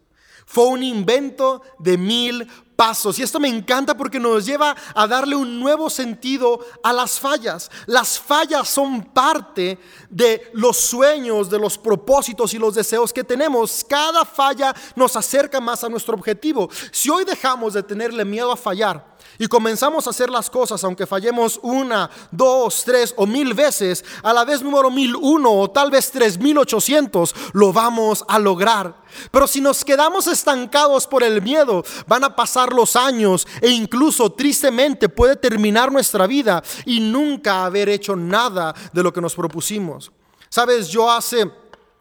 Fue 0.45 0.67
un 0.67 0.81
invento 0.81 1.61
de 1.79 1.97
mil 1.97 2.47
pasos. 2.75 3.17
Y 3.19 3.23
esto 3.23 3.39
me 3.39 3.47
encanta 3.47 3.95
porque 3.95 4.19
nos 4.19 4.45
lleva 4.45 4.75
a 4.93 5.07
darle 5.07 5.35
un 5.35 5.59
nuevo 5.59 5.89
sentido 5.89 6.59
a 6.83 6.93
las 6.93 7.19
fallas. 7.19 7.71
Las 7.85 8.19
fallas 8.19 8.67
son 8.67 9.03
parte 9.03 9.79
de 10.09 10.49
los 10.53 10.77
sueños, 10.77 11.49
de 11.49 11.59
los 11.59 11.77
propósitos 11.77 12.53
y 12.53 12.59
los 12.59 12.75
deseos 12.75 13.13
que 13.13 13.23
tenemos. 13.23 13.85
Cada 13.87 14.25
falla 14.25 14.73
nos 14.95 15.15
acerca 15.15 15.59
más 15.59 15.83
a 15.83 15.89
nuestro 15.89 16.15
objetivo. 16.15 16.69
Si 16.91 17.09
hoy 17.09 17.25
dejamos 17.25 17.73
de 17.73 17.83
tenerle 17.83 18.25
miedo 18.25 18.51
a 18.51 18.57
fallar, 18.57 19.14
y 19.37 19.47
comenzamos 19.47 20.07
a 20.07 20.11
hacer 20.11 20.29
las 20.29 20.49
cosas, 20.49 20.83
aunque 20.83 21.05
fallemos 21.05 21.59
una, 21.61 22.09
dos, 22.31 22.83
tres 22.85 23.13
o 23.17 23.25
mil 23.25 23.53
veces, 23.53 24.03
a 24.23 24.33
la 24.33 24.45
vez 24.45 24.61
número 24.61 24.89
mil 24.89 25.15
uno 25.15 25.51
o 25.51 25.69
tal 25.69 25.91
vez 25.91 26.11
tres 26.11 26.37
mil 26.37 26.57
ochocientos, 26.57 27.35
lo 27.53 27.73
vamos 27.73 28.23
a 28.27 28.39
lograr. 28.39 29.03
Pero 29.31 29.47
si 29.47 29.61
nos 29.61 29.85
quedamos 29.85 30.27
estancados 30.27 31.07
por 31.07 31.23
el 31.23 31.41
miedo, 31.41 31.83
van 32.07 32.23
a 32.23 32.35
pasar 32.35 32.73
los 32.73 32.95
años 32.95 33.47
e 33.61 33.69
incluso 33.69 34.31
tristemente 34.31 35.09
puede 35.09 35.35
terminar 35.35 35.91
nuestra 35.91 36.27
vida 36.27 36.63
y 36.85 36.99
nunca 36.99 37.65
haber 37.65 37.89
hecho 37.89 38.15
nada 38.15 38.73
de 38.93 39.03
lo 39.03 39.13
que 39.13 39.21
nos 39.21 39.35
propusimos. 39.35 40.11
Sabes, 40.49 40.87
yo 40.89 41.11
hace 41.11 41.51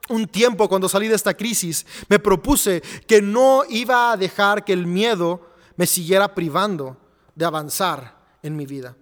un 0.09 0.27
tiempo 0.27 0.69
cuando 0.69 0.89
salí 0.89 1.09
de 1.09 1.15
esta 1.15 1.35
crisis 1.35 1.87
me 2.09 2.19
propuse 2.19 2.83
que 3.07 3.23
no 3.23 3.63
iba 3.69 4.13
a 4.13 4.17
dejar 4.17 4.65
que 4.65 4.73
el 4.73 4.87
miedo 4.87 5.41
me 5.77 5.87
siguiera 5.87 6.35
privando 6.35 6.97
de 7.35 7.45
avanzar 7.45 8.17
en 8.43 8.57
mi 8.57 8.67
vida. 8.67 8.97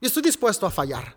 Y 0.00 0.06
estoy 0.06 0.22
dispuesto 0.22 0.66
a 0.66 0.70
fallar. 0.70 1.16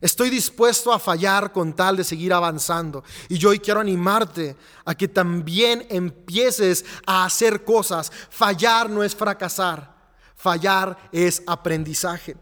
Estoy 0.00 0.28
dispuesto 0.28 0.92
a 0.92 0.98
fallar 0.98 1.52
con 1.52 1.74
tal 1.74 1.96
de 1.96 2.04
seguir 2.04 2.32
avanzando. 2.32 3.02
Y 3.28 3.38
yo 3.38 3.48
hoy 3.48 3.58
quiero 3.58 3.80
animarte 3.80 4.56
a 4.84 4.94
que 4.94 5.08
también 5.08 5.86
empieces 5.88 6.84
a 7.06 7.24
hacer 7.24 7.64
cosas. 7.64 8.12
Fallar 8.28 8.90
no 8.90 9.02
es 9.02 9.16
fracasar. 9.16 9.96
Fallar 10.36 10.96
es 11.12 11.42
aprendizaje. 11.46 12.36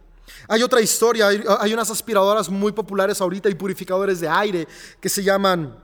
Hay 0.49 0.63
otra 0.63 0.81
historia, 0.81 1.29
hay, 1.29 1.73
unas 1.73 1.91
aspiradoras 1.91 2.49
muy 2.49 2.73
populares 2.73 3.21
ahorita 3.21 3.49
y 3.49 3.55
purificadores 3.55 4.21
de 4.21 4.29
aire 4.29 4.67
que 5.01 5.09
se 5.09 5.23
llaman 5.23 5.79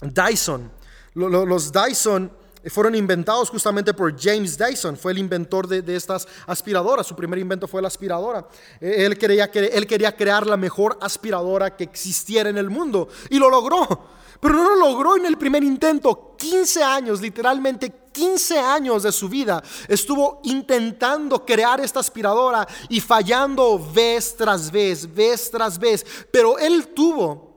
Dyson. 0.00 0.70
Los 1.14 1.70
Dyson 1.72 2.32
fueron 2.70 2.94
inventados 2.94 3.50
justamente 3.50 3.94
por 3.94 4.18
James 4.18 4.56
Dyson, 4.56 4.96
fue 4.96 5.12
el 5.12 5.18
inventor 5.18 5.66
de, 5.66 5.96
estas 5.96 6.26
aspiradoras, 6.46 7.06
su 7.06 7.16
primer 7.16 7.38
invento 7.38 7.66
fue 7.66 7.82
la 7.82 7.88
aspiradora. 7.88 8.46
Eh, 8.80 9.04
él 9.06 9.18
quería, 9.18 9.44
él 9.44 9.86
quería 9.86 10.16
crear 10.16 10.46
la 10.46 10.56
mejor 10.56 10.98
aspiradora 11.00 11.76
que 11.76 11.84
existiera 11.84 12.50
en 12.50 12.58
el 12.58 12.70
mundo 12.70 13.08
y 13.30 13.38
lo 13.38 13.50
logró, 13.50 13.86
pero 14.40 14.54
no 14.54 14.70
lo 14.70 14.76
logró 14.76 15.16
en 15.16 15.26
el 15.26 15.36
primer 15.36 15.62
intento, 15.62 16.34
15 16.36 16.82
años, 16.82 17.20
literalmente 17.20 18.02
15 18.12 18.58
años 18.58 19.02
de 19.02 19.12
su 19.12 19.28
vida 19.28 19.62
estuvo 19.88 20.40
intentando 20.44 21.44
crear 21.44 21.80
esta 21.80 22.00
aspiradora 22.00 22.66
y 22.88 23.00
fallando 23.00 23.78
vez 23.92 24.36
tras 24.36 24.70
vez, 24.70 25.12
vez 25.12 25.50
tras 25.50 25.78
vez, 25.78 26.04
pero 26.30 26.58
él 26.58 26.88
tuvo 26.88 27.51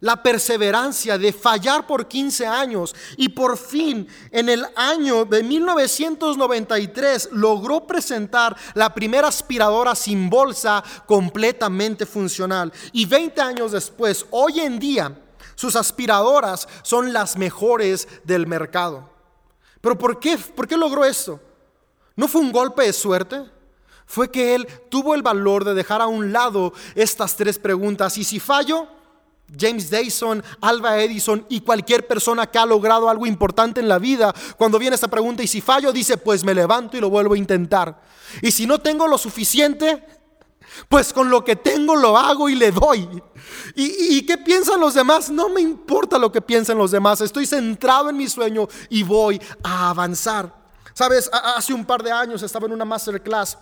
la 0.00 0.22
perseverancia 0.22 1.18
de 1.18 1.32
fallar 1.32 1.86
por 1.86 2.08
15 2.08 2.46
años 2.46 2.94
y 3.16 3.28
por 3.28 3.56
fin 3.56 4.08
en 4.30 4.48
el 4.48 4.66
año 4.74 5.24
de 5.24 5.42
1993 5.42 7.30
logró 7.32 7.86
presentar 7.86 8.56
la 8.74 8.92
primera 8.92 9.28
aspiradora 9.28 9.94
sin 9.94 10.30
bolsa 10.30 10.82
completamente 11.06 12.06
funcional. 12.06 12.72
Y 12.92 13.06
20 13.06 13.40
años 13.40 13.72
después, 13.72 14.26
hoy 14.30 14.60
en 14.60 14.78
día, 14.78 15.16
sus 15.54 15.76
aspiradoras 15.76 16.66
son 16.82 17.12
las 17.12 17.36
mejores 17.36 18.08
del 18.24 18.46
mercado. 18.46 19.08
Pero 19.80 19.98
¿por 19.98 20.18
qué? 20.18 20.38
¿Por 20.38 20.66
qué 20.66 20.76
logró 20.76 21.04
esto? 21.04 21.40
¿No 22.16 22.28
fue 22.28 22.40
un 22.40 22.52
golpe 22.52 22.84
de 22.84 22.92
suerte? 22.92 23.44
Fue 24.06 24.30
que 24.30 24.54
él 24.54 24.66
tuvo 24.88 25.14
el 25.14 25.22
valor 25.22 25.64
de 25.64 25.74
dejar 25.74 26.00
a 26.00 26.06
un 26.06 26.32
lado 26.32 26.72
estas 26.94 27.36
tres 27.36 27.58
preguntas. 27.58 28.18
Y 28.18 28.24
si 28.24 28.40
fallo, 28.40 28.88
James 29.58 29.90
Dyson, 29.90 30.42
Alba 30.60 30.98
Edison 30.98 31.44
y 31.48 31.60
cualquier 31.60 32.06
persona 32.06 32.46
que 32.46 32.58
ha 32.58 32.66
logrado 32.66 33.08
algo 33.08 33.26
importante 33.26 33.80
en 33.80 33.88
la 33.88 33.98
vida, 33.98 34.34
cuando 34.56 34.78
viene 34.78 34.94
esta 34.94 35.08
pregunta 35.08 35.42
y 35.42 35.46
si 35.46 35.60
fallo, 35.60 35.92
dice, 35.92 36.16
pues 36.16 36.44
me 36.44 36.54
levanto 36.54 36.96
y 36.96 37.00
lo 37.00 37.10
vuelvo 37.10 37.34
a 37.34 37.38
intentar. 37.38 38.00
Y 38.42 38.50
si 38.50 38.66
no 38.66 38.78
tengo 38.78 39.06
lo 39.06 39.18
suficiente, 39.18 40.04
Pues 40.88 41.12
con 41.12 41.30
lo 41.30 41.44
que 41.44 41.56
tengo 41.56 41.96
lo 41.96 42.16
hago 42.16 42.48
y 42.48 42.54
le 42.54 42.70
doy. 42.70 43.08
¿Y, 43.74 44.16
¿Y, 44.16 44.22
qué 44.26 44.38
piensan 44.38 44.80
los 44.80 44.94
demás? 44.94 45.30
No 45.30 45.48
me 45.48 45.60
importa 45.60 46.18
lo 46.18 46.30
que 46.30 46.40
piensen 46.40 46.78
los 46.78 46.90
demás. 46.90 47.20
Estoy 47.20 47.44
centrado 47.46 48.08
en 48.08 48.16
mi 48.16 48.28
sueño 48.28 48.68
y 48.88 49.02
voy 49.02 49.40
a 49.62 49.90
avanzar. 49.90 50.54
Sabes, 50.94 51.28
hace 51.32 51.72
un 51.72 51.84
par 51.84 52.02
de 52.02 52.12
años 52.12 52.42
estaba 52.42 52.66
en 52.66 52.72
una 52.72 52.84
masterclass 52.84 53.58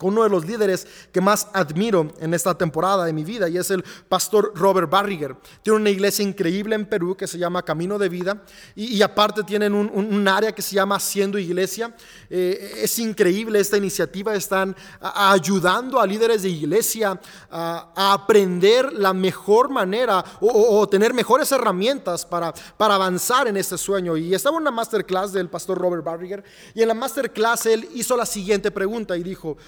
con 0.00 0.14
uno 0.14 0.22
de 0.22 0.30
los 0.30 0.46
líderes 0.46 0.86
que 1.12 1.20
más 1.20 1.48
admiro 1.52 2.10
en 2.20 2.32
esta 2.32 2.56
temporada 2.56 3.04
de 3.04 3.12
mi 3.12 3.22
vida 3.22 3.50
y 3.50 3.58
es 3.58 3.70
el 3.70 3.84
pastor 4.08 4.50
Robert 4.54 4.88
Barriger. 4.88 5.36
Tiene 5.62 5.78
una 5.78 5.90
iglesia 5.90 6.22
increíble 6.22 6.74
en 6.74 6.86
Perú 6.86 7.14
que 7.14 7.26
se 7.26 7.36
llama 7.36 7.62
Camino 7.62 7.98
de 7.98 8.08
Vida 8.08 8.42
y, 8.74 9.02
aparte 9.02 9.42
tienen 9.42 9.74
un, 9.74 10.26
área 10.26 10.52
que 10.52 10.62
se 10.62 10.74
llama 10.74 10.96
Haciendo 10.96 11.38
Iglesia. 11.38 11.94
Eh, 12.30 12.78
es 12.78 12.98
increíble 12.98 13.60
esta 13.60 13.76
iniciativa, 13.76 14.34
están 14.34 14.74
ayudando 15.02 16.00
a 16.00 16.06
líderes 16.06 16.42
de 16.42 16.48
iglesia 16.48 17.20
a, 17.50 18.12
aprender 18.14 18.94
la 18.94 19.12
mejor 19.12 19.68
manera 19.68 20.24
o, 20.40 20.88
tener 20.88 21.12
mejores 21.12 21.52
herramientas 21.52 22.24
para, 22.24 22.54
para 22.78 22.94
avanzar 22.94 23.48
en 23.48 23.58
este 23.58 23.76
sueño. 23.76 24.16
Y 24.16 24.34
estaba 24.34 24.56
en 24.56 24.62
una 24.62 24.70
masterclass 24.70 25.34
del 25.34 25.50
pastor 25.50 25.76
Robert 25.76 26.04
Barriger 26.04 26.42
y 26.74 26.80
en 26.80 26.88
la 26.88 26.94
masterclass 26.94 27.66
él 27.66 27.86
hizo 27.94 28.16
la 28.16 28.24
siguiente 28.24 28.70
pregunta 28.70 29.14
y 29.14 29.22
dijo, 29.22 29.58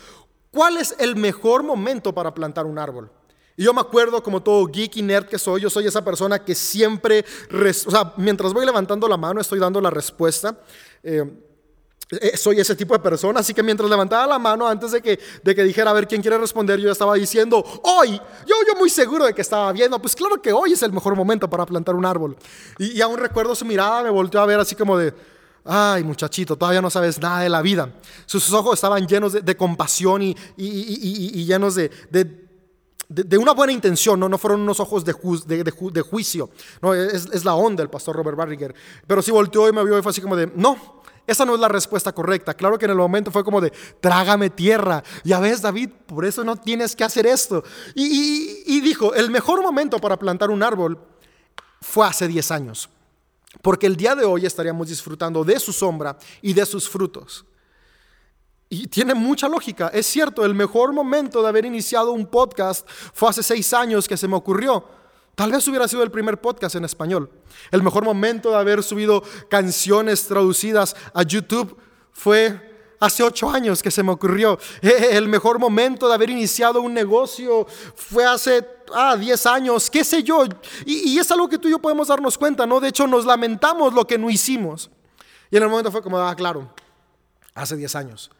¿Cuál 0.53 0.77
es 0.77 0.95
el 0.99 1.17
mejor 1.17 1.63
momento 1.63 2.15
para 2.15 2.35
plantar 2.35 2.67
un 2.67 2.79
árbol? 2.79 3.11
Y 3.57 3.65
yo 3.65 3.73
me 3.73 3.81
acuerdo, 3.81 4.23
como 4.23 4.43
todo 4.43 4.67
geek 4.67 4.97
y 4.97 5.03
nerd 5.03 5.27
que 5.27 5.39
soy, 5.39 5.63
yo 5.63 5.71
soy 5.71 5.87
esa 5.87 6.05
persona 6.05 6.45
que 6.45 6.55
siempre, 6.55 7.25
o 7.51 7.91
sea, 7.91 8.13
mientras 8.19 8.53
voy 8.53 8.65
levantando 8.67 9.09
la 9.09 9.17
mano, 9.17 9.41
estoy 9.41 9.59
dando 9.59 9.81
la 9.81 9.91
respuesta. 9.91 10.59
Eh, 11.03 11.25
eh, 12.21 12.37
soy 12.37 12.61
ese 12.61 12.77
tipo 12.77 12.93
de 12.93 13.01
persona, 13.01 13.41
así 13.41 13.55
que 13.55 13.63
mientras 13.63 13.89
levantaba 13.89 14.27
la 14.27 14.39
mano, 14.39 14.69
antes 14.69 14.93
de 14.93 15.01
que, 15.01 15.19
de 15.43 15.55
que 15.55 15.65
dijera 15.65 15.91
a 15.91 15.95
ver 15.95 16.07
quién 16.07 16.21
quiere 16.21 16.37
responder, 16.37 16.79
yo 16.79 16.93
estaba 16.93 17.15
diciendo, 17.15 17.65
hoy, 17.85 18.21
yo, 18.47 18.55
yo 18.67 18.79
muy 18.79 18.91
seguro 18.91 19.25
de 19.25 19.33
que 19.33 19.41
estaba 19.41 19.73
viendo, 19.73 19.99
pues 19.99 20.15
claro 20.15 20.41
que 20.43 20.53
hoy 20.53 20.73
es 20.73 20.83
el 20.83 20.93
mejor 20.93 21.17
momento 21.17 21.49
para 21.49 21.65
plantar 21.65 21.95
un 21.95 22.05
árbol. 22.05 22.37
Y, 22.79 22.99
y 22.99 23.01
aún 23.01 23.17
recuerdo 23.17 23.55
su 23.55 23.65
mirada, 23.65 24.03
me 24.03 24.11
volteó 24.11 24.43
a 24.43 24.47
ver 24.47 24.61
así 24.61 24.75
como 24.75 24.99
de, 24.99 25.15
Ay, 25.65 26.03
muchachito, 26.03 26.57
todavía 26.57 26.83
no 26.83 26.91
sabes 26.91 27.21
nada 27.21 27.41
de 27.41 27.49
la 27.49 27.63
vida. 27.63 27.93
Sus 28.27 28.53
ojos 28.53 28.75
estaban 28.75 29.07
llenos 29.07 29.33
de, 29.33 29.57
compasión 29.57 30.23
y, 30.23 30.35
llenos 31.45 31.77
de, 31.77 31.91
una 33.39 33.53
buena 33.53 33.73
intención, 33.73 34.19
no, 34.19 34.29
no 34.29 34.39
fueron 34.39 34.63
unos 34.63 34.81
ojos 34.81 35.05
de, 35.05 35.13
juicio. 36.03 36.51
No, 36.81 36.95
es, 36.95 37.45
la 37.45 37.55
onda 37.55 37.83
el 37.83 37.91
pastor 37.91 38.17
Robert 38.17 38.37
Barriger. 38.37 38.75
Pero 39.07 39.23
sí 39.23 39.31
volteó 39.31 39.69
y 39.69 39.73
me 39.73 39.85
vio 39.85 39.99
y 39.99 40.03
fue 40.03 40.11
así 40.11 40.21
como 40.21 40.35
de, 40.35 40.51
no, 40.57 41.03
esa 41.29 41.45
no 41.45 41.55
es 41.55 41.61
la 41.61 41.69
respuesta 41.69 42.13
correcta. 42.13 42.55
Claro 42.55 42.77
que 42.77 42.87
en 42.87 42.91
el 42.91 42.97
momento 42.97 43.31
fue 43.31 43.45
como 43.45 43.61
de, 43.61 43.73
trágame 44.01 44.51
tierra. 44.51 45.05
Ya 45.23 45.39
ves, 45.39 45.63
David, 45.63 45.91
por 46.07 46.25
eso 46.25 46.43
no 46.43 46.57
tienes 46.57 46.97
que 46.97 47.05
hacer 47.05 47.27
esto. 47.27 47.63
Y, 47.95 48.81
dijo, 48.81 49.15
el 49.15 49.31
mejor 49.31 49.63
momento 49.63 50.01
para 50.01 50.19
plantar 50.19 50.51
un 50.51 50.65
árbol 50.65 50.99
fue 51.81 52.07
hace 52.07 52.27
10 52.27 52.51
años 52.51 52.91
porque 53.61 53.87
el 53.87 53.97
día 53.97 54.15
de 54.15 54.25
hoy 54.25 54.47
estaríamos 54.47 54.89
disfrutando 54.89 55.45
de 55.45 55.59
su 55.61 55.73
sombra 55.73 56.17
y 56.41 56.53
de 56.53 56.65
sus 56.65 56.89
frutos. 56.89 57.45
Y 58.69 58.87
tiene 58.87 59.13
mucha 59.13 59.49
lógica. 59.49 59.89
Es 59.89 60.07
cierto, 60.07 60.47
el 60.47 60.55
mejor 60.55 60.95
momento 60.95 61.43
de 61.43 61.49
haber 61.49 61.67
iniciado 61.67 62.13
un 62.13 62.27
podcast 62.27 62.89
fue 63.13 63.29
hace 63.29 63.43
seis 63.43 63.75
años 63.75 64.09
que 64.09 64.17
se 64.17 64.27
me 64.27 64.37
ocurrió. 64.37 64.87
Tal 65.35 65.53
vez 65.53 65.67
hubiera 65.69 65.87
sido 65.89 66.03
el 66.03 66.11
primer 66.11 66.41
podcast 66.41 66.77
en 66.77 66.85
español. 66.85 67.31
El 67.71 67.83
mejor 67.83 68.05
momento 68.05 68.51
de 68.51 68.57
haber 68.57 68.83
subido 68.83 69.23
canciones 69.51 70.27
traducidas 70.27 70.97
a 71.13 71.23
YouTube 71.23 71.77
fue 72.13 72.72
hace 73.03 73.25
ocho 73.25 73.51
años 73.51 73.83
que 73.83 73.91
se 73.91 74.03
me 74.03 74.13
ocurrió. 74.13 74.59
El 74.83 75.29
mejor 75.29 75.59
momento 75.59 76.09
de 76.09 76.15
haber 76.15 76.31
iniciado 76.31 76.81
un 76.81 76.95
negocio 76.95 77.67
fue 77.97 78.25
hace 78.25 78.65
ah, 78.95 79.17
10 79.17 79.47
años, 79.47 79.91
qué 79.91 80.05
sé 80.05 80.23
yo. 80.23 80.45
Y, 80.87 81.19
es 81.19 81.31
algo 81.33 81.49
que 81.49 81.59
tú 81.59 81.67
y 81.67 81.73
yo 81.73 81.81
podemos 81.81 82.09
darnos 82.09 82.39
cuenta, 82.39 82.65
¿no? 82.65 82.79
De 82.79 82.89
hecho, 82.89 83.07
nos 83.09 83.27
lamentamos 83.27 83.93
lo 83.93 84.07
que 84.07 84.17
no 84.19 84.31
hicimos. 84.31 84.89
Y 85.51 85.57
en 85.57 85.65
el 85.65 85.69
momento 85.69 85.91
fue 85.91 86.01
como, 86.01 86.19
ah, 86.19 86.35
claro, 86.37 86.73
hace 87.55 87.77
10 87.77 87.95
años. 87.97 88.31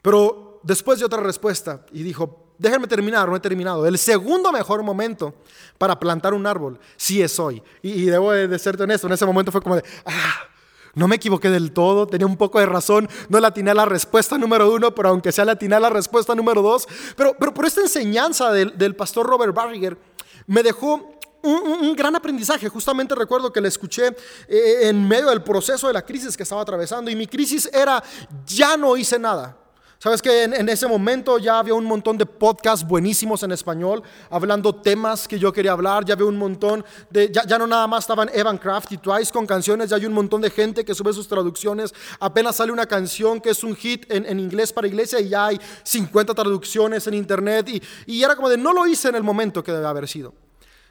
Pero 0.00 0.60
después 0.62 1.00
de 1.00 1.04
otra 1.04 1.20
respuesta, 1.20 1.84
y 1.90 2.04
dijo, 2.04 2.54
déjenme 2.58 2.86
terminar, 2.86 3.28
no 3.28 3.34
he 3.34 3.40
terminado. 3.40 3.84
El 3.84 3.98
segundo 3.98 4.52
mejor 4.52 4.84
momento 4.84 5.34
para 5.76 5.98
plantar 5.98 6.34
un 6.34 6.46
árbol, 6.46 6.78
sí 6.96 7.20
es 7.20 7.36
hoy. 7.40 7.60
Y, 7.82 7.90
y 7.90 8.04
debo 8.04 8.30
de 8.30 8.58
serte 8.60 8.84
honesto, 8.84 9.08
en 9.08 9.14
ese 9.14 9.26
momento 9.26 9.50
fue 9.50 9.60
como 9.60 9.74
de, 9.74 9.82
ah, 10.04 10.48
no 10.96 11.06
me 11.06 11.16
equivoqué 11.16 11.50
del 11.50 11.72
todo, 11.72 12.06
tenía 12.06 12.26
un 12.26 12.38
poco 12.38 12.58
de 12.58 12.66
razón, 12.66 13.08
no 13.28 13.38
la 13.38 13.48
a 13.48 13.74
la 13.74 13.84
respuesta 13.84 14.38
número 14.38 14.72
uno, 14.72 14.94
pero 14.94 15.10
aunque 15.10 15.30
sea 15.30 15.44
la 15.44 15.52
a 15.52 15.80
la 15.80 15.90
respuesta 15.90 16.34
número 16.34 16.62
dos. 16.62 16.88
Pero, 17.16 17.36
pero 17.38 17.52
por 17.52 17.66
esta 17.66 17.82
enseñanza 17.82 18.50
del, 18.50 18.96
pastor 18.96 19.26
Robert 19.26 19.54
Barriger 19.54 19.98
me 20.46 20.62
dejó 20.62 21.18
un, 21.42 21.94
gran 21.94 22.16
aprendizaje. 22.16 22.70
Justamente 22.70 23.14
recuerdo 23.14 23.52
que 23.52 23.60
le 23.60 23.68
escuché 23.68 24.16
eh, 24.48 24.88
en 24.88 25.06
medio 25.06 25.28
del 25.28 25.42
proceso 25.42 25.86
de 25.86 25.92
la 25.92 26.04
crisis 26.04 26.34
que 26.34 26.42
estaba 26.42 26.62
atravesando 26.62 27.10
y 27.10 27.14
mi 27.14 27.26
crisis 27.26 27.68
era, 27.72 28.02
ya 28.46 28.78
no 28.78 28.96
hice 28.96 29.18
nada. 29.18 29.54
Sabes 29.98 30.20
que 30.20 30.44
en, 30.44 30.68
ese 30.68 30.86
momento 30.86 31.38
ya 31.38 31.58
había 31.58 31.72
un 31.72 31.84
montón 31.84 32.18
de 32.18 32.26
podcasts 32.26 32.86
buenísimos 32.86 33.42
en 33.42 33.52
español, 33.52 34.02
hablando 34.28 34.74
temas 34.74 35.26
que 35.26 35.38
yo 35.38 35.50
quería 35.50 35.72
hablar, 35.72 36.04
ya 36.04 36.12
había 36.12 36.26
un 36.26 36.36
montón 36.36 36.84
de, 37.08 37.32
ya, 37.32 37.58
no 37.58 37.66
nada 37.66 37.86
más 37.86 38.04
estaban 38.04 38.28
Evan 38.34 38.58
Craft 38.58 38.92
y 38.92 38.98
Twice 38.98 39.32
con 39.32 39.46
canciones, 39.46 39.88
ya 39.88 39.96
hay 39.96 40.04
un 40.04 40.12
montón 40.12 40.42
de 40.42 40.50
gente 40.50 40.84
que 40.84 40.94
sube 40.94 41.14
sus 41.14 41.26
traducciones, 41.26 41.94
apenas 42.20 42.56
sale 42.56 42.72
una 42.72 42.84
canción 42.84 43.40
que 43.40 43.50
es 43.50 43.64
un 43.64 43.74
hit 43.74 44.04
en, 44.10 44.38
inglés 44.38 44.70
para 44.70 44.86
iglesia 44.86 45.18
y 45.18 45.30
ya 45.30 45.46
hay 45.46 45.60
50 45.82 46.34
traducciones 46.34 47.06
en 47.06 47.14
internet 47.14 47.66
y, 47.70 47.82
y 48.04 48.22
era 48.22 48.36
como 48.36 48.50
de, 48.50 48.58
no 48.58 48.74
lo 48.74 48.86
hice 48.86 49.08
en 49.08 49.14
el 49.14 49.22
momento 49.22 49.64
que 49.64 49.72
debe 49.72 49.86
haber 49.86 50.06
sido. 50.06 50.34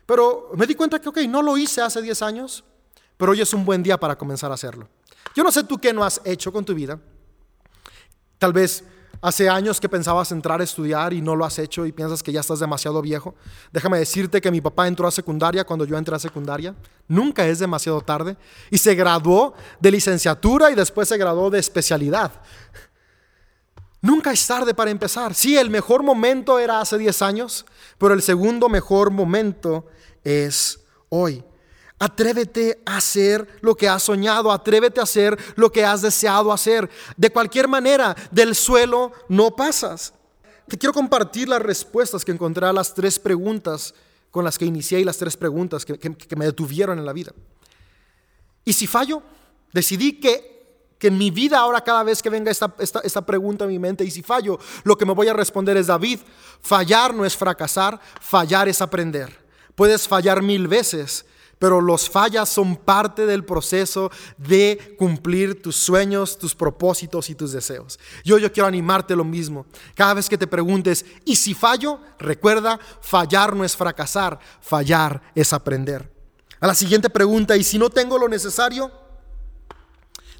Pero 0.07 0.49
me 0.55 0.65
di 0.65 0.73
cuenta 0.73 0.99
que, 0.99 1.09
ok, 1.09 1.19
no 1.29 1.43
lo 1.43 1.57
hice 1.57 1.81
hace 1.81 2.01
10 2.01 2.21
años, 2.23 2.63
pero 3.17 3.33
hoy 3.33 3.41
es 3.41 3.53
un 3.53 3.65
buen 3.65 3.83
día 3.83 3.99
para 3.99 4.17
comenzar 4.17 4.49
a 4.49 4.55
hacerlo. 4.55 4.89
Yo 5.35 5.43
no 5.43 5.51
sé 5.51 5.63
tú 5.63 5.77
qué 5.77 5.93
no 5.93 6.03
has 6.03 6.21
hecho 6.25 6.51
con 6.51 6.65
tu 6.65 6.73
vida. 6.73 6.99
Tal 8.37 8.51
vez 8.51 8.83
Hace 9.21 9.49
años 9.49 9.79
que 9.79 9.89
pensabas 9.89 10.31
entrar 10.31 10.61
a 10.61 10.63
estudiar 10.63 11.13
y 11.13 11.21
no 11.21 11.35
lo 11.35 11.45
has 11.45 11.57
hecho 11.59 11.85
y 11.85 11.91
piensas 11.91 12.21
que 12.21 12.31
ya 12.31 12.41
estás 12.41 12.59
demasiado 12.59 13.01
viejo. 13.01 13.35
Déjame 13.71 13.97
decirte 13.97 14.41
que 14.41 14.51
mi 14.51 14.61
papá 14.61 14.87
entró 14.87 15.07
a 15.07 15.11
secundaria 15.11 15.63
cuando 15.63 15.85
yo 15.85 15.97
entré 15.97 16.15
a 16.15 16.19
secundaria. 16.19 16.75
Nunca 17.07 17.45
es 17.47 17.59
demasiado 17.59 18.01
tarde. 18.01 18.37
Y 18.69 18.77
se 18.77 18.95
graduó 18.95 19.53
de 19.79 19.91
licenciatura 19.91 20.71
y 20.71 20.75
después 20.75 21.07
se 21.07 21.17
graduó 21.17 21.49
de 21.49 21.59
especialidad. 21.59 22.31
Nunca 24.01 24.31
es 24.31 24.45
tarde 24.45 24.75
para 24.75 24.91
empezar. 24.91 25.33
Sí, 25.33 25.57
el 25.57 25.71
mejor 25.71 26.03
momento 26.03 26.59
era 26.59 26.79
hace 26.79 26.97
10 26.97 27.21
años, 27.23 27.65
pero 27.97 28.13
el 28.13 28.21
segundo 28.21 28.69
mejor 28.69 29.09
momento 29.09 29.87
es 30.23 30.79
hoy. 31.09 31.43
Atrévete 31.97 32.81
a 32.85 32.97
hacer 32.97 33.47
lo 33.61 33.75
que 33.75 33.87
has 33.87 34.03
soñado, 34.03 34.51
atrévete 34.51 34.99
a 34.99 35.03
hacer 35.03 35.37
lo 35.55 35.71
que 35.71 35.85
has 35.85 36.01
deseado 36.01 36.51
hacer. 36.51 36.89
De 37.15 37.29
cualquier 37.29 37.67
manera, 37.67 38.15
del 38.31 38.53
suelo 38.53 39.13
no 39.29 39.55
pasas. 39.55 40.13
Te 40.67 40.77
quiero 40.77 40.93
compartir 40.93 41.47
las 41.47 41.61
respuestas 41.61 42.25
que 42.25 42.31
encontré 42.31 42.65
a 42.65 42.73
las 42.73 42.93
tres 42.93 43.19
preguntas 43.19 43.93
con 44.31 44.43
las 44.43 44.57
que 44.57 44.65
inicié 44.65 44.99
y 44.99 45.05
las 45.05 45.17
tres 45.17 45.37
preguntas 45.37 45.85
que, 45.85 46.35
me 46.35 46.45
detuvieron 46.45 46.99
en 46.99 47.05
la 47.05 47.13
vida. 47.13 47.31
¿Y 48.65 48.73
si 48.73 48.87
fallo? 48.87 49.21
Decidí 49.71 50.19
que, 50.19 50.95
que 50.99 51.07
en 51.07 51.17
mi 51.17 51.31
vida 51.31 51.59
ahora 51.59 51.81
cada 51.81 52.03
vez 52.03 52.21
que 52.21 52.29
venga 52.29 52.51
esta, 52.51 52.75
esta, 52.79 52.99
esta 52.99 53.25
pregunta 53.25 53.63
a 53.63 53.67
mi 53.67 53.79
mente, 53.79 54.03
y 54.03 54.11
si 54.11 54.21
fallo, 54.21 54.59
lo 54.83 54.97
que 54.97 55.05
me 55.05 55.13
voy 55.13 55.29
a 55.29 55.33
responder 55.33 55.77
es, 55.77 55.87
David, 55.87 56.19
fallar 56.59 57.13
no 57.13 57.23
es 57.23 57.37
fracasar, 57.37 58.01
fallar 58.19 58.67
es 58.67 58.81
aprender. 58.81 59.45
Puedes 59.75 60.05
fallar 60.05 60.41
mil 60.41 60.67
veces, 60.67 61.25
pero 61.59 61.81
los 61.81 62.09
fallas 62.09 62.49
son 62.49 62.75
parte 62.75 63.25
del 63.25 63.45
proceso 63.45 64.11
de 64.37 64.95
cumplir 64.97 65.61
tus 65.61 65.75
sueños, 65.75 66.37
tus 66.37 66.53
propósitos 66.53 67.29
y 67.29 67.35
tus 67.35 67.51
deseos. 67.51 67.99
Yo, 68.23 68.37
yo 68.37 68.51
quiero 68.51 68.67
animarte 68.67 69.15
lo 69.15 69.23
mismo. 69.23 69.65
Cada 69.93 70.15
vez 70.15 70.29
que 70.29 70.37
te 70.37 70.47
preguntes, 70.47 71.05
¿y 71.23 71.35
si 71.35 71.53
fallo? 71.53 71.99
Recuerda, 72.19 72.79
fallar 73.01 73.55
no 73.55 73.63
es 73.63 73.75
fracasar, 73.75 74.39
fallar 74.61 75.21
es 75.33 75.53
aprender. 75.53 76.11
A 76.59 76.67
la 76.67 76.75
siguiente 76.75 77.09
pregunta, 77.09 77.55
¿y 77.55 77.63
si 77.63 77.77
no 77.77 77.89
tengo 77.89 78.17
lo 78.17 78.27
necesario? 78.27 78.91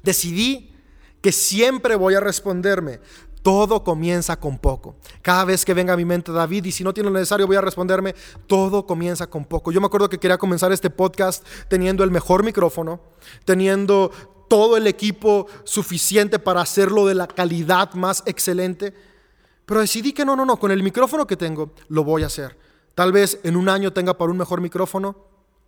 Decidí 0.02 0.76
que 1.20 1.32
siempre 1.32 1.96
voy 1.96 2.14
a 2.14 2.20
responderme, 2.20 3.00
todo 3.46 3.84
comienza 3.84 4.40
con 4.40 4.58
poco. 4.58 4.96
Cada 5.22 5.44
vez 5.44 5.64
que 5.64 5.72
venga 5.72 5.92
a 5.92 5.96
mi 5.96 6.04
mente 6.04 6.32
David 6.32 6.64
y 6.64 6.72
si 6.72 6.82
no 6.82 6.92
tiene 6.92 7.10
lo 7.10 7.14
necesario 7.14 7.46
voy 7.46 7.54
a 7.54 7.60
responderme, 7.60 8.12
todo 8.48 8.84
comienza 8.84 9.28
con 9.28 9.44
poco. 9.44 9.70
Yo 9.70 9.80
me 9.80 9.86
acuerdo 9.86 10.08
que 10.08 10.18
quería 10.18 10.36
comenzar 10.36 10.72
este 10.72 10.90
podcast 10.90 11.46
teniendo 11.68 12.02
el 12.02 12.10
mejor 12.10 12.42
micrófono, 12.42 12.98
teniendo 13.44 14.10
todo 14.48 14.76
el 14.76 14.88
equipo 14.88 15.46
suficiente 15.62 16.40
para 16.40 16.60
hacerlo 16.60 17.06
de 17.06 17.14
la 17.14 17.28
calidad 17.28 17.94
más 17.94 18.24
excelente. 18.26 18.92
Pero 19.64 19.78
decidí 19.78 20.12
que 20.12 20.24
no, 20.24 20.34
no, 20.34 20.44
no, 20.44 20.56
con 20.56 20.72
el 20.72 20.82
micrófono 20.82 21.24
que 21.28 21.36
tengo 21.36 21.70
lo 21.86 22.02
voy 22.02 22.24
a 22.24 22.26
hacer. 22.26 22.58
Tal 22.96 23.12
vez 23.12 23.38
en 23.44 23.54
un 23.54 23.68
año 23.68 23.92
tenga 23.92 24.18
para 24.18 24.32
un 24.32 24.38
mejor 24.38 24.60
micrófono, 24.60 25.18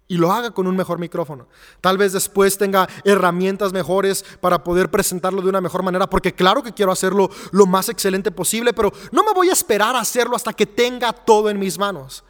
y 0.08 0.16
lo 0.16 0.32
haga 0.32 0.50
con 0.50 0.66
un 0.66 0.74
mejor 0.74 0.98
micrófono. 0.98 1.46
Tal 1.82 1.98
vez 1.98 2.14
después 2.14 2.56
tenga 2.56 2.88
herramientas 3.04 3.74
mejores 3.74 4.24
para 4.40 4.64
poder 4.64 4.90
presentarlo 4.90 5.42
de 5.42 5.50
una 5.50 5.60
mejor 5.60 5.82
manera, 5.82 6.08
porque 6.08 6.34
claro 6.34 6.62
que 6.62 6.72
quiero 6.72 6.90
hacerlo 6.90 7.30
lo 7.52 7.66
más 7.66 7.90
excelente 7.90 8.30
posible, 8.30 8.72
pero 8.72 8.90
no 9.12 9.22
me 9.22 9.32
voy 9.34 9.50
a 9.50 9.52
esperar 9.52 9.94
a 9.94 10.00
hacerlo 10.00 10.34
hasta 10.34 10.54
que 10.54 10.66
tenga 10.66 11.12
todo 11.12 11.50
en 11.50 11.58
mis 11.58 11.78
manos. 11.78 12.24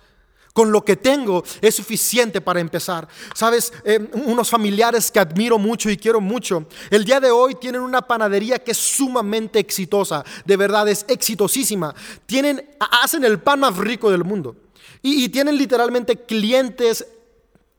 Con 0.52 0.72
lo 0.72 0.84
que 0.84 0.96
tengo 0.96 1.44
es 1.60 1.76
suficiente 1.76 2.40
para 2.40 2.58
empezar. 2.58 3.06
Sabes, 3.32 3.72
eh, 3.84 4.10
unos 4.26 4.50
familiares 4.50 5.08
que 5.12 5.20
admiro 5.20 5.56
mucho 5.56 5.88
y 5.88 5.96
quiero 5.96 6.20
mucho, 6.20 6.66
el 6.90 7.04
día 7.04 7.20
de 7.20 7.30
hoy 7.30 7.54
tienen 7.54 7.80
una 7.80 8.02
panadería 8.02 8.58
que 8.58 8.72
es 8.72 8.78
sumamente 8.78 9.60
exitosa, 9.60 10.24
de 10.44 10.56
verdad 10.56 10.88
es 10.88 11.04
exitosísima. 11.06 11.94
Tienen, 12.26 12.68
hacen 12.80 13.24
el 13.24 13.38
pan 13.38 13.60
más 13.60 13.76
rico 13.76 14.10
del 14.10 14.24
mundo. 14.24 14.56
Y, 15.00 15.22
y 15.22 15.28
tienen 15.28 15.56
literalmente 15.56 16.24
clientes 16.24 17.06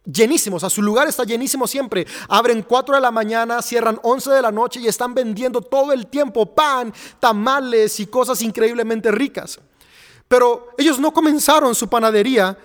llenísimos, 0.06 0.64
a 0.64 0.70
su 0.70 0.82
lugar 0.82 1.08
está 1.08 1.24
llenísimo 1.24 1.68
siempre. 1.68 2.06
Abren 2.28 2.64
4 2.64 2.96
de 2.96 3.02
la 3.02 3.12
mañana, 3.12 3.62
cierran 3.62 4.00
11 4.02 4.32
de 4.32 4.42
la 4.42 4.52
noche 4.52 4.80
y 4.80 4.88
están 4.88 5.14
vendiendo 5.14 5.62
todo 5.62 5.92
el 5.94 6.08
tiempo 6.08 6.46
pan, 6.54 6.94
tamales 7.20 8.00
y 8.00 8.08
cosas 8.08 8.42
increíblemente 8.42 9.12
ricas. 9.12 9.60
Pero 10.28 10.70
ellos 10.78 11.00
no 11.00 11.12
comenzaron 11.12 11.74
su 11.76 11.88
panadería 11.90 12.58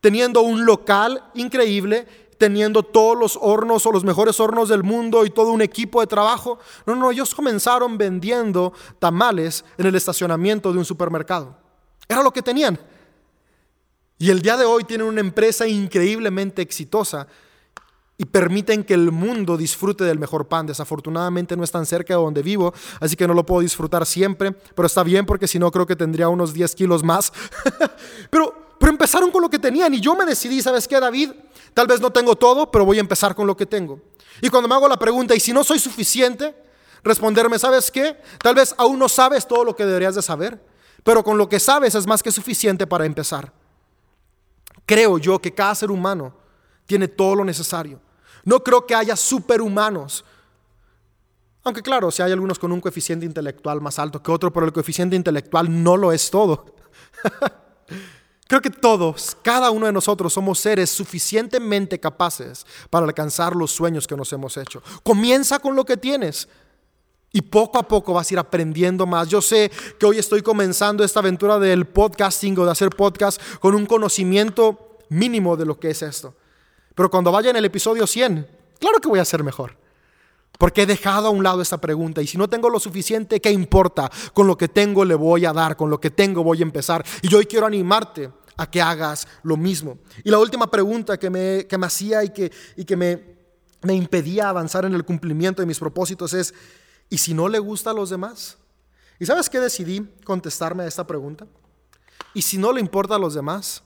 teniendo 0.00 0.42
un 0.42 0.66
local 0.66 1.24
increíble, 1.34 2.06
teniendo 2.38 2.82
todos 2.82 3.16
los 3.16 3.38
hornos 3.40 3.86
o 3.86 3.92
los 3.92 4.04
mejores 4.04 4.38
hornos 4.38 4.68
del 4.68 4.82
mundo 4.82 5.24
y 5.24 5.30
todo 5.30 5.50
un 5.50 5.62
equipo 5.62 6.00
de 6.00 6.06
trabajo. 6.06 6.58
No, 6.84 6.94
no, 6.94 7.10
ellos 7.10 7.34
comenzaron 7.34 7.96
vendiendo 7.96 8.74
tamales 8.98 9.64
en 9.78 9.86
el 9.86 9.94
estacionamiento 9.94 10.72
de 10.72 10.78
un 10.78 10.84
supermercado. 10.84 11.56
Era 12.06 12.22
lo 12.22 12.32
que 12.32 12.42
tenían. 12.42 12.78
Y 14.18 14.30
el 14.30 14.42
día 14.42 14.56
de 14.56 14.64
hoy 14.64 14.84
tienen 14.84 15.06
una 15.06 15.20
empresa 15.20 15.66
increíblemente 15.66 16.62
exitosa 16.62 17.26
y 18.16 18.24
permiten 18.26 18.84
que 18.84 18.94
el 18.94 19.10
mundo 19.10 19.56
disfrute 19.56 20.04
del 20.04 20.18
mejor 20.18 20.46
pan. 20.46 20.66
Desafortunadamente 20.66 21.56
no 21.56 21.64
están 21.64 21.84
cerca 21.84 22.14
de 22.14 22.20
donde 22.20 22.42
vivo, 22.42 22.72
así 23.00 23.16
que 23.16 23.26
no 23.26 23.34
lo 23.34 23.44
puedo 23.44 23.60
disfrutar 23.60 24.06
siempre, 24.06 24.52
pero 24.52 24.86
está 24.86 25.02
bien 25.02 25.26
porque 25.26 25.48
si 25.48 25.58
no 25.58 25.70
creo 25.70 25.86
que 25.86 25.96
tendría 25.96 26.28
unos 26.28 26.52
10 26.52 26.74
kilos 26.76 27.02
más. 27.02 27.32
pero, 28.30 28.76
pero 28.78 28.92
empezaron 28.92 29.30
con 29.32 29.42
lo 29.42 29.50
que 29.50 29.58
tenían 29.58 29.92
y 29.94 30.00
yo 30.00 30.14
me 30.14 30.24
decidí, 30.24 30.62
¿sabes 30.62 30.86
qué, 30.86 31.00
David? 31.00 31.32
Tal 31.72 31.88
vez 31.88 32.00
no 32.00 32.10
tengo 32.10 32.36
todo, 32.36 32.70
pero 32.70 32.84
voy 32.84 32.98
a 32.98 33.00
empezar 33.00 33.34
con 33.34 33.48
lo 33.48 33.56
que 33.56 33.66
tengo. 33.66 34.00
Y 34.40 34.48
cuando 34.48 34.68
me 34.68 34.76
hago 34.76 34.88
la 34.88 34.98
pregunta, 34.98 35.34
¿y 35.34 35.40
si 35.40 35.52
no 35.52 35.64
soy 35.64 35.80
suficiente? 35.80 36.54
Responderme, 37.02 37.58
¿sabes 37.58 37.90
qué? 37.90 38.16
Tal 38.40 38.54
vez 38.54 38.74
aún 38.78 38.98
no 38.98 39.08
sabes 39.08 39.46
todo 39.46 39.64
lo 39.64 39.74
que 39.74 39.84
deberías 39.84 40.14
de 40.14 40.22
saber, 40.22 40.64
pero 41.02 41.24
con 41.24 41.36
lo 41.36 41.48
que 41.48 41.58
sabes 41.58 41.96
es 41.96 42.06
más 42.06 42.22
que 42.22 42.30
suficiente 42.30 42.86
para 42.86 43.06
empezar. 43.06 43.52
Creo 44.86 45.18
yo 45.18 45.38
que 45.38 45.52
cada 45.52 45.74
ser 45.74 45.90
humano 45.90 46.34
tiene 46.86 47.08
todo 47.08 47.36
lo 47.36 47.44
necesario. 47.44 48.00
No 48.44 48.62
creo 48.62 48.86
que 48.86 48.94
haya 48.94 49.16
superhumanos. 49.16 50.24
Aunque 51.62 51.82
claro, 51.82 52.10
si 52.10 52.22
hay 52.22 52.32
algunos 52.32 52.58
con 52.58 52.72
un 52.72 52.80
coeficiente 52.80 53.24
intelectual 53.24 53.80
más 53.80 53.98
alto 53.98 54.22
que 54.22 54.30
otro, 54.30 54.52
pero 54.52 54.66
el 54.66 54.72
coeficiente 54.72 55.16
intelectual 55.16 55.82
no 55.82 55.96
lo 55.96 56.12
es 56.12 56.30
todo. 56.30 56.66
Creo 58.46 58.60
que 58.60 58.68
todos, 58.70 59.36
cada 59.40 59.70
uno 59.70 59.86
de 59.86 59.92
nosotros 59.92 60.32
somos 60.32 60.58
seres 60.58 60.90
suficientemente 60.90 61.98
capaces 61.98 62.66
para 62.90 63.06
alcanzar 63.06 63.56
los 63.56 63.70
sueños 63.70 64.06
que 64.06 64.16
nos 64.16 64.30
hemos 64.34 64.58
hecho. 64.58 64.82
Comienza 65.02 65.58
con 65.58 65.74
lo 65.74 65.84
que 65.86 65.96
tienes. 65.96 66.46
Y 67.34 67.42
poco 67.42 67.78
a 67.78 67.82
poco 67.82 68.14
vas 68.14 68.30
a 68.30 68.34
ir 68.34 68.38
aprendiendo 68.38 69.06
más. 69.06 69.28
Yo 69.28 69.42
sé 69.42 69.68
que 69.98 70.06
hoy 70.06 70.18
estoy 70.18 70.40
comenzando 70.40 71.02
esta 71.02 71.18
aventura 71.18 71.58
del 71.58 71.84
podcasting 71.84 72.56
o 72.60 72.64
de 72.64 72.70
hacer 72.70 72.90
podcast 72.90 73.42
con 73.58 73.74
un 73.74 73.86
conocimiento 73.86 74.98
mínimo 75.08 75.56
de 75.56 75.66
lo 75.66 75.80
que 75.80 75.90
es 75.90 76.02
esto. 76.02 76.36
Pero 76.94 77.10
cuando 77.10 77.32
vaya 77.32 77.50
en 77.50 77.56
el 77.56 77.64
episodio 77.64 78.06
100, 78.06 78.46
claro 78.78 79.00
que 79.00 79.08
voy 79.08 79.18
a 79.18 79.24
ser 79.24 79.42
mejor. 79.42 79.76
Porque 80.60 80.82
he 80.82 80.86
dejado 80.86 81.26
a 81.26 81.30
un 81.30 81.42
lado 81.42 81.60
esta 81.60 81.78
pregunta 81.78 82.22
y 82.22 82.28
si 82.28 82.38
no 82.38 82.48
tengo 82.48 82.70
lo 82.70 82.78
suficiente, 82.78 83.40
¿qué 83.40 83.50
importa? 83.50 84.08
Con 84.32 84.46
lo 84.46 84.56
que 84.56 84.68
tengo 84.68 85.04
le 85.04 85.16
voy 85.16 85.44
a 85.44 85.52
dar, 85.52 85.76
con 85.76 85.90
lo 85.90 86.00
que 86.00 86.10
tengo 86.10 86.44
voy 86.44 86.60
a 86.60 86.62
empezar. 86.62 87.04
Y 87.20 87.26
yo 87.26 87.38
hoy 87.38 87.46
quiero 87.46 87.66
animarte 87.66 88.30
a 88.56 88.70
que 88.70 88.80
hagas 88.80 89.26
lo 89.42 89.56
mismo. 89.56 89.98
Y 90.22 90.30
la 90.30 90.38
última 90.38 90.70
pregunta 90.70 91.18
que 91.18 91.30
me, 91.30 91.66
que 91.66 91.78
me 91.78 91.86
hacía 91.86 92.22
y 92.22 92.28
que, 92.28 92.52
y 92.76 92.84
que 92.84 92.96
me, 92.96 93.20
me 93.82 93.94
impedía 93.94 94.50
avanzar 94.50 94.84
en 94.84 94.94
el 94.94 95.04
cumplimiento 95.04 95.62
de 95.62 95.66
mis 95.66 95.80
propósitos 95.80 96.32
es, 96.32 96.54
¿Y 97.08 97.18
si 97.18 97.34
no 97.34 97.48
le 97.48 97.58
gusta 97.58 97.90
a 97.90 97.94
los 97.94 98.10
demás? 98.10 98.56
¿Y 99.18 99.26
sabes 99.26 99.48
qué 99.48 99.60
decidí 99.60 100.00
contestarme 100.24 100.84
a 100.84 100.86
esta 100.86 101.06
pregunta? 101.06 101.46
¿Y 102.32 102.42
si 102.42 102.58
no 102.58 102.72
le 102.72 102.80
importa 102.80 103.14
a 103.14 103.18
los 103.18 103.34
demás? 103.34 103.82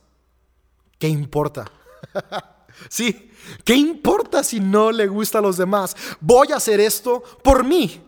¿Qué 0.99 1.09
importa? 1.09 1.71
sí, 2.89 3.31
¿qué 3.65 3.75
importa 3.75 4.43
si 4.43 4.59
no 4.61 4.91
le 4.91 5.07
gusta 5.07 5.39
a 5.39 5.43
los 5.43 5.57
demás? 5.57 5.97
Voy 6.21 6.53
a 6.53 6.57
hacer 6.57 6.81
esto 6.81 7.23
por 7.43 7.65
mí. 7.65 8.03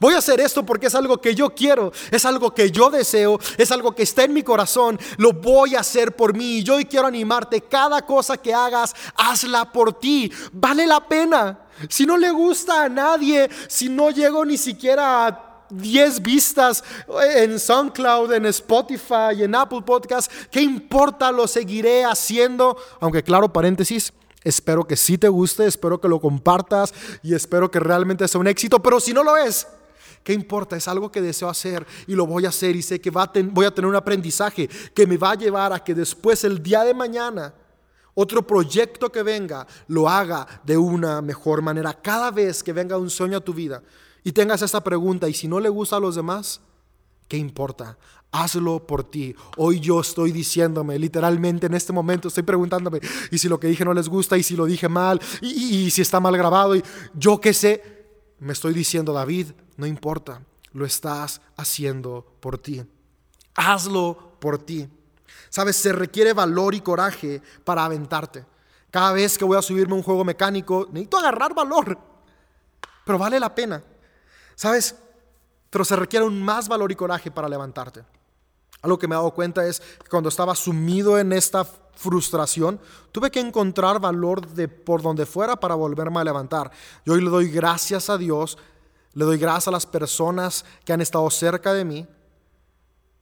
Voy 0.00 0.14
a 0.14 0.18
hacer 0.18 0.40
esto 0.40 0.64
porque 0.64 0.86
es 0.86 0.94
algo 0.94 1.20
que 1.20 1.34
yo 1.34 1.50
quiero, 1.50 1.92
es 2.10 2.24
algo 2.24 2.54
que 2.54 2.70
yo 2.70 2.88
deseo, 2.88 3.38
es 3.58 3.70
algo 3.70 3.94
que 3.94 4.02
está 4.02 4.24
en 4.24 4.32
mi 4.32 4.42
corazón. 4.42 4.98
Lo 5.18 5.34
voy 5.34 5.74
a 5.74 5.80
hacer 5.80 6.16
por 6.16 6.34
mí. 6.34 6.58
Y 6.58 6.62
yo 6.62 6.76
hoy 6.76 6.86
quiero 6.86 7.06
animarte. 7.06 7.60
Cada 7.60 8.00
cosa 8.06 8.38
que 8.38 8.54
hagas, 8.54 8.94
hazla 9.14 9.70
por 9.70 9.92
ti. 9.92 10.32
Vale 10.52 10.86
la 10.86 11.06
pena. 11.06 11.66
Si 11.90 12.06
no 12.06 12.16
le 12.16 12.30
gusta 12.30 12.84
a 12.84 12.88
nadie, 12.88 13.50
si 13.68 13.90
no 13.90 14.10
llego 14.10 14.42
ni 14.46 14.56
siquiera 14.56 15.26
a 15.26 15.66
10 15.68 16.22
vistas 16.22 16.82
en 17.34 17.60
SoundCloud, 17.60 18.32
en 18.32 18.46
Spotify, 18.46 19.42
en 19.42 19.54
Apple 19.54 19.82
Podcast, 19.82 20.32
¿qué 20.50 20.62
importa? 20.62 21.30
Lo 21.30 21.46
seguiré 21.46 22.06
haciendo. 22.06 22.78
Aunque 23.00 23.22
claro, 23.22 23.52
paréntesis, 23.52 24.14
espero 24.42 24.86
que 24.86 24.96
sí 24.96 25.18
te 25.18 25.28
guste, 25.28 25.66
espero 25.66 26.00
que 26.00 26.08
lo 26.08 26.20
compartas 26.20 26.94
y 27.22 27.34
espero 27.34 27.70
que 27.70 27.80
realmente 27.80 28.26
sea 28.26 28.40
un 28.40 28.46
éxito, 28.46 28.82
pero 28.82 28.98
si 28.98 29.12
no 29.12 29.22
lo 29.22 29.36
es, 29.36 29.66
¿Qué 30.22 30.32
importa? 30.32 30.76
Es 30.76 30.86
algo 30.86 31.10
que 31.10 31.22
deseo 31.22 31.48
hacer 31.48 31.86
y 32.06 32.14
lo 32.14 32.26
voy 32.26 32.46
a 32.46 32.50
hacer 32.50 32.76
y 32.76 32.82
sé 32.82 33.00
que 33.00 33.10
voy 33.10 33.64
a 33.64 33.74
tener 33.74 33.88
un 33.88 33.96
aprendizaje 33.96 34.68
que 34.94 35.06
me 35.06 35.16
va 35.16 35.32
a 35.32 35.34
llevar 35.34 35.72
a 35.72 35.82
que 35.82 35.94
después 35.94 36.44
el 36.44 36.62
día 36.62 36.84
de 36.84 36.94
mañana 36.94 37.54
otro 38.14 38.46
proyecto 38.46 39.10
que 39.10 39.22
venga, 39.22 39.66
lo 39.88 40.08
haga 40.08 40.46
de 40.64 40.76
una 40.76 41.22
mejor 41.22 41.62
manera. 41.62 41.94
Cada 41.94 42.30
vez 42.30 42.62
que 42.62 42.72
venga 42.72 42.98
un 42.98 43.08
sueño 43.10 43.38
a 43.38 43.40
tu 43.40 43.54
vida 43.54 43.82
y 44.22 44.32
tengas 44.32 44.62
esta 44.62 44.82
pregunta, 44.82 45.28
y 45.28 45.34
si 45.34 45.48
no 45.48 45.60
le 45.60 45.68
gusta 45.68 45.96
a 45.96 46.00
los 46.00 46.16
demás, 46.16 46.60
¿qué 47.28 47.36
importa? 47.36 47.96
Hazlo 48.32 48.86
por 48.86 49.04
ti. 49.04 49.34
Hoy 49.56 49.80
yo 49.80 50.00
estoy 50.00 50.32
diciéndome, 50.32 50.98
literalmente 50.98 51.66
en 51.66 51.74
este 51.74 51.92
momento 51.92 52.28
estoy 52.28 52.42
preguntándome, 52.42 53.00
y 53.30 53.38
si 53.38 53.48
lo 53.48 53.58
que 53.58 53.68
dije 53.68 53.84
no 53.84 53.94
les 53.94 54.08
gusta, 54.08 54.36
y 54.36 54.42
si 54.42 54.56
lo 54.56 54.66
dije 54.66 54.88
mal, 54.88 55.20
y, 55.40 55.90
si 55.90 56.02
está 56.02 56.20
mal 56.20 56.36
grabado, 56.36 56.76
y 56.76 56.84
yo 57.14 57.40
qué 57.40 57.54
sé, 57.54 57.82
me 58.38 58.52
estoy 58.52 58.74
diciendo, 58.74 59.12
David, 59.12 59.46
no 59.80 59.86
importa, 59.86 60.42
lo 60.72 60.84
estás 60.84 61.40
haciendo 61.56 62.36
por 62.40 62.58
ti. 62.58 62.84
Hazlo 63.54 64.36
por 64.38 64.58
ti. 64.58 64.86
Sabes, 65.48 65.76
se 65.76 65.92
requiere 65.92 66.34
valor 66.34 66.74
y 66.74 66.82
coraje 66.82 67.42
para 67.64 67.86
aventarte. 67.86 68.44
Cada 68.90 69.12
vez 69.12 69.38
que 69.38 69.44
voy 69.44 69.56
a 69.56 69.62
subirme 69.62 69.94
a 69.94 69.96
un 69.96 70.02
juego 70.02 70.22
mecánico, 70.22 70.86
necesito 70.92 71.16
agarrar 71.16 71.54
valor. 71.54 71.98
Pero 73.06 73.18
vale 73.18 73.40
la 73.40 73.54
pena. 73.54 73.82
¿Sabes? 74.54 74.94
Pero 75.70 75.84
se 75.84 75.96
requiere 75.96 76.26
un 76.26 76.42
más 76.42 76.68
valor 76.68 76.92
y 76.92 76.96
coraje 76.96 77.30
para 77.30 77.48
levantarte. 77.48 78.04
Algo 78.82 78.98
que 78.98 79.08
me 79.08 79.14
he 79.14 79.18
dado 79.18 79.32
cuenta 79.32 79.64
es 79.64 79.80
que 79.80 80.10
cuando 80.10 80.28
estaba 80.28 80.54
sumido 80.54 81.18
en 81.18 81.32
esta 81.32 81.64
frustración, 81.64 82.80
tuve 83.12 83.30
que 83.30 83.40
encontrar 83.40 83.98
valor 83.98 84.46
de 84.46 84.68
por 84.68 85.00
donde 85.00 85.24
fuera 85.24 85.56
para 85.56 85.74
volverme 85.74 86.20
a 86.20 86.24
levantar. 86.24 86.70
Y 87.04 87.10
hoy 87.10 87.22
le 87.22 87.30
doy 87.30 87.50
gracias 87.50 88.10
a 88.10 88.18
Dios, 88.18 88.58
le 89.12 89.24
doy 89.24 89.38
gracias 89.38 89.68
a 89.68 89.72
las 89.72 89.86
personas 89.86 90.64
que 90.84 90.92
han 90.92 91.00
estado 91.00 91.28
cerca 91.30 91.72
de 91.72 91.84
mí, 91.84 92.06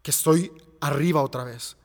que 0.03 0.11
estoy 0.11 0.53
arriba 0.81 1.23
otra 1.23 1.45
vez. 1.45 1.77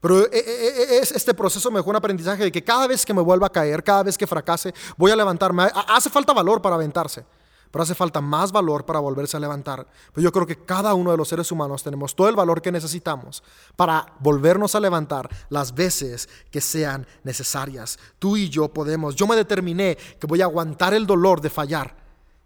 Pero 0.00 0.20
eh, 0.20 0.30
eh, 0.32 0.42
eh, 0.42 0.98
es 1.02 1.12
este 1.12 1.34
proceso 1.34 1.70
me 1.70 1.78
dejó 1.78 1.90
un 1.90 1.96
aprendizaje 1.96 2.44
de 2.44 2.52
que 2.52 2.64
cada 2.64 2.86
vez 2.86 3.04
que 3.04 3.12
me 3.12 3.20
vuelva 3.20 3.48
a 3.48 3.52
caer, 3.52 3.84
cada 3.84 4.02
vez 4.02 4.16
que 4.16 4.26
fracase, 4.26 4.72
voy 4.96 5.10
a 5.10 5.16
levantarme. 5.16 5.68
Hace 5.88 6.08
falta 6.08 6.32
valor 6.32 6.62
para 6.62 6.76
aventarse, 6.76 7.22
pero 7.70 7.82
hace 7.82 7.94
falta 7.94 8.22
más 8.22 8.50
valor 8.50 8.86
para 8.86 8.98
volverse 8.98 9.36
a 9.36 9.40
levantar. 9.40 9.86
Pero 10.14 10.24
yo 10.24 10.32
creo 10.32 10.46
que 10.46 10.64
cada 10.64 10.94
uno 10.94 11.10
de 11.10 11.18
los 11.18 11.28
seres 11.28 11.52
humanos 11.52 11.82
tenemos 11.82 12.16
todo 12.16 12.30
el 12.30 12.36
valor 12.36 12.62
que 12.62 12.72
necesitamos 12.72 13.42
para 13.76 14.14
volvernos 14.20 14.74
a 14.74 14.80
levantar 14.80 15.28
las 15.50 15.74
veces 15.74 16.30
que 16.50 16.62
sean 16.62 17.06
necesarias. 17.22 17.98
Tú 18.18 18.38
y 18.38 18.48
yo 18.48 18.68
podemos. 18.68 19.14
Yo 19.14 19.26
me 19.26 19.36
determiné 19.36 19.98
que 20.18 20.26
voy 20.26 20.40
a 20.40 20.46
aguantar 20.46 20.94
el 20.94 21.06
dolor 21.06 21.42
de 21.42 21.50
fallar 21.50 21.99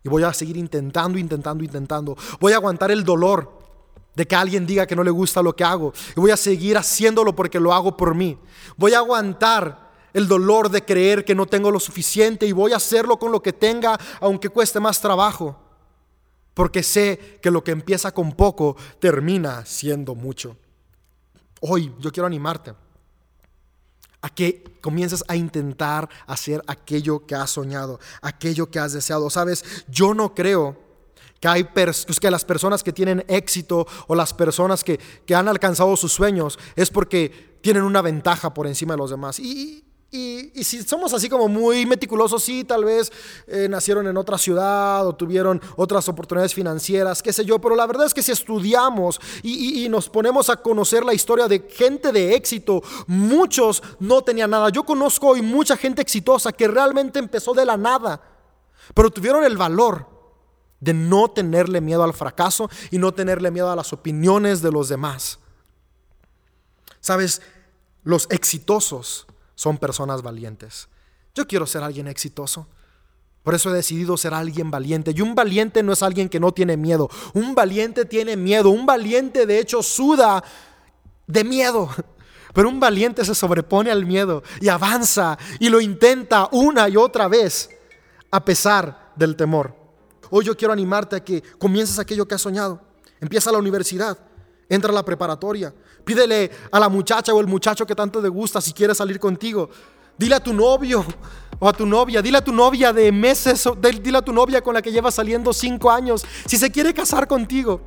y 0.04 0.08
voy 0.10 0.22
a 0.22 0.34
seguir 0.34 0.58
intentando, 0.58 1.18
intentando, 1.18 1.64
intentando. 1.64 2.16
Voy 2.38 2.52
a 2.52 2.56
aguantar 2.56 2.90
el 2.90 3.02
dolor 3.04 3.58
de 4.14 4.26
que 4.26 4.36
alguien 4.36 4.66
diga 4.66 4.86
que 4.86 4.94
no 4.94 5.02
le 5.02 5.10
gusta 5.10 5.42
lo 5.42 5.56
que 5.56 5.64
hago. 5.64 5.94
Y 6.14 6.20
voy 6.20 6.30
a 6.30 6.36
seguir 6.36 6.76
haciéndolo 6.76 7.34
porque 7.34 7.58
lo 7.58 7.72
hago 7.72 7.96
por 7.96 8.14
mí. 8.14 8.38
Voy 8.76 8.92
a 8.92 8.98
aguantar 8.98 9.92
el 10.12 10.28
dolor 10.28 10.68
de 10.68 10.84
creer 10.84 11.24
que 11.24 11.34
no 11.34 11.46
tengo 11.46 11.70
lo 11.70 11.80
suficiente 11.80 12.46
y 12.46 12.52
voy 12.52 12.74
a 12.74 12.76
hacerlo 12.76 13.18
con 13.18 13.32
lo 13.32 13.42
que 13.42 13.54
tenga, 13.54 13.98
aunque 14.20 14.50
cueste 14.50 14.78
más 14.78 15.00
trabajo. 15.00 15.58
Porque 16.52 16.82
sé 16.82 17.38
que 17.42 17.50
lo 17.50 17.64
que 17.64 17.72
empieza 17.72 18.12
con 18.12 18.32
poco 18.32 18.76
termina 19.00 19.64
siendo 19.64 20.14
mucho. 20.14 20.54
Hoy 21.62 21.92
yo 21.98 22.12
quiero 22.12 22.26
animarte 22.26 22.74
a 24.24 24.30
que 24.30 24.64
comiences 24.80 25.22
a 25.28 25.36
intentar 25.36 26.08
hacer 26.26 26.62
aquello 26.66 27.26
que 27.26 27.34
has 27.34 27.50
soñado, 27.50 28.00
aquello 28.22 28.70
que 28.70 28.78
has 28.78 28.94
deseado. 28.94 29.28
Sabes, 29.28 29.62
yo 29.86 30.14
no 30.14 30.34
creo 30.34 30.78
que, 31.40 31.48
hay 31.48 31.64
pues, 31.64 32.06
que 32.18 32.30
las 32.30 32.42
personas 32.42 32.82
que 32.82 32.90
tienen 32.90 33.22
éxito 33.28 33.86
o 34.06 34.14
las 34.14 34.32
personas 34.32 34.82
que, 34.82 34.98
que 35.26 35.34
han 35.34 35.46
alcanzado 35.46 35.94
sus 35.98 36.14
sueños 36.14 36.58
es 36.74 36.88
porque 36.88 37.58
tienen 37.60 37.82
una 37.82 38.00
ventaja 38.00 38.54
por 38.54 38.66
encima 38.66 38.94
de 38.94 38.98
los 38.98 39.10
demás. 39.10 39.38
Y, 39.38 39.84
y, 40.16 40.62
si 40.62 40.80
somos 40.84 41.12
así 41.12 41.28
como 41.28 41.48
muy 41.48 41.86
meticulosos, 41.86 42.44
sí, 42.44 42.62
tal 42.62 42.84
vez 42.84 43.10
eh, 43.48 43.66
nacieron 43.68 44.06
en 44.06 44.16
otra 44.16 44.38
ciudad 44.38 45.04
o 45.04 45.12
tuvieron 45.12 45.60
otras 45.74 46.08
oportunidades 46.08 46.54
financieras, 46.54 47.20
qué 47.20 47.32
sé 47.32 47.44
yo, 47.44 47.60
pero 47.60 47.74
la 47.74 47.84
verdad 47.84 48.06
es 48.06 48.14
que 48.14 48.22
si 48.22 48.30
estudiamos 48.30 49.20
y, 49.42 49.88
nos 49.88 50.08
ponemos 50.08 50.50
a 50.50 50.56
conocer 50.56 51.04
la 51.04 51.14
historia 51.14 51.48
de 51.48 51.68
gente 51.68 52.12
de 52.12 52.36
éxito, 52.36 52.80
muchos 53.08 53.82
no 53.98 54.22
tenían 54.22 54.50
nada. 54.50 54.68
Yo 54.68 54.84
conozco 54.84 55.30
hoy 55.30 55.42
mucha 55.42 55.76
gente 55.76 56.00
exitosa 56.00 56.52
que 56.52 56.68
realmente 56.68 57.18
empezó 57.18 57.52
de 57.52 57.64
la 57.64 57.76
nada, 57.76 58.20
pero 58.94 59.10
tuvieron 59.10 59.42
el 59.42 59.56
valor 59.56 60.06
de 60.78 60.94
no 60.94 61.28
tenerle 61.28 61.80
miedo 61.80 62.04
al 62.04 62.14
fracaso 62.14 62.70
y 62.92 62.98
no 62.98 63.12
tenerle 63.12 63.50
miedo 63.50 63.68
a 63.68 63.76
las 63.76 63.92
opiniones 63.92 64.62
de 64.62 64.70
los 64.70 64.88
demás. 64.88 65.40
Sabes, 67.00 67.42
los 68.04 68.28
exitosos 68.30 69.26
son 69.54 69.78
personas 69.78 70.22
valientes. 70.22 70.88
Yo 71.34 71.46
quiero 71.46 71.66
ser 71.66 71.82
alguien 71.82 72.06
exitoso. 72.08 72.68
Por 73.42 73.54
eso 73.54 73.70
he 73.70 73.74
decidido 73.74 74.16
ser 74.16 74.32
alguien 74.32 74.70
valiente. 74.70 75.12
Y 75.14 75.20
un 75.20 75.34
valiente 75.34 75.82
no 75.82 75.92
es 75.92 76.02
alguien 76.02 76.28
que 76.28 76.40
no 76.40 76.52
tiene 76.52 76.76
miedo. 76.76 77.10
Un 77.34 77.54
valiente 77.54 78.04
tiene 78.04 78.36
miedo. 78.36 78.70
Un 78.70 78.86
valiente 78.86 79.44
de 79.46 79.58
hecho 79.58 79.82
suda 79.82 80.42
de 81.26 81.44
miedo. 81.44 81.90
Pero 82.54 82.68
un 82.68 82.80
valiente 82.80 83.24
se 83.24 83.34
sobrepone 83.34 83.90
al 83.90 84.06
miedo 84.06 84.42
y 84.60 84.68
avanza 84.68 85.36
y 85.58 85.68
lo 85.68 85.80
intenta 85.80 86.48
una 86.52 86.88
y 86.88 86.96
otra 86.96 87.26
vez 87.26 87.68
a 88.30 88.44
pesar 88.44 89.12
del 89.16 89.34
temor. 89.34 89.74
Hoy 90.30 90.44
yo 90.44 90.56
quiero 90.56 90.72
animarte 90.72 91.16
a 91.16 91.24
que 91.24 91.42
comiences 91.58 91.98
aquello 91.98 92.26
que 92.26 92.36
has 92.36 92.40
soñado. 92.40 92.80
Empieza 93.20 93.52
la 93.52 93.58
universidad. 93.58 94.18
Entra 94.68 94.90
a 94.90 94.94
la 94.94 95.04
preparatoria. 95.04 95.74
Pídele 96.04 96.50
a 96.70 96.80
la 96.80 96.88
muchacha 96.88 97.32
o 97.32 97.40
el 97.40 97.46
muchacho 97.46 97.86
que 97.86 97.94
tanto 97.94 98.20
te 98.20 98.28
gusta 98.28 98.60
si 98.60 98.72
quiere 98.72 98.94
salir 98.94 99.18
contigo. 99.18 99.70
Dile 100.16 100.36
a 100.36 100.40
tu 100.40 100.52
novio 100.52 101.04
o 101.58 101.68
a 101.68 101.72
tu 101.72 101.86
novia, 101.86 102.22
dile 102.22 102.38
a 102.38 102.44
tu 102.44 102.52
novia 102.52 102.92
de 102.92 103.10
meses, 103.10 103.68
dile 104.02 104.18
a 104.18 104.22
tu 104.22 104.32
novia 104.32 104.60
con 104.62 104.74
la 104.74 104.82
que 104.82 104.92
llevas 104.92 105.14
saliendo 105.14 105.52
cinco 105.52 105.90
años, 105.90 106.24
si 106.46 106.56
se 106.56 106.70
quiere 106.70 106.94
casar 106.94 107.26
contigo. 107.26 107.80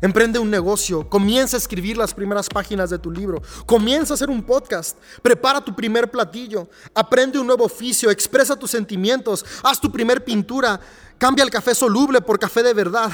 Emprende 0.00 0.38
un 0.38 0.50
negocio, 0.50 1.08
comienza 1.08 1.56
a 1.56 1.58
escribir 1.58 1.96
las 1.96 2.12
primeras 2.12 2.48
páginas 2.48 2.90
de 2.90 2.98
tu 2.98 3.10
libro, 3.10 3.40
comienza 3.64 4.12
a 4.12 4.16
hacer 4.16 4.28
un 4.28 4.42
podcast, 4.42 4.98
prepara 5.22 5.64
tu 5.64 5.74
primer 5.74 6.10
platillo, 6.10 6.68
aprende 6.94 7.38
un 7.38 7.46
nuevo 7.46 7.64
oficio, 7.64 8.10
expresa 8.10 8.54
tus 8.54 8.70
sentimientos, 8.70 9.44
haz 9.62 9.80
tu 9.80 9.90
primer 9.90 10.22
pintura, 10.22 10.78
cambia 11.16 11.44
el 11.44 11.50
café 11.50 11.74
soluble 11.74 12.20
por 12.20 12.38
café 12.38 12.62
de 12.62 12.74
verdad 12.74 13.10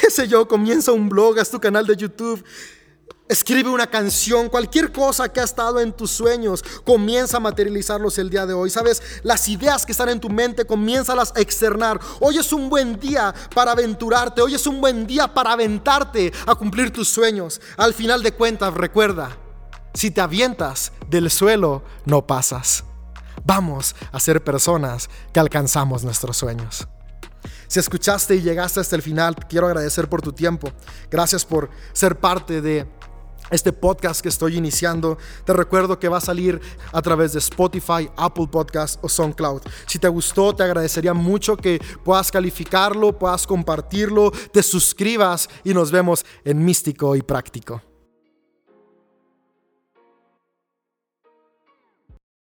qué 0.00 0.10
sé 0.10 0.28
yo, 0.28 0.46
comienza 0.46 0.92
un 0.92 1.08
blog, 1.08 1.38
haz 1.38 1.50
tu 1.50 1.58
canal 1.58 1.86
de 1.86 1.96
YouTube, 1.96 2.44
escribe 3.28 3.70
una 3.70 3.86
canción, 3.86 4.48
cualquier 4.48 4.92
cosa 4.92 5.28
que 5.28 5.40
ha 5.40 5.44
estado 5.44 5.80
en 5.80 5.92
tus 5.92 6.10
sueños, 6.10 6.62
comienza 6.84 7.38
a 7.38 7.40
materializarlos 7.40 8.18
el 8.18 8.30
día 8.30 8.46
de 8.46 8.54
hoy. 8.54 8.70
Sabes, 8.70 9.02
las 9.22 9.48
ideas 9.48 9.84
que 9.84 9.92
están 9.92 10.08
en 10.08 10.20
tu 10.20 10.28
mente, 10.28 10.64
comiénzalas 10.64 11.32
a 11.34 11.40
externar. 11.40 11.98
Hoy 12.20 12.38
es 12.38 12.52
un 12.52 12.68
buen 12.68 12.98
día 13.00 13.34
para 13.54 13.72
aventurarte, 13.72 14.42
hoy 14.42 14.54
es 14.54 14.66
un 14.66 14.80
buen 14.80 15.06
día 15.06 15.32
para 15.32 15.52
aventarte 15.52 16.32
a 16.46 16.54
cumplir 16.54 16.92
tus 16.92 17.08
sueños. 17.08 17.60
Al 17.76 17.94
final 17.94 18.22
de 18.22 18.32
cuentas, 18.32 18.74
recuerda, 18.74 19.36
si 19.94 20.10
te 20.10 20.20
avientas 20.20 20.92
del 21.08 21.30
suelo, 21.30 21.82
no 22.04 22.26
pasas. 22.26 22.84
Vamos 23.44 23.94
a 24.12 24.20
ser 24.20 24.42
personas 24.42 25.08
que 25.32 25.40
alcanzamos 25.40 26.04
nuestros 26.04 26.36
sueños. 26.36 26.88
Si 27.68 27.78
escuchaste 27.78 28.36
y 28.36 28.42
llegaste 28.42 28.80
hasta 28.80 28.96
el 28.96 29.02
final, 29.02 29.34
quiero 29.48 29.66
agradecer 29.66 30.08
por 30.08 30.22
tu 30.22 30.32
tiempo. 30.32 30.72
Gracias 31.10 31.44
por 31.44 31.70
ser 31.92 32.18
parte 32.18 32.60
de 32.60 32.86
este 33.50 33.72
podcast 33.72 34.20
que 34.20 34.28
estoy 34.28 34.56
iniciando. 34.56 35.18
Te 35.44 35.52
recuerdo 35.52 35.98
que 35.98 36.08
va 36.08 36.18
a 36.18 36.20
salir 36.20 36.60
a 36.92 37.02
través 37.02 37.32
de 37.32 37.38
Spotify, 37.38 38.10
Apple 38.16 38.48
Podcast 38.50 39.02
o 39.02 39.08
SoundCloud. 39.08 39.62
Si 39.86 39.98
te 39.98 40.08
gustó, 40.08 40.54
te 40.54 40.62
agradecería 40.62 41.14
mucho 41.14 41.56
que 41.56 41.80
puedas 42.04 42.30
calificarlo, 42.30 43.18
puedas 43.18 43.46
compartirlo, 43.46 44.32
te 44.52 44.62
suscribas 44.62 45.48
y 45.64 45.74
nos 45.74 45.90
vemos 45.90 46.24
en 46.44 46.64
Místico 46.64 47.14
y 47.16 47.22
Práctico. 47.22 47.95